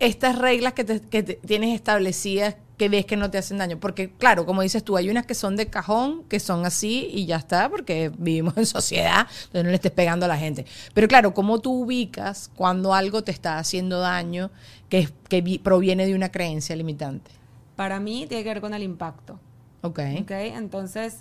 estas 0.00 0.36
reglas 0.40 0.72
que, 0.72 0.82
te- 0.82 1.00
que 1.00 1.22
te- 1.22 1.34
tienes 1.34 1.72
establecidas 1.76 2.56
que 2.82 2.88
ves 2.88 3.06
que 3.06 3.16
no 3.16 3.30
te 3.30 3.38
hacen 3.38 3.58
daño? 3.58 3.78
Porque, 3.78 4.10
claro, 4.10 4.44
como 4.44 4.62
dices 4.62 4.82
tú, 4.82 4.96
hay 4.96 5.08
unas 5.08 5.24
que 5.24 5.34
son 5.36 5.54
de 5.54 5.68
cajón, 5.68 6.24
que 6.24 6.40
son 6.40 6.66
así 6.66 7.08
y 7.12 7.26
ya 7.26 7.36
está, 7.36 7.68
porque 7.68 8.10
vivimos 8.18 8.56
en 8.56 8.66
sociedad, 8.66 9.28
entonces 9.44 9.62
no 9.62 9.68
le 9.70 9.76
estés 9.76 9.92
pegando 9.92 10.26
a 10.26 10.28
la 10.28 10.36
gente. 10.36 10.66
Pero 10.92 11.06
claro, 11.06 11.32
¿cómo 11.32 11.60
tú 11.60 11.72
ubicas 11.84 12.50
cuando 12.56 12.92
algo 12.92 13.22
te 13.22 13.30
está 13.30 13.58
haciendo 13.58 14.00
daño 14.00 14.50
que, 14.88 14.98
es- 14.98 15.12
que 15.28 15.42
vi- 15.42 15.58
proviene 15.58 16.06
de 16.06 16.16
una 16.16 16.32
creencia 16.32 16.74
limitante? 16.74 17.30
Para 17.76 18.00
mí 18.00 18.26
tiene 18.28 18.42
que 18.42 18.48
ver 18.50 18.60
con 18.60 18.74
el 18.74 18.82
impacto. 18.82 19.38
Ok. 19.82 20.00
¿Ok? 20.22 20.30
Entonces, 20.32 21.18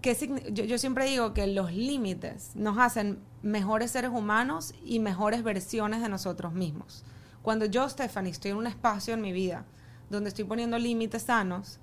¿qué 0.00 0.16
yo, 0.52 0.64
yo 0.64 0.78
siempre 0.78 1.06
digo 1.06 1.34
que 1.34 1.46
los 1.48 1.72
límites 1.72 2.52
nos 2.54 2.78
hacen 2.78 3.18
mejores 3.42 3.90
seres 3.90 4.10
humanos 4.12 4.74
y 4.84 5.00
mejores 5.00 5.42
versiones 5.42 6.02
de 6.02 6.08
nosotros 6.08 6.52
mismos. 6.52 7.02
Cuando 7.42 7.64
yo, 7.64 7.88
Stephanie, 7.88 8.30
estoy 8.32 8.52
en 8.52 8.56
un 8.58 8.66
espacio 8.66 9.14
en 9.14 9.20
mi 9.20 9.32
vida 9.32 9.64
donde 10.10 10.28
estoy 10.28 10.44
poniendo 10.44 10.78
límites 10.78 11.22
sanos, 11.22 11.80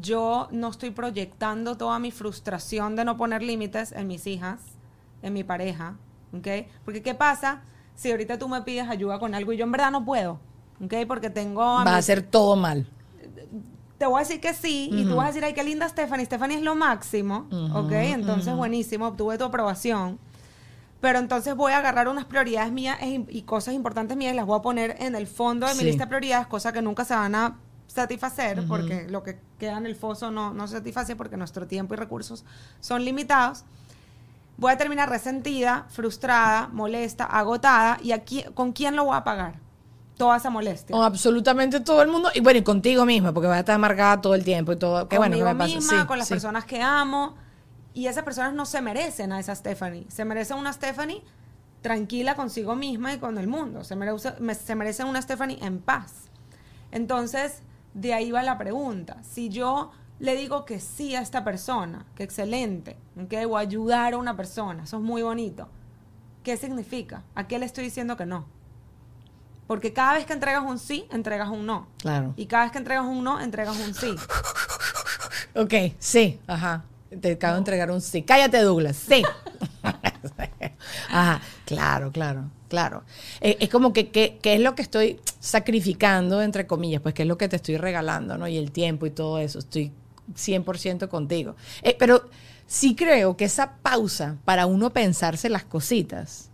yo 0.00 0.48
no 0.50 0.68
estoy 0.68 0.90
proyectando 0.90 1.76
toda 1.76 1.98
mi 1.98 2.10
frustración 2.10 2.96
de 2.96 3.04
no 3.04 3.16
poner 3.16 3.42
límites 3.42 3.92
en 3.92 4.06
mis 4.06 4.26
hijas, 4.26 4.60
en 5.22 5.34
mi 5.34 5.44
pareja, 5.44 5.96
¿ok? 6.32 6.48
Porque 6.84 7.02
¿qué 7.02 7.14
pasa 7.14 7.62
si 7.94 8.10
ahorita 8.10 8.38
tú 8.38 8.48
me 8.48 8.62
pides 8.62 8.88
ayuda 8.88 9.18
con 9.18 9.34
algo 9.34 9.52
y 9.52 9.58
yo 9.58 9.64
en 9.64 9.72
verdad 9.72 9.90
no 9.90 10.04
puedo? 10.04 10.40
¿Ok? 10.82 10.94
Porque 11.06 11.30
tengo 11.30 11.62
a 11.62 11.84
Vas 11.84 11.94
a 11.94 11.98
hacer 11.98 12.22
todo 12.22 12.56
mal. 12.56 12.86
te 13.98 14.06
voy 14.06 14.16
a 14.16 14.20
decir 14.20 14.40
que 14.40 14.54
sí, 14.54 14.90
y 14.92 15.04
tú 15.04 15.16
vas 15.16 15.26
a 15.26 15.28
decir, 15.28 15.44
ay, 15.44 15.52
qué 15.52 15.62
linda 15.62 15.88
Stephanie, 15.88 16.26
Stephanie 16.26 16.56
es 16.56 16.62
lo 16.62 16.74
máximo, 16.74 17.46
¿ok? 17.72 17.92
Entonces, 17.92 18.48
ujú. 18.48 18.56
buenísimo, 18.56 19.06
obtuve 19.06 19.38
tu 19.38 19.44
aprobación. 19.44 20.18
Pero 21.02 21.18
entonces 21.18 21.54
voy 21.54 21.72
a 21.72 21.78
agarrar 21.78 22.06
unas 22.08 22.24
prioridades 22.24 22.72
mías 22.72 22.96
y 23.02 23.42
cosas 23.42 23.74
importantes 23.74 24.16
mías 24.16 24.32
y 24.32 24.36
las 24.36 24.46
voy 24.46 24.58
a 24.58 24.62
poner 24.62 24.96
en 25.00 25.14
el 25.16 25.26
fondo 25.26 25.66
de 25.66 25.74
mi 25.74 25.80
Sí. 25.80 25.84
lista 25.86 26.04
de 26.04 26.08
prioridades, 26.08 26.46
cosas 26.46 26.72
que 26.72 26.80
nunca 26.80 27.04
se 27.04 27.14
van 27.14 27.34
a 27.34 27.58
satisfacer 27.88 28.64
porque 28.68 29.06
lo 29.10 29.22
que 29.22 29.38
queda 29.58 29.76
en 29.76 29.84
el 29.86 29.96
foso 29.96 30.30
no, 30.30 30.54
no 30.54 30.66
se 30.68 30.76
satisface 30.76 31.14
porque 31.16 31.36
nuestro 31.36 31.66
tiempo 31.66 31.92
y 31.92 31.96
recursos 31.98 32.44
son 32.80 33.04
limitados. 33.04 33.64
Voy 34.56 34.70
a 34.72 34.76
terminar 34.78 35.10
resentida, 35.10 35.86
frustrada, 35.90 36.68
molesta, 36.72 37.24
agotada. 37.24 37.98
¿Y 38.00 38.12
aquí, 38.12 38.44
con 38.54 38.72
quién 38.72 38.94
lo 38.94 39.04
voy 39.04 39.16
a 39.16 39.24
pagar? 39.24 39.54
Toda 40.16 40.36
esa 40.36 40.50
molestia. 40.50 40.94
Con 40.94 41.04
absolutamente 41.04 41.80
todo 41.80 42.00
el 42.02 42.08
mundo. 42.08 42.30
Y 42.32 42.40
bueno, 42.40 42.60
y 42.60 42.62
contigo 42.62 43.04
misma, 43.04 43.32
porque 43.32 43.48
vas 43.48 43.56
a 43.56 43.60
estar 43.60 43.74
amargada 43.74 44.20
todo 44.20 44.34
el 44.36 44.44
tiempo 44.44 44.70
y 44.72 44.76
todo. 44.76 45.08
Qué 45.08 45.18
bueno 45.18 45.36
que 45.36 45.42
me 45.42 45.54
pasa. 45.56 45.74
misma, 45.74 46.00
Sí, 46.02 46.06
con 46.06 46.18
las 46.18 46.28
sí. 46.28 46.34
personas 46.34 46.64
que 46.64 46.80
amo. 46.80 47.34
Y 47.94 48.06
esas 48.06 48.24
personas 48.24 48.54
no 48.54 48.64
se 48.66 48.80
merecen 48.80 49.32
a 49.32 49.40
esa 49.40 49.54
Stephanie. 49.54 50.06
Se 50.08 50.24
merecen 50.24 50.56
una 50.58 50.72
Stephanie 50.72 51.22
tranquila 51.82 52.34
consigo 52.36 52.74
misma 52.74 53.12
y 53.12 53.18
con 53.18 53.38
el 53.38 53.48
mundo. 53.48 53.84
Se, 53.84 53.96
merece, 53.96 54.34
me- 54.40 54.54
se 54.54 54.74
merecen 54.74 55.06
una 55.08 55.20
Stephanie 55.20 55.58
en 55.62 55.78
paz. 55.80 56.12
Entonces, 56.90 57.58
de 57.94 58.14
ahí 58.14 58.30
va 58.30 58.42
la 58.42 58.56
pregunta. 58.58 59.16
Si 59.22 59.48
yo 59.48 59.90
le 60.18 60.36
digo 60.36 60.64
que 60.64 60.78
sí 60.80 61.14
a 61.16 61.20
esta 61.20 61.42
persona, 61.44 62.06
que 62.14 62.22
excelente, 62.22 62.96
que 63.28 63.38
a 63.58 63.62
ayudar 63.62 64.14
a 64.14 64.18
una 64.18 64.36
persona, 64.36 64.84
eso 64.84 64.96
es 64.98 65.02
muy 65.02 65.22
bonito. 65.22 65.68
¿Qué 66.44 66.56
significa? 66.56 67.24
¿A 67.34 67.46
qué 67.46 67.58
le 67.58 67.66
estoy 67.66 67.84
diciendo 67.84 68.16
que 68.16 68.26
no? 68.26 68.46
Porque 69.66 69.92
cada 69.92 70.14
vez 70.14 70.26
que 70.26 70.32
entregas 70.32 70.62
un 70.64 70.78
sí, 70.78 71.06
entregas 71.10 71.48
un 71.48 71.66
no. 71.66 71.86
Claro. 71.98 72.34
Y 72.36 72.46
cada 72.46 72.64
vez 72.64 72.72
que 72.72 72.78
entregas 72.78 73.04
un 73.04 73.22
no, 73.24 73.40
entregas 73.40 73.76
un 73.78 73.94
sí. 73.94 74.14
Ok, 75.54 75.74
sí, 75.98 76.40
ajá. 76.46 76.84
Te 77.20 77.32
acabo 77.32 77.54
de 77.54 77.58
entregar 77.58 77.90
un 77.90 78.00
sí. 78.00 78.22
Cállate, 78.22 78.60
Douglas. 78.60 78.96
Sí. 78.96 79.22
ajá, 81.08 81.40
claro, 81.64 82.12
claro, 82.12 82.50
claro. 82.68 83.04
Eh, 83.40 83.56
es 83.60 83.68
como 83.68 83.92
que, 83.92 84.38
es 84.42 84.60
lo 84.60 84.74
que 84.74 84.82
estoy 84.82 85.20
sacrificando, 85.40 86.42
entre 86.42 86.66
comillas, 86.66 87.02
pues 87.02 87.14
que 87.14 87.22
es 87.22 87.28
lo 87.28 87.38
que 87.38 87.48
te 87.48 87.56
estoy 87.56 87.76
regalando, 87.76 88.38
¿no? 88.38 88.48
Y 88.48 88.56
el 88.56 88.70
tiempo 88.70 89.06
y 89.06 89.10
todo 89.10 89.38
eso. 89.38 89.58
Estoy 89.58 89.92
100% 90.34 91.08
contigo. 91.08 91.56
Eh, 91.82 91.96
pero 91.98 92.28
sí 92.66 92.94
creo 92.94 93.36
que 93.36 93.44
esa 93.44 93.76
pausa 93.82 94.36
para 94.44 94.66
uno 94.66 94.90
pensarse 94.90 95.48
las 95.48 95.64
cositas, 95.64 96.50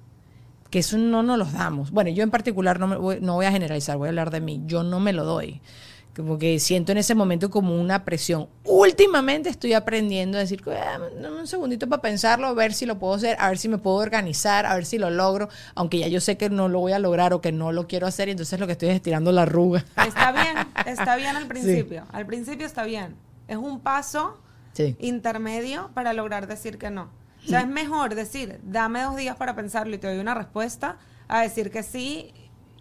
que 0.71 0.81
eso 0.81 0.99
no 0.99 1.23
nos 1.23 1.39
los 1.39 1.53
damos. 1.53 1.91
Bueno, 1.91 2.11
yo 2.11 2.23
en 2.23 2.31
particular 2.31 2.79
no, 2.79 2.87
me 2.87 2.97
voy, 2.97 3.19
no 3.21 3.35
voy 3.35 3.47
a 3.47 3.53
generalizar, 3.53 3.97
voy 3.97 4.09
a 4.09 4.11
hablar 4.11 4.31
de 4.31 4.41
mí. 4.41 4.63
Yo 4.67 4.83
no 4.83 5.01
me 5.01 5.13
lo 5.13 5.25
doy. 5.25 5.61
Como 6.19 6.37
que 6.37 6.59
siento 6.59 6.91
en 6.91 6.99
ese 6.99 7.15
momento 7.15 7.49
como 7.49 7.81
una 7.81 8.05
presión. 8.05 8.49
Últimamente 8.65 9.49
estoy 9.49 9.73
aprendiendo 9.75 10.37
a 10.37 10.41
decir, 10.41 10.61
"Ah, 10.67 10.99
dame 11.23 11.41
un 11.43 11.47
segundito 11.47 11.89
para 11.89 12.03
pensarlo, 12.03 12.49
a 12.49 12.53
ver 12.55 12.75
si 12.75 12.87
lo 12.87 12.99
puedo 12.99 13.15
hacer, 13.15 13.37
a 13.39 13.49
ver 13.49 13.57
si 13.59 13.69
me 13.69 13.79
puedo 13.79 13.99
organizar, 13.99 14.67
a 14.67 14.75
ver 14.75 14.85
si 14.85 14.99
lo 14.99 15.11
logro, 15.11 15.49
aunque 15.77 16.01
ya 16.01 16.09
yo 16.09 16.21
sé 16.21 16.37
que 16.37 16.51
no 16.51 16.69
lo 16.69 16.81
voy 16.81 16.91
a 16.91 16.99
lograr 16.99 17.33
o 17.33 17.41
que 17.41 17.53
no 17.53 17.71
lo 17.71 17.87
quiero 17.87 18.09
hacer, 18.09 18.27
y 18.27 18.33
entonces 18.33 18.59
lo 18.59 18.67
que 18.67 18.73
estoy 18.73 18.89
es 18.89 18.97
estirando 18.97 19.31
la 19.31 19.43
arruga. 19.43 19.85
Está 20.05 20.33
bien, 20.33 20.57
está 20.87 21.15
bien 21.15 21.37
al 21.37 21.47
principio. 21.49 22.05
Al 22.13 22.27
principio 22.27 22.67
está 22.67 22.83
bien. 22.83 23.15
Es 23.47 23.57
un 23.57 23.79
paso 23.79 24.41
Sí. 24.73 24.97
intermedio 24.99 25.91
para 25.95 26.13
lograr 26.15 26.49
decir 26.49 26.79
que 26.79 26.91
no. 26.91 27.11
O 27.45 27.49
sea, 27.49 27.61
es 27.61 27.69
mejor 27.69 28.17
decir, 28.17 28.59
dame 28.65 29.03
dos 29.03 29.15
días 29.17 29.37
para 29.37 29.55
pensarlo 29.55 29.95
y 29.95 29.99
te 29.99 30.09
doy 30.09 30.19
una 30.19 30.35
respuesta, 30.35 30.99
a 31.29 31.43
decir 31.43 31.71
que 31.71 31.83
sí 31.85 32.33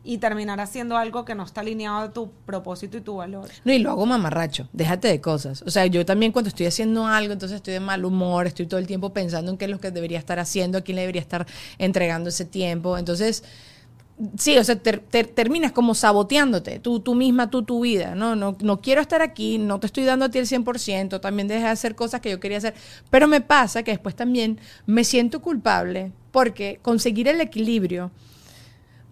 y 0.08 0.20
terminar 0.20 0.62
haciendo 0.62 0.96
algo 0.96 1.26
que 1.26 1.36
no 1.36 1.44
está 1.44 1.60
alineado 1.60 1.98
a 1.98 2.12
tu 2.14 2.32
propósito 2.46 2.96
y 2.98 3.02
tu 3.02 3.18
valor. 3.18 3.50
No, 3.66 3.74
y 3.74 3.80
lo 3.80 3.92
hago 3.92 4.06
mamarracho, 4.06 4.70
déjate 4.72 5.10
de 5.10 5.20
cosas. 5.20 5.62
O 5.64 5.70
sea, 5.70 5.86
yo 5.86 6.06
también 6.06 6.32
cuando 6.32 6.48
estoy 6.48 6.66
haciendo 6.66 7.06
algo, 7.06 7.34
entonces 7.34 7.58
estoy 7.58 7.74
de 7.74 7.82
mal 7.82 8.06
humor, 8.06 8.48
estoy 8.48 8.68
todo 8.68 8.80
el 8.80 8.88
tiempo 8.88 9.12
pensando 9.12 9.52
en 9.52 9.58
qué 9.58 9.66
es 9.66 9.72
lo 9.72 9.80
que 9.82 9.92
debería 9.92 10.18
estar 10.18 10.40
haciendo, 10.40 10.78
a 10.78 10.82
quién 10.82 10.96
le 10.96 11.02
debería 11.02 11.22
estar 11.22 11.46
entregando 11.78 12.30
ese 12.30 12.46
tiempo. 12.46 12.98
Entonces, 12.98 13.44
sí, 14.38 14.58
o 14.58 14.64
sea, 14.64 14.78
ter- 14.78 15.00
ter- 15.02 15.28
terminas 15.28 15.74
como 15.74 15.94
saboteándote, 15.94 16.80
tú, 16.80 17.02
tú 17.02 17.14
misma, 17.14 17.50
tú, 17.50 17.64
tu 17.64 17.82
vida, 17.82 18.16
¿no? 18.16 18.36
¿no? 18.38 18.56
No 18.62 18.80
quiero 18.82 19.02
estar 19.02 19.22
aquí, 19.22 19.58
no 19.58 19.80
te 19.82 19.88
estoy 19.88 20.06
dando 20.06 20.26
a 20.26 20.30
ti 20.30 20.40
el 20.40 20.48
100%, 20.48 21.20
también 21.20 21.48
dejé 21.50 21.64
de 21.64 21.68
hacer 21.68 21.96
cosas 21.96 22.22
que 22.22 22.30
yo 22.32 22.40
quería 22.40 22.60
hacer. 22.60 22.74
Pero 23.10 23.28
me 23.28 23.42
pasa 23.42 23.84
que 23.84 23.92
después 23.92 24.16
también 24.16 24.60
me 24.86 25.04
siento 25.04 25.42
culpable 25.42 26.14
porque 26.32 26.80
conseguir 26.82 27.28
el 27.28 27.42
equilibrio 27.42 28.12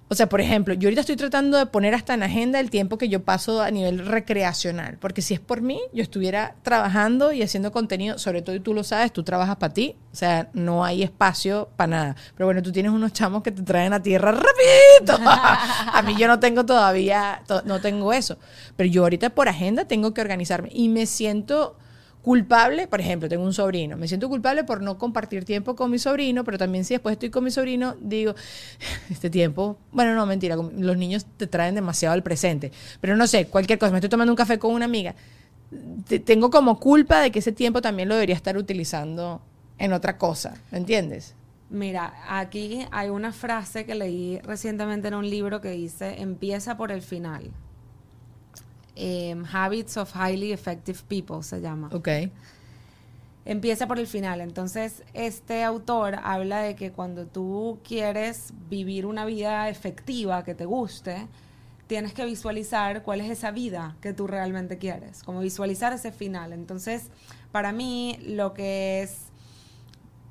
o 0.08 0.14
sea, 0.16 0.28
por 0.30 0.39
ejemplo, 0.39 0.74
yo 0.76 0.88
ahorita 0.88 1.01
estoy 1.01 1.16
tratando 1.16 1.58
de 1.58 1.66
poner 1.66 1.95
hasta 1.95 2.14
en 2.14 2.22
agenda 2.24 2.60
el 2.60 2.70
tiempo 2.70 2.97
que 2.97 3.10
yo 3.10 3.24
paso 3.24 3.62
a 3.62 3.72
nivel 3.72 4.06
recreacional, 4.06 4.97
porque 4.99 5.22
si 5.22 5.34
es 5.34 5.39
por 5.39 5.62
mí, 5.62 5.80
yo 5.93 6.03
estuviera 6.03 6.56
trabajando 6.62 7.32
y 7.32 7.41
haciendo 7.41 7.72
contenido, 7.72 8.20
sobre 8.20 8.41
todo 8.41 8.56
y 8.56 8.60
tú 8.60 8.74
lo 8.74 8.84
sabes, 8.84 9.12
tú 9.12 9.24
trabajas 9.24 9.56
para 9.56 9.74
ti, 9.74 9.95
o 10.14 10.16
sea, 10.16 10.49
no 10.53 10.86
hay 10.86 11.01
espacio 11.03 11.70
para 11.76 11.88
nada. 11.88 12.16
Pero 12.36 12.45
bueno, 12.47 12.62
tú 12.62 12.72
tienes 12.72 12.91
unos 12.91 13.14
chamos 13.14 13.41
que 13.41 13.51
te 13.51 13.64
traen 13.64 13.93
a 13.93 14.01
tierra 14.03 14.32
rapidito. 14.32 15.18
a 15.30 16.01
mí 16.06 16.16
yo 16.18 16.28
no 16.28 16.39
tengo 16.39 16.66
todavía, 16.66 17.41
to- 17.47 17.64
no 17.66 17.82
tengo 17.82 18.14
eso. 18.14 18.38
Pero 18.76 18.89
yo 18.89 19.03
ahorita 19.03 19.32
por 19.32 19.49
agenda 19.49 19.86
tengo 19.86 20.14
que 20.14 20.22
organizarme 20.22 20.70
y 20.72 20.89
me 20.89 21.06
siento 21.08 21.78
culpable, 22.26 22.88
por 22.88 22.99
ejemplo, 22.99 23.30
tengo 23.30 23.43
un 23.43 23.53
sobrino, 23.53 23.97
me 23.97 24.07
siento 24.07 24.28
culpable 24.30 24.63
por 24.63 24.82
no 24.82 24.97
compartir 24.97 25.45
tiempo 25.45 25.76
con 25.76 25.91
mi 25.91 25.99
sobrino, 25.99 26.43
pero 26.43 26.57
también 26.57 26.84
si 26.84 26.95
después 26.95 27.13
estoy 27.13 27.30
con 27.30 27.43
mi 27.43 27.51
sobrino, 27.51 27.95
digo, 28.01 28.34
este 29.11 29.30
tiempo, 29.30 29.78
bueno, 29.91 30.15
no, 30.15 30.26
mentira, 30.26 30.55
los 30.55 30.97
niños 30.97 31.28
te 31.38 31.45
traen 31.45 31.76
demasiado 31.76 32.13
al 32.13 32.23
presente, 32.23 32.71
pero 32.99 33.15
no 33.15 33.28
sé, 33.28 33.45
cualquier 33.45 33.78
cosa, 33.78 33.91
me 33.91 33.99
estoy 33.99 34.09
tomando 34.09 34.32
un 34.32 34.36
café 34.38 34.57
con 34.57 34.73
una 34.73 34.86
amiga, 34.86 35.13
te- 36.07 36.17
tengo 36.17 36.49
como 36.49 36.80
culpa 36.80 37.21
de 37.21 37.30
que 37.30 37.38
ese 37.39 37.51
tiempo 37.51 37.80
también 37.80 38.09
lo 38.09 38.15
debería 38.15 38.36
estar 38.36 38.57
utilizando 38.57 39.39
en 39.78 39.93
otra 39.93 40.17
cosa, 40.17 40.55
¿me 40.71 40.80
entiendes? 40.80 41.36
Mira, 41.69 42.13
aquí 42.28 42.88
hay 42.91 43.09
una 43.09 43.34
frase 43.34 43.86
que 43.86 43.93
leí 43.93 44.39
recientemente 44.39 45.09
en 45.09 45.13
un 45.13 45.30
libro 45.30 45.61
que 45.61 45.69
dice, 45.69 46.21
empieza 46.21 46.76
por 46.76 46.91
el 46.91 47.03
final. 47.03 47.51
Em, 48.96 49.43
Habits 49.52 49.98
of 49.98 50.14
Highly 50.16 50.54
Effective 50.54 51.00
People 51.08 51.43
se 51.43 51.60
llama. 51.62 51.89
Ok. 51.91 52.10
Empieza 53.46 53.88
por 53.88 54.00
el 54.00 54.08
final. 54.08 54.41
Entonces, 54.41 55.04
este 55.14 55.64
autor 55.64 56.16
habla 56.24 56.62
de 56.62 56.76
que 56.76 56.91
cuando 56.91 57.28
tú 57.28 57.80
quieres 57.88 58.54
vivir 58.70 59.06
una 59.06 59.26
vida 59.26 59.70
efectiva 59.70 60.43
que 60.43 60.56
te 60.56 60.66
guste, 60.66 61.28
tienes 61.88 62.14
que 62.14 62.26
visualizar 62.26 63.04
cuál 63.04 63.22
es 63.22 63.30
esa 63.30 63.52
vida 63.52 63.96
que 64.02 64.14
tú 64.14 64.26
realmente 64.28 64.78
quieres, 64.78 65.22
como 65.24 65.41
visualizar 65.41 65.93
ese 65.93 66.12
final. 66.12 66.54
Entonces, 66.54 67.10
para 67.52 67.72
mí, 67.72 68.18
lo 68.26 68.54
que 68.54 69.04
es 69.04 69.26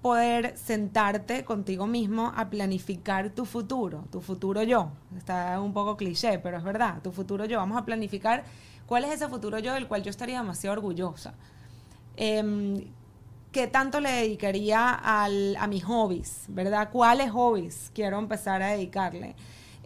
poder 0.04 0.54
sentarte 0.58 1.46
contigo 1.46 1.86
mismo 1.86 2.30
a 2.36 2.50
planificar 2.50 3.30
tu 3.30 3.46
futuro, 3.46 4.04
tu 4.12 4.20
futuro 4.20 4.62
yo. 4.62 4.90
Está 5.16 5.58
un 5.62 5.72
poco 5.72 5.96
cliché, 5.96 6.38
pero 6.40 6.58
es 6.58 6.62
verdad, 6.62 7.00
tu 7.02 7.10
futuro 7.10 7.46
yo. 7.46 7.56
Vamos 7.56 7.78
a 7.78 7.86
planificar 7.86 8.44
cuál 8.86 9.04
es 9.04 9.12
ese 9.12 9.28
futuro 9.28 9.58
yo 9.60 9.72
del 9.72 9.88
cual 9.88 10.02
yo 10.02 10.10
estaría 10.10 10.38
demasiado 10.42 10.74
orgullosa. 10.76 11.32
Em, 12.16 12.84
¿Qué 13.52 13.66
tanto 13.68 14.00
le 14.00 14.10
dedicaría 14.10 14.90
al- 14.90 15.56
a 15.56 15.66
mis 15.68 15.84
hobbies? 15.84 16.44
¿Verdad? 16.48 16.90
¿Cuáles 16.92 17.30
hobbies 17.30 17.90
quiero 17.94 18.18
empezar 18.18 18.62
a 18.62 18.68
dedicarle? 18.72 19.36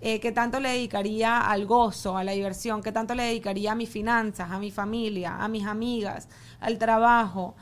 Eh, 0.00 0.20
¿Qué 0.20 0.32
tanto 0.32 0.58
le 0.60 0.70
dedicaría 0.70 1.38
al 1.50 1.66
gozo, 1.66 2.16
a 2.18 2.24
la 2.24 2.32
diversión? 2.32 2.82
¿Qué 2.82 2.92
tanto 2.92 3.14
le 3.14 3.24
dedicaría 3.24 3.72
a 3.72 3.74
mis 3.76 3.90
finanzas, 3.90 4.50
a 4.50 4.58
mi 4.58 4.70
familia, 4.72 5.36
a 5.38 5.48
mis 5.48 5.66
amigas, 5.66 6.28
al 6.60 6.78
trabajo? 6.78 7.54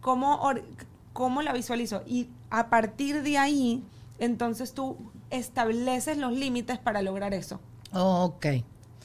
¿Cómo, 0.00 0.40
cómo 1.12 1.42
la 1.42 1.52
visualizo? 1.52 2.02
Y 2.06 2.28
a 2.50 2.68
partir 2.68 3.22
de 3.22 3.38
ahí, 3.38 3.82
entonces 4.18 4.72
tú 4.74 4.96
estableces 5.30 6.18
los 6.18 6.32
límites 6.32 6.78
para 6.78 7.02
lograr 7.02 7.34
eso. 7.34 7.60
Ok. 7.92 8.46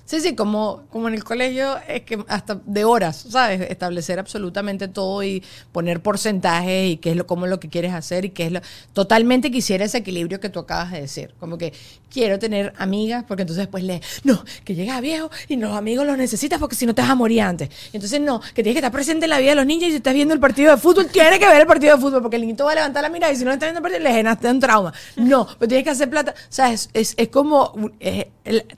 Sí, 0.08 0.22
sí, 0.22 0.36
como, 0.36 0.84
como 0.90 1.10
en 1.10 1.16
el 1.16 1.26
colegio, 1.26 1.76
es 1.86 2.04
que 2.04 2.24
hasta 2.30 2.62
de 2.66 2.86
horas, 2.86 3.26
¿sabes? 3.30 3.60
Establecer 3.70 4.20
absolutamente 4.20 4.88
todo 4.88 5.22
y 5.22 5.44
poner 5.74 6.02
porcentajes 6.02 6.92
y 6.92 6.96
qué 6.96 7.12
es 7.12 7.18
lo, 7.18 7.28
cómo 7.28 7.46
es 7.46 7.50
lo 7.50 7.60
que 7.60 7.68
quieres 7.68 7.94
hacer 7.94 8.24
y 8.24 8.30
qué 8.30 8.46
es 8.46 8.54
lo. 8.54 8.62
Totalmente 8.94 9.52
quisiera 9.52 9.84
ese 9.84 9.98
equilibrio 9.98 10.40
que 10.40 10.48
tú 10.48 10.60
acabas 10.60 10.94
de 10.94 11.02
decir. 11.02 11.36
Como 11.42 11.58
que 11.58 11.74
quiero 12.12 12.40
tener 12.40 12.74
amigas, 12.78 13.24
porque 13.28 13.42
entonces 13.44 13.64
después 13.64 13.84
le. 13.84 14.02
No, 14.24 14.44
que 14.64 14.76
llegas 14.76 15.02
viejo 15.02 15.30
y 15.48 15.58
los 15.58 15.76
amigos 15.76 16.06
los 16.06 16.18
necesitas 16.18 16.60
porque 16.60 16.76
si 16.76 16.86
no 16.86 16.96
te 16.96 17.02
vas 17.02 17.12
a 17.12 17.16
morir 17.16 17.42
antes. 17.42 17.70
Entonces 17.94 18.22
no, 18.22 18.40
que 18.40 18.64
tienes 18.64 18.74
que 18.74 18.80
estar 18.80 18.92
presente 18.92 19.26
en 19.26 19.30
la 19.30 19.40
vida 19.40 19.52
de 19.52 19.56
los 19.56 19.66
niños 19.66 19.90
y 19.90 19.92
si 19.92 19.98
estás 19.98 20.14
viendo 20.14 20.34
el 20.34 20.40
partido 20.40 20.72
de 20.72 20.78
fútbol, 20.78 21.08
tienes 21.08 21.40
que 21.40 21.48
ver 21.48 21.62
el 21.62 21.68
partido 21.68 21.96
de 21.96 22.02
fútbol 22.02 22.22
porque 22.22 22.38
el 22.38 22.44
niñito 22.44 22.66
va 22.66 22.72
a 22.72 22.76
levantar 22.76 23.04
la 23.04 23.10
mirada 23.10 23.34
y 23.34 23.36
si 23.36 23.46
no 23.46 23.52
está 23.52 23.66
viendo 23.66 23.80
el 23.80 23.84
partido, 23.84 24.04
le 24.04 24.12
generaste 24.12 24.50
un 24.50 24.60
trauma. 24.60 24.94
No, 25.16 25.48
pero 25.60 25.70
tienes 25.70 25.84
que 25.84 25.92
hacer 25.92 26.10
plata. 26.10 26.34
O 26.38 26.46
sea, 26.50 26.72
es, 26.72 26.90
es, 26.94 27.14
es 27.18 27.28
como. 27.30 27.74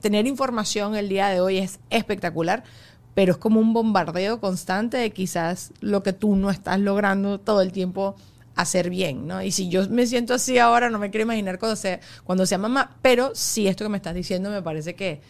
tener 0.00 0.26
información 0.26 0.96
el 0.96 1.08
día 1.08 1.28
de 1.28 1.40
hoy 1.40 1.58
es 1.58 1.78
espectacular, 1.90 2.64
pero 3.14 3.32
es 3.32 3.38
como 3.38 3.60
un 3.60 3.72
bombardeo 3.72 4.40
constante 4.40 4.96
de 4.96 5.10
quizás 5.10 5.72
lo 5.80 6.02
que 6.02 6.12
tú 6.12 6.36
no 6.36 6.50
estás 6.50 6.80
logrando 6.80 7.38
todo 7.38 7.60
el 7.60 7.72
tiempo 7.72 8.16
hacer 8.60 8.90
bien, 8.90 9.26
¿no? 9.26 9.42
Y 9.42 9.52
si 9.52 9.68
yo 9.68 9.88
me 9.88 10.06
siento 10.06 10.34
así 10.34 10.58
ahora, 10.58 10.90
no 10.90 10.98
me 10.98 11.10
quiero 11.10 11.24
imaginar 11.24 11.58
cuando 11.58 11.76
sea, 11.76 12.00
cuando 12.24 12.46
sea 12.46 12.58
mamá, 12.58 12.96
pero 13.02 13.34
sí 13.34 13.68
esto 13.68 13.84
que 13.84 13.88
me 13.88 13.96
estás 13.96 14.14
diciendo 14.14 14.50
me 14.50 14.62
parece 14.62 14.94
que, 14.94 15.20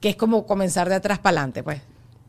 que 0.00 0.10
es 0.10 0.16
como 0.16 0.46
comenzar 0.46 0.88
de 0.88 0.96
atrás 0.96 1.18
para 1.18 1.38
adelante, 1.38 1.62
pues. 1.62 1.80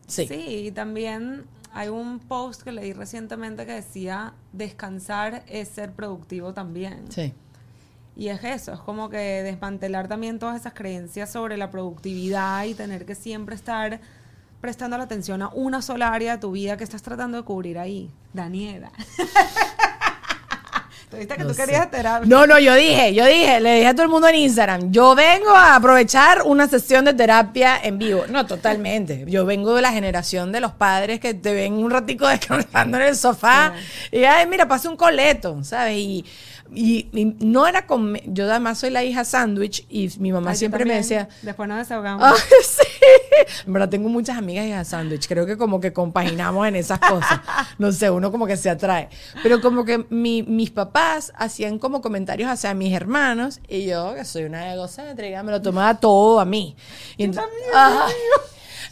Sí. 0.08 0.28
Sí, 0.28 0.68
y 0.68 0.72
también 0.72 1.46
hay 1.74 1.90
un 1.90 2.20
post 2.20 2.62
que 2.62 2.72
leí 2.72 2.94
recientemente 2.94 3.66
que 3.66 3.74
decía, 3.74 4.34
descansar 4.52 5.44
es 5.48 5.70
ser 5.70 5.92
productivo 5.94 6.54
también. 6.54 7.12
Sí. 7.12 7.34
Y 8.16 8.28
es 8.28 8.44
eso, 8.44 8.74
es 8.74 8.80
como 8.80 9.10
que 9.10 9.18
desmantelar 9.18 10.08
también 10.08 10.38
todas 10.38 10.60
esas 10.60 10.74
creencias 10.74 11.32
sobre 11.32 11.58
la 11.58 11.72
productividad 11.72 12.66
y 12.66 12.76
tener 12.76 13.06
que 13.06 13.16
siempre 13.16 13.56
estar 13.56 14.02
prestando 14.62 14.98
la 14.98 15.06
atención 15.06 15.42
a 15.42 15.50
una 15.50 15.82
sola 15.82 16.14
área 16.14 16.36
de 16.36 16.42
tu 16.42 16.52
vida 16.52 16.78
que 16.78 16.84
estás 16.84 17.02
tratando 17.02 17.38
de 17.38 17.44
cubrir 17.44 17.80
ahí. 17.80 18.12
Daniela. 18.34 18.92
¿Tuviste 21.14 21.36
que 21.36 21.44
No 21.44 21.50
tú 21.50 21.54
sé. 21.54 21.66
querías 21.66 21.92
terapia? 21.92 22.28
No, 22.28 22.48
no, 22.48 22.58
yo 22.58 22.74
dije, 22.74 23.14
yo 23.14 23.24
dije, 23.26 23.60
le 23.60 23.76
dije 23.76 23.88
a 23.88 23.94
todo 23.94 24.02
el 24.04 24.10
mundo 24.10 24.28
en 24.28 24.36
Instagram, 24.36 24.92
yo 24.92 25.14
vengo 25.14 25.52
a 25.52 25.76
aprovechar 25.76 26.42
una 26.44 26.68
sesión 26.68 27.06
de 27.06 27.14
terapia 27.14 27.80
en 27.84 28.00
vivo. 28.00 28.24
No, 28.30 28.48
totalmente. 28.48 29.24
Yo 29.28 29.46
vengo 29.46 29.76
de 29.76 29.84
la 29.84 29.92
generación 29.92 30.52
de 30.52 30.60
los 30.60 30.72
padres 30.72 31.20
que 31.20 31.36
te 31.36 31.54
ven 31.54 31.74
un 31.74 31.92
ratico 31.92 32.28
descansando 32.28 32.98
en 32.98 33.04
el 33.04 33.16
sofá 33.16 33.74
y, 34.12 34.24
ay, 34.24 34.48
mira, 34.48 34.68
pase 34.68 34.88
un 34.88 34.98
coleto, 34.98 35.64
¿sabes? 35.64 35.98
Y, 35.98 36.26
y- 36.76 37.10
y 37.14 37.26
no 37.46 37.66
era 37.68 37.86
con... 37.88 38.16
Yo 38.26 38.50
además 38.50 38.80
soy 38.80 38.90
la 38.90 39.04
hija 39.04 39.24
sándwich 39.26 39.86
y 39.90 40.10
mi 40.20 40.32
mamá 40.32 40.52
Ay, 40.52 40.58
siempre 40.58 40.86
me 40.86 40.96
decía... 40.96 41.28
Después 41.42 41.68
nos 41.70 41.78
desahogamos. 41.80 42.24
Ay, 42.26 42.40
sí. 42.64 42.88
En 43.66 43.74
verdad 43.74 43.90
tengo 43.90 44.10
muchas 44.10 44.38
amigas 44.38 44.66
hijas 44.66 44.88
sándwich. 44.88 45.28
Creo 45.28 45.46
que 45.46 45.58
como 45.58 45.80
que 45.80 45.94
compaginamos 45.94 46.68
en 46.68 46.76
esas 46.76 47.00
cosas. 47.00 47.40
No 47.78 47.92
sé, 47.92 48.10
uno 48.10 48.32
como 48.32 48.46
que 48.48 48.58
se 48.58 48.70
atrae. 48.70 49.10
Pero 49.42 49.62
como 49.62 49.86
que 49.86 50.06
mi- 50.10 50.44
mis 50.44 50.72
papás 50.72 51.32
hacían 51.36 51.80
como 51.80 52.02
comentarios 52.02 52.50
hacia 52.50 52.74
mis 52.74 52.94
hermanos 52.94 53.60
y 53.68 53.86
yo, 53.86 54.14
que 54.16 54.26
soy 54.26 54.44
una 54.44 54.74
egocéntrica, 54.74 55.44
me 55.44 55.52
lo 55.52 55.62
tomaba 55.62 55.96
todo 56.00 56.40
a 56.40 56.46
mí. 56.46 56.76
Y 57.18 57.26
ent- 57.28 57.42
Ajá. 57.74 58.06
Es 58.10 58.16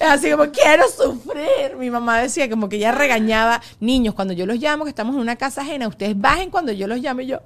así 0.09 0.31
como, 0.31 0.51
quiero 0.51 0.87
sufrir. 0.89 1.75
Mi 1.77 1.89
mamá 1.89 2.19
decía 2.19 2.49
como 2.49 2.69
que 2.69 2.77
ella 2.77 2.91
regañaba, 2.91 3.61
niños, 3.79 4.15
cuando 4.15 4.33
yo 4.33 4.45
los 4.45 4.57
llamo, 4.57 4.83
que 4.83 4.89
estamos 4.89 5.15
en 5.15 5.21
una 5.21 5.35
casa 5.35 5.61
ajena, 5.61 5.87
ustedes 5.87 6.19
bajen 6.19 6.49
cuando 6.49 6.71
yo 6.71 6.87
los 6.87 7.01
llame 7.01 7.23
y 7.23 7.27
yo, 7.27 7.41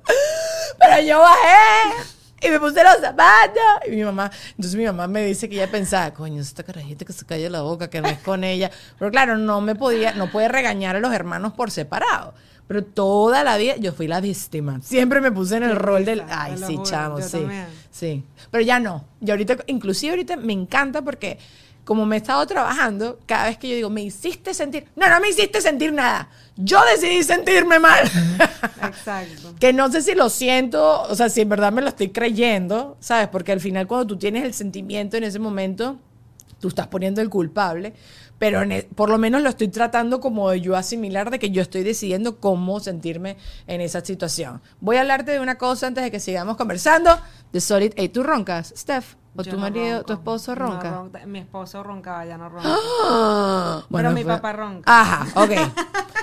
pero 0.79 1.01
yo 1.01 1.19
bajé. 1.19 2.15
Y 2.41 2.49
me 2.49 2.59
puse 2.59 2.83
los 2.83 2.97
zapatos. 2.97 3.63
Y 3.87 3.91
mi 3.91 4.03
mamá, 4.03 4.29
entonces 4.51 4.75
mi 4.75 4.85
mamá 4.85 5.07
me 5.07 5.25
dice 5.25 5.49
que 5.49 5.55
ella 5.55 5.71
pensaba, 5.71 6.13
coño, 6.13 6.41
esta 6.41 6.63
carajita 6.63 7.05
que 7.05 7.13
se 7.13 7.25
calle 7.25 7.49
la 7.49 7.61
boca, 7.61 7.89
que 7.89 8.01
no 8.01 8.07
es 8.07 8.19
con 8.19 8.43
ella. 8.43 8.69
Pero 8.99 9.09
claro, 9.09 9.37
no 9.37 9.61
me 9.61 9.73
podía, 9.73 10.13
no 10.13 10.29
puede 10.29 10.47
regañar 10.47 10.95
a 10.95 10.99
los 10.99 11.13
hermanos 11.13 11.53
por 11.53 11.71
separado. 11.71 12.33
Pero 12.67 12.83
toda 12.83 13.43
la 13.43 13.57
vida 13.57 13.75
yo 13.77 13.93
fui 13.93 14.07
la 14.07 14.21
víctima. 14.21 14.79
Siempre 14.83 15.21
me 15.21 15.31
puse 15.31 15.57
en 15.57 15.63
el 15.63 15.75
rol 15.75 16.03
del. 16.03 16.23
Ay, 16.29 16.57
sí, 16.57 16.75
juro, 16.75 16.83
chamo, 16.83 17.19
yo 17.19 17.25
sí. 17.25 17.37
también. 17.37 17.67
Sí. 17.91 18.23
Pero 18.51 18.63
ya 18.63 18.79
no. 18.79 19.05
Y 19.21 19.31
ahorita, 19.31 19.57
inclusive 19.67 20.11
ahorita 20.11 20.35
me 20.35 20.53
encanta 20.53 21.01
porque 21.01 21.37
como 21.85 22.05
me 22.05 22.15
he 22.15 22.19
estado 22.19 22.45
trabajando, 22.47 23.19
cada 23.25 23.45
vez 23.45 23.57
que 23.57 23.69
yo 23.69 23.75
digo, 23.75 23.89
me 23.89 24.01
hiciste 24.01 24.53
sentir. 24.53 24.87
No, 24.95 25.07
no 25.07 25.19
me 25.21 25.29
hiciste 25.29 25.61
sentir 25.61 25.93
nada. 25.93 26.29
Yo 26.57 26.79
decidí 26.91 27.23
sentirme 27.23 27.79
mal. 27.79 28.09
Exacto. 28.83 29.53
que 29.59 29.71
no 29.71 29.91
sé 29.91 30.01
si 30.01 30.15
lo 30.15 30.29
siento, 30.29 31.03
o 31.03 31.15
sea, 31.15 31.29
si 31.29 31.41
en 31.41 31.49
verdad 31.49 31.71
me 31.71 31.81
lo 31.81 31.87
estoy 31.89 32.09
creyendo, 32.09 32.97
¿sabes? 32.99 33.27
Porque 33.29 33.51
al 33.51 33.59
final 33.61 33.87
cuando 33.87 34.07
tú 34.07 34.17
tienes 34.17 34.43
el 34.43 34.53
sentimiento 34.53 35.15
en 35.17 35.23
ese 35.25 35.39
momento, 35.39 35.97
tú 36.59 36.67
estás 36.69 36.87
poniendo 36.87 37.21
el 37.21 37.29
culpable, 37.29 37.93
pero 38.39 38.63
en 38.63 38.71
e- 38.71 38.83
por 38.95 39.09
lo 39.09 39.17
menos 39.17 39.41
lo 39.43 39.49
estoy 39.49 39.67
tratando 39.67 40.19
como 40.19 40.49
de 40.49 40.61
yo 40.61 40.75
asimilar 40.75 41.29
de 41.29 41.39
que 41.39 41.51
yo 41.51 41.61
estoy 41.61 41.83
decidiendo 41.83 42.39
cómo 42.39 42.79
sentirme 42.79 43.37
en 43.67 43.81
esa 43.81 44.03
situación. 44.03 44.61
Voy 44.79 44.97
a 44.97 45.01
hablarte 45.01 45.31
de 45.31 45.39
una 45.39 45.57
cosa 45.57 45.87
antes 45.87 46.03
de 46.03 46.11
que 46.11 46.19
sigamos 46.19 46.57
conversando, 46.57 47.17
de 47.53 47.61
Solid 47.61 47.93
A. 47.99 48.11
¿Tú 48.11 48.23
roncas, 48.23 48.73
Steph? 48.75 49.15
¿O 49.37 49.43
Yo 49.43 49.51
tu 49.51 49.57
no 49.57 49.63
marido, 49.63 49.95
ronco. 49.97 50.05
tu 50.05 50.13
esposo 50.13 50.55
No 50.55 50.67
ronca? 50.81 51.25
Mi 51.25 51.39
esposo 51.39 51.83
roncaba, 51.83 52.25
ya 52.25 52.37
no 52.37 52.47
ronca. 52.49 52.69
Bueno, 53.89 54.11
mi 54.11 54.23
fue- 54.23 54.33
papá 54.35 54.53
ronca. 54.53 54.83
Ajá, 55.01 55.27
ok. 55.41 55.51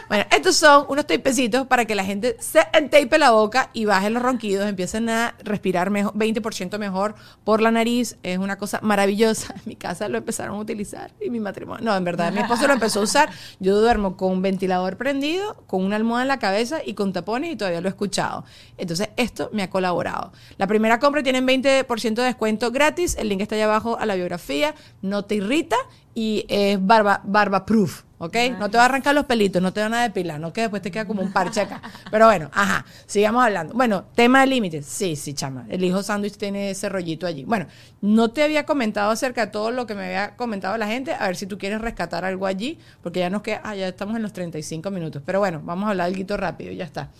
Bueno, 0.08 0.26
estos 0.30 0.56
son 0.56 0.84
unos 0.90 1.06
tapecitos 1.06 1.66
para 1.66 1.86
que 1.86 1.94
la 1.94 2.04
gente 2.04 2.36
se 2.38 2.60
entape 2.74 3.16
la 3.18 3.30
boca 3.30 3.70
y 3.72 3.86
baje 3.86 4.10
los 4.10 4.22
ronquidos, 4.22 4.66
empiecen 4.68 5.08
a 5.08 5.34
respirar 5.42 5.88
mejor, 5.88 6.12
20% 6.14 6.78
mejor 6.78 7.14
por 7.44 7.62
la 7.62 7.70
nariz. 7.70 8.18
Es 8.22 8.36
una 8.36 8.56
cosa 8.58 8.78
maravillosa. 8.82 9.54
En 9.56 9.62
mi 9.64 9.76
casa 9.76 10.08
lo 10.08 10.18
empezaron 10.18 10.56
a 10.56 10.58
utilizar 10.58 11.12
y 11.20 11.30
mi 11.30 11.40
matrimonio. 11.40 11.82
No, 11.84 11.96
en 11.96 12.04
verdad, 12.04 12.30
mi 12.32 12.40
esposo 12.40 12.66
lo 12.66 12.74
empezó 12.74 13.00
a 13.00 13.04
usar. 13.04 13.30
Yo 13.58 13.80
duermo 13.80 14.16
con 14.18 14.32
un 14.32 14.42
ventilador 14.42 14.96
prendido, 14.98 15.56
con 15.66 15.82
una 15.82 15.96
almohada 15.96 16.22
en 16.22 16.28
la 16.28 16.38
cabeza 16.38 16.80
y 16.84 16.92
con 16.94 17.12
tapones 17.14 17.50
y 17.52 17.56
todavía 17.56 17.80
lo 17.80 17.88
he 17.88 17.90
escuchado. 17.90 18.44
Entonces, 18.76 19.08
esto 19.16 19.48
me 19.54 19.62
ha 19.62 19.70
colaborado. 19.70 20.32
La 20.58 20.66
primera 20.66 20.98
compra 20.98 21.22
tienen 21.22 21.46
20% 21.46 22.14
de 22.20 22.22
descuento 22.24 22.70
gratis. 22.70 23.01
El 23.18 23.28
link 23.28 23.40
está 23.40 23.54
allá 23.54 23.64
abajo 23.64 23.98
a 23.98 24.06
la 24.06 24.14
biografía. 24.14 24.74
No 25.02 25.24
te 25.24 25.36
irrita 25.36 25.76
y 26.14 26.44
es 26.48 26.84
barba, 26.84 27.22
barba 27.24 27.64
proof, 27.64 28.02
¿ok? 28.18 28.36
No 28.58 28.70
te 28.70 28.76
va 28.76 28.84
a 28.84 28.86
arrancar 28.86 29.14
los 29.14 29.24
pelitos, 29.24 29.62
no 29.62 29.72
te 29.72 29.80
van 29.80 29.94
a 29.94 30.02
depilar, 30.02 30.38
no 30.38 30.52
que 30.52 30.62
después 30.62 30.82
te 30.82 30.90
queda 30.90 31.06
como 31.06 31.22
un 31.22 31.32
parche 31.32 31.62
acá. 31.62 31.80
Pero 32.10 32.26
bueno, 32.26 32.50
ajá, 32.52 32.84
sigamos 33.06 33.42
hablando. 33.42 33.74
Bueno, 33.74 34.04
tema 34.14 34.40
de 34.40 34.46
límites. 34.46 34.86
Sí, 34.86 35.16
sí, 35.16 35.32
chama. 35.34 35.66
El 35.68 35.82
hijo 35.82 36.02
sándwich 36.02 36.36
tiene 36.36 36.70
ese 36.70 36.88
rollito 36.88 37.26
allí. 37.26 37.44
Bueno, 37.44 37.66
no 38.00 38.30
te 38.30 38.42
había 38.42 38.66
comentado 38.66 39.10
acerca 39.10 39.46
de 39.46 39.52
todo 39.52 39.70
lo 39.70 39.86
que 39.86 39.94
me 39.94 40.04
había 40.04 40.36
comentado 40.36 40.76
la 40.76 40.86
gente. 40.86 41.14
A 41.14 41.26
ver 41.26 41.36
si 41.36 41.46
tú 41.46 41.56
quieres 41.58 41.80
rescatar 41.80 42.24
algo 42.24 42.46
allí, 42.46 42.78
porque 43.02 43.20
ya 43.20 43.30
nos 43.30 43.42
queda, 43.42 43.62
ah, 43.64 43.74
ya 43.74 43.88
estamos 43.88 44.16
en 44.16 44.22
los 44.22 44.32
35 44.32 44.90
minutos. 44.90 45.22
Pero 45.24 45.38
bueno, 45.38 45.60
vamos 45.64 45.86
a 45.86 45.90
hablar 45.90 46.12
algo 46.12 46.36
rápido, 46.36 46.72
ya 46.72 46.84
está. 46.84 47.10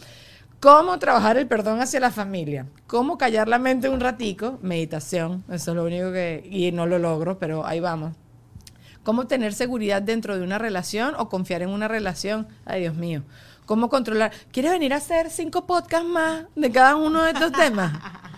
¿Cómo 0.62 0.96
trabajar 1.00 1.38
el 1.38 1.48
perdón 1.48 1.80
hacia 1.80 1.98
la 1.98 2.12
familia? 2.12 2.68
¿Cómo 2.86 3.18
callar 3.18 3.48
la 3.48 3.58
mente 3.58 3.88
un 3.88 3.98
ratico? 3.98 4.60
Meditación, 4.62 5.42
eso 5.50 5.72
es 5.72 5.76
lo 5.76 5.82
único 5.82 6.12
que... 6.12 6.48
Y 6.48 6.70
no 6.70 6.86
lo 6.86 7.00
logro, 7.00 7.36
pero 7.36 7.66
ahí 7.66 7.80
vamos. 7.80 8.14
¿Cómo 9.02 9.26
tener 9.26 9.54
seguridad 9.54 10.02
dentro 10.02 10.38
de 10.38 10.44
una 10.44 10.58
relación 10.58 11.16
o 11.18 11.28
confiar 11.28 11.62
en 11.62 11.70
una 11.70 11.88
relación? 11.88 12.46
Ay, 12.64 12.82
Dios 12.82 12.94
mío. 12.94 13.24
¿Cómo 13.66 13.88
controlar? 13.88 14.30
¿Quieres 14.52 14.70
venir 14.70 14.94
a 14.94 14.98
hacer 14.98 15.30
cinco 15.30 15.66
podcasts 15.66 16.06
más 16.06 16.44
de 16.54 16.70
cada 16.70 16.94
uno 16.94 17.24
de 17.24 17.32
estos 17.32 17.50
temas? 17.50 17.94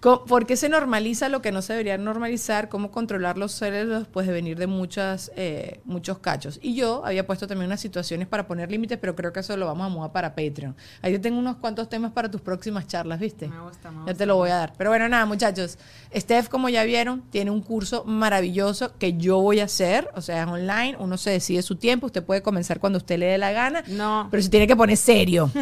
¿Por 0.00 0.46
qué 0.46 0.56
se 0.56 0.68
normaliza 0.68 1.28
lo 1.28 1.42
que 1.42 1.50
no 1.50 1.60
se 1.60 1.72
debería 1.72 1.98
normalizar? 1.98 2.68
¿Cómo 2.68 2.92
controlar 2.92 3.36
los 3.36 3.52
celos 3.52 3.98
después 4.00 4.28
de 4.28 4.32
venir 4.32 4.56
de 4.56 4.68
muchas, 4.68 5.32
eh, 5.34 5.80
muchos 5.84 6.20
cachos? 6.20 6.60
Y 6.62 6.76
yo 6.76 7.04
había 7.04 7.26
puesto 7.26 7.48
también 7.48 7.66
unas 7.66 7.80
situaciones 7.80 8.28
para 8.28 8.46
poner 8.46 8.70
límites, 8.70 8.96
pero 8.98 9.16
creo 9.16 9.32
que 9.32 9.40
eso 9.40 9.56
lo 9.56 9.66
vamos 9.66 9.86
a 9.86 9.88
mudar 9.88 10.12
para 10.12 10.36
Patreon. 10.36 10.76
Ahí 11.02 11.12
yo 11.12 11.20
tengo 11.20 11.38
unos 11.38 11.56
cuantos 11.56 11.88
temas 11.88 12.12
para 12.12 12.30
tus 12.30 12.40
próximas 12.40 12.86
charlas, 12.86 13.18
¿viste? 13.18 13.48
Me 13.48 13.60
gusta, 13.60 13.90
me 13.90 13.96
Ya 13.96 14.02
gusta, 14.02 14.18
te 14.18 14.26
lo 14.26 14.36
voy 14.36 14.50
a 14.50 14.56
dar. 14.56 14.72
Pero 14.78 14.90
bueno, 14.90 15.08
nada, 15.08 15.26
muchachos. 15.26 15.78
Steph, 16.14 16.48
como 16.48 16.68
ya 16.68 16.84
vieron, 16.84 17.22
tiene 17.30 17.50
un 17.50 17.60
curso 17.60 18.04
maravilloso 18.04 18.96
que 18.98 19.14
yo 19.14 19.40
voy 19.40 19.58
a 19.58 19.64
hacer. 19.64 20.08
O 20.14 20.20
sea, 20.20 20.44
es 20.44 20.48
online. 20.48 20.96
Uno 21.00 21.16
se 21.16 21.30
decide 21.30 21.62
su 21.62 21.74
tiempo. 21.74 22.06
Usted 22.06 22.22
puede 22.22 22.40
comenzar 22.40 22.78
cuando 22.78 22.98
usted 22.98 23.18
le 23.18 23.26
dé 23.26 23.38
la 23.38 23.50
gana. 23.50 23.82
No. 23.88 24.28
Pero 24.30 24.42
se 24.44 24.48
tiene 24.48 24.68
que 24.68 24.76
poner 24.76 24.96
serio. 24.96 25.50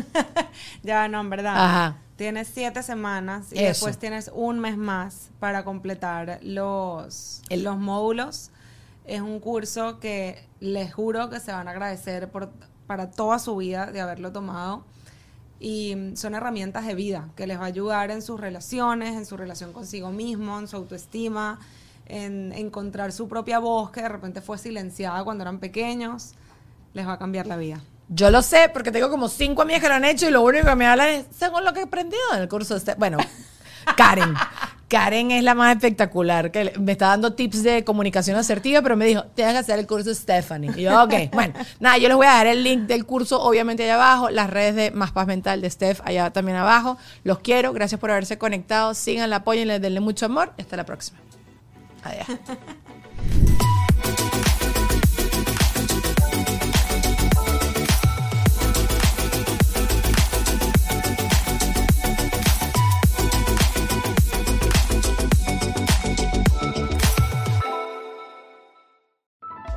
Ya, 0.82 1.06
no, 1.08 1.20
en 1.20 1.28
verdad. 1.28 1.54
Ajá. 1.56 1.96
Tienes 2.16 2.48
siete 2.48 2.82
semanas 2.82 3.52
y 3.52 3.56
Eso. 3.58 3.66
después 3.66 3.98
tienes 3.98 4.30
un 4.34 4.58
mes 4.58 4.76
más 4.78 5.28
para 5.38 5.64
completar 5.64 6.38
los, 6.42 7.42
El- 7.50 7.62
los 7.62 7.76
módulos. 7.78 8.50
Es 9.04 9.20
un 9.20 9.38
curso 9.38 10.00
que 10.00 10.42
les 10.60 10.92
juro 10.94 11.28
que 11.30 11.38
se 11.40 11.52
van 11.52 11.68
a 11.68 11.72
agradecer 11.72 12.30
por, 12.30 12.50
para 12.86 13.10
toda 13.10 13.38
su 13.38 13.56
vida 13.56 13.92
de 13.92 14.00
haberlo 14.00 14.32
tomado. 14.32 14.84
Y 15.60 15.94
son 16.16 16.34
herramientas 16.34 16.86
de 16.86 16.94
vida 16.94 17.28
que 17.36 17.46
les 17.46 17.58
va 17.58 17.62
a 17.64 17.66
ayudar 17.66 18.10
en 18.10 18.20
sus 18.22 18.38
relaciones, 18.40 19.14
en 19.14 19.24
su 19.26 19.36
relación 19.36 19.72
consigo 19.72 20.10
mismo, 20.10 20.58
en 20.58 20.68
su 20.68 20.76
autoestima, 20.76 21.58
en 22.06 22.52
encontrar 22.52 23.12
su 23.12 23.26
propia 23.28 23.58
voz 23.58 23.90
que 23.90 24.02
de 24.02 24.08
repente 24.08 24.40
fue 24.40 24.58
silenciada 24.58 25.22
cuando 25.24 25.42
eran 25.42 25.58
pequeños. 25.58 26.32
Les 26.94 27.06
va 27.06 27.14
a 27.14 27.18
cambiar 27.18 27.46
la 27.46 27.56
vida. 27.56 27.80
Yo 28.08 28.30
lo 28.30 28.42
sé 28.42 28.70
porque 28.72 28.92
tengo 28.92 29.10
como 29.10 29.28
cinco 29.28 29.62
amigas 29.62 29.82
que 29.82 29.88
lo 29.88 29.94
han 29.94 30.04
hecho 30.04 30.28
y 30.28 30.30
lo 30.30 30.42
único 30.42 30.66
que 30.66 30.74
me 30.76 30.86
hablan 30.86 31.08
es 31.08 31.26
según 31.36 31.64
lo 31.64 31.72
que 31.72 31.80
he 31.80 31.84
aprendido 31.84 32.22
en 32.34 32.42
el 32.42 32.48
curso 32.48 32.74
de 32.74 32.80
Steph. 32.80 32.98
Bueno, 32.98 33.18
Karen. 33.96 34.34
Karen 34.88 35.32
es 35.32 35.42
la 35.42 35.56
más 35.56 35.74
espectacular, 35.74 36.52
que 36.52 36.72
me 36.78 36.92
está 36.92 37.08
dando 37.08 37.32
tips 37.32 37.64
de 37.64 37.82
comunicación 37.82 38.38
asertiva, 38.38 38.82
pero 38.82 38.96
me 38.96 39.04
dijo, 39.04 39.24
tienes 39.34 39.54
que 39.54 39.58
hacer 39.58 39.80
el 39.80 39.86
curso 39.88 40.10
de 40.10 40.14
Stephanie. 40.14 40.70
Y 40.76 40.82
yo, 40.82 41.02
ok, 41.02 41.14
bueno, 41.32 41.54
nada, 41.80 41.98
yo 41.98 42.06
les 42.06 42.16
voy 42.16 42.26
a 42.26 42.34
dar 42.34 42.46
el 42.46 42.62
link 42.62 42.82
del 42.82 43.04
curso, 43.04 43.42
obviamente 43.42 43.82
allá 43.82 43.96
abajo, 43.96 44.30
las 44.30 44.48
redes 44.48 44.76
de 44.76 44.90
Más 44.92 45.10
Paz 45.10 45.26
Mental 45.26 45.60
de 45.60 45.68
Steph 45.68 46.00
allá 46.04 46.30
también 46.30 46.56
abajo. 46.56 46.98
Los 47.24 47.40
quiero, 47.40 47.72
gracias 47.72 48.00
por 48.00 48.12
haberse 48.12 48.38
conectado, 48.38 48.94
síganla, 48.94 49.36
apóyenle, 49.36 49.80
denle 49.80 49.98
mucho 49.98 50.26
amor 50.26 50.52
y 50.56 50.62
hasta 50.62 50.76
la 50.76 50.86
próxima. 50.86 51.18
Adiós. 52.04 52.26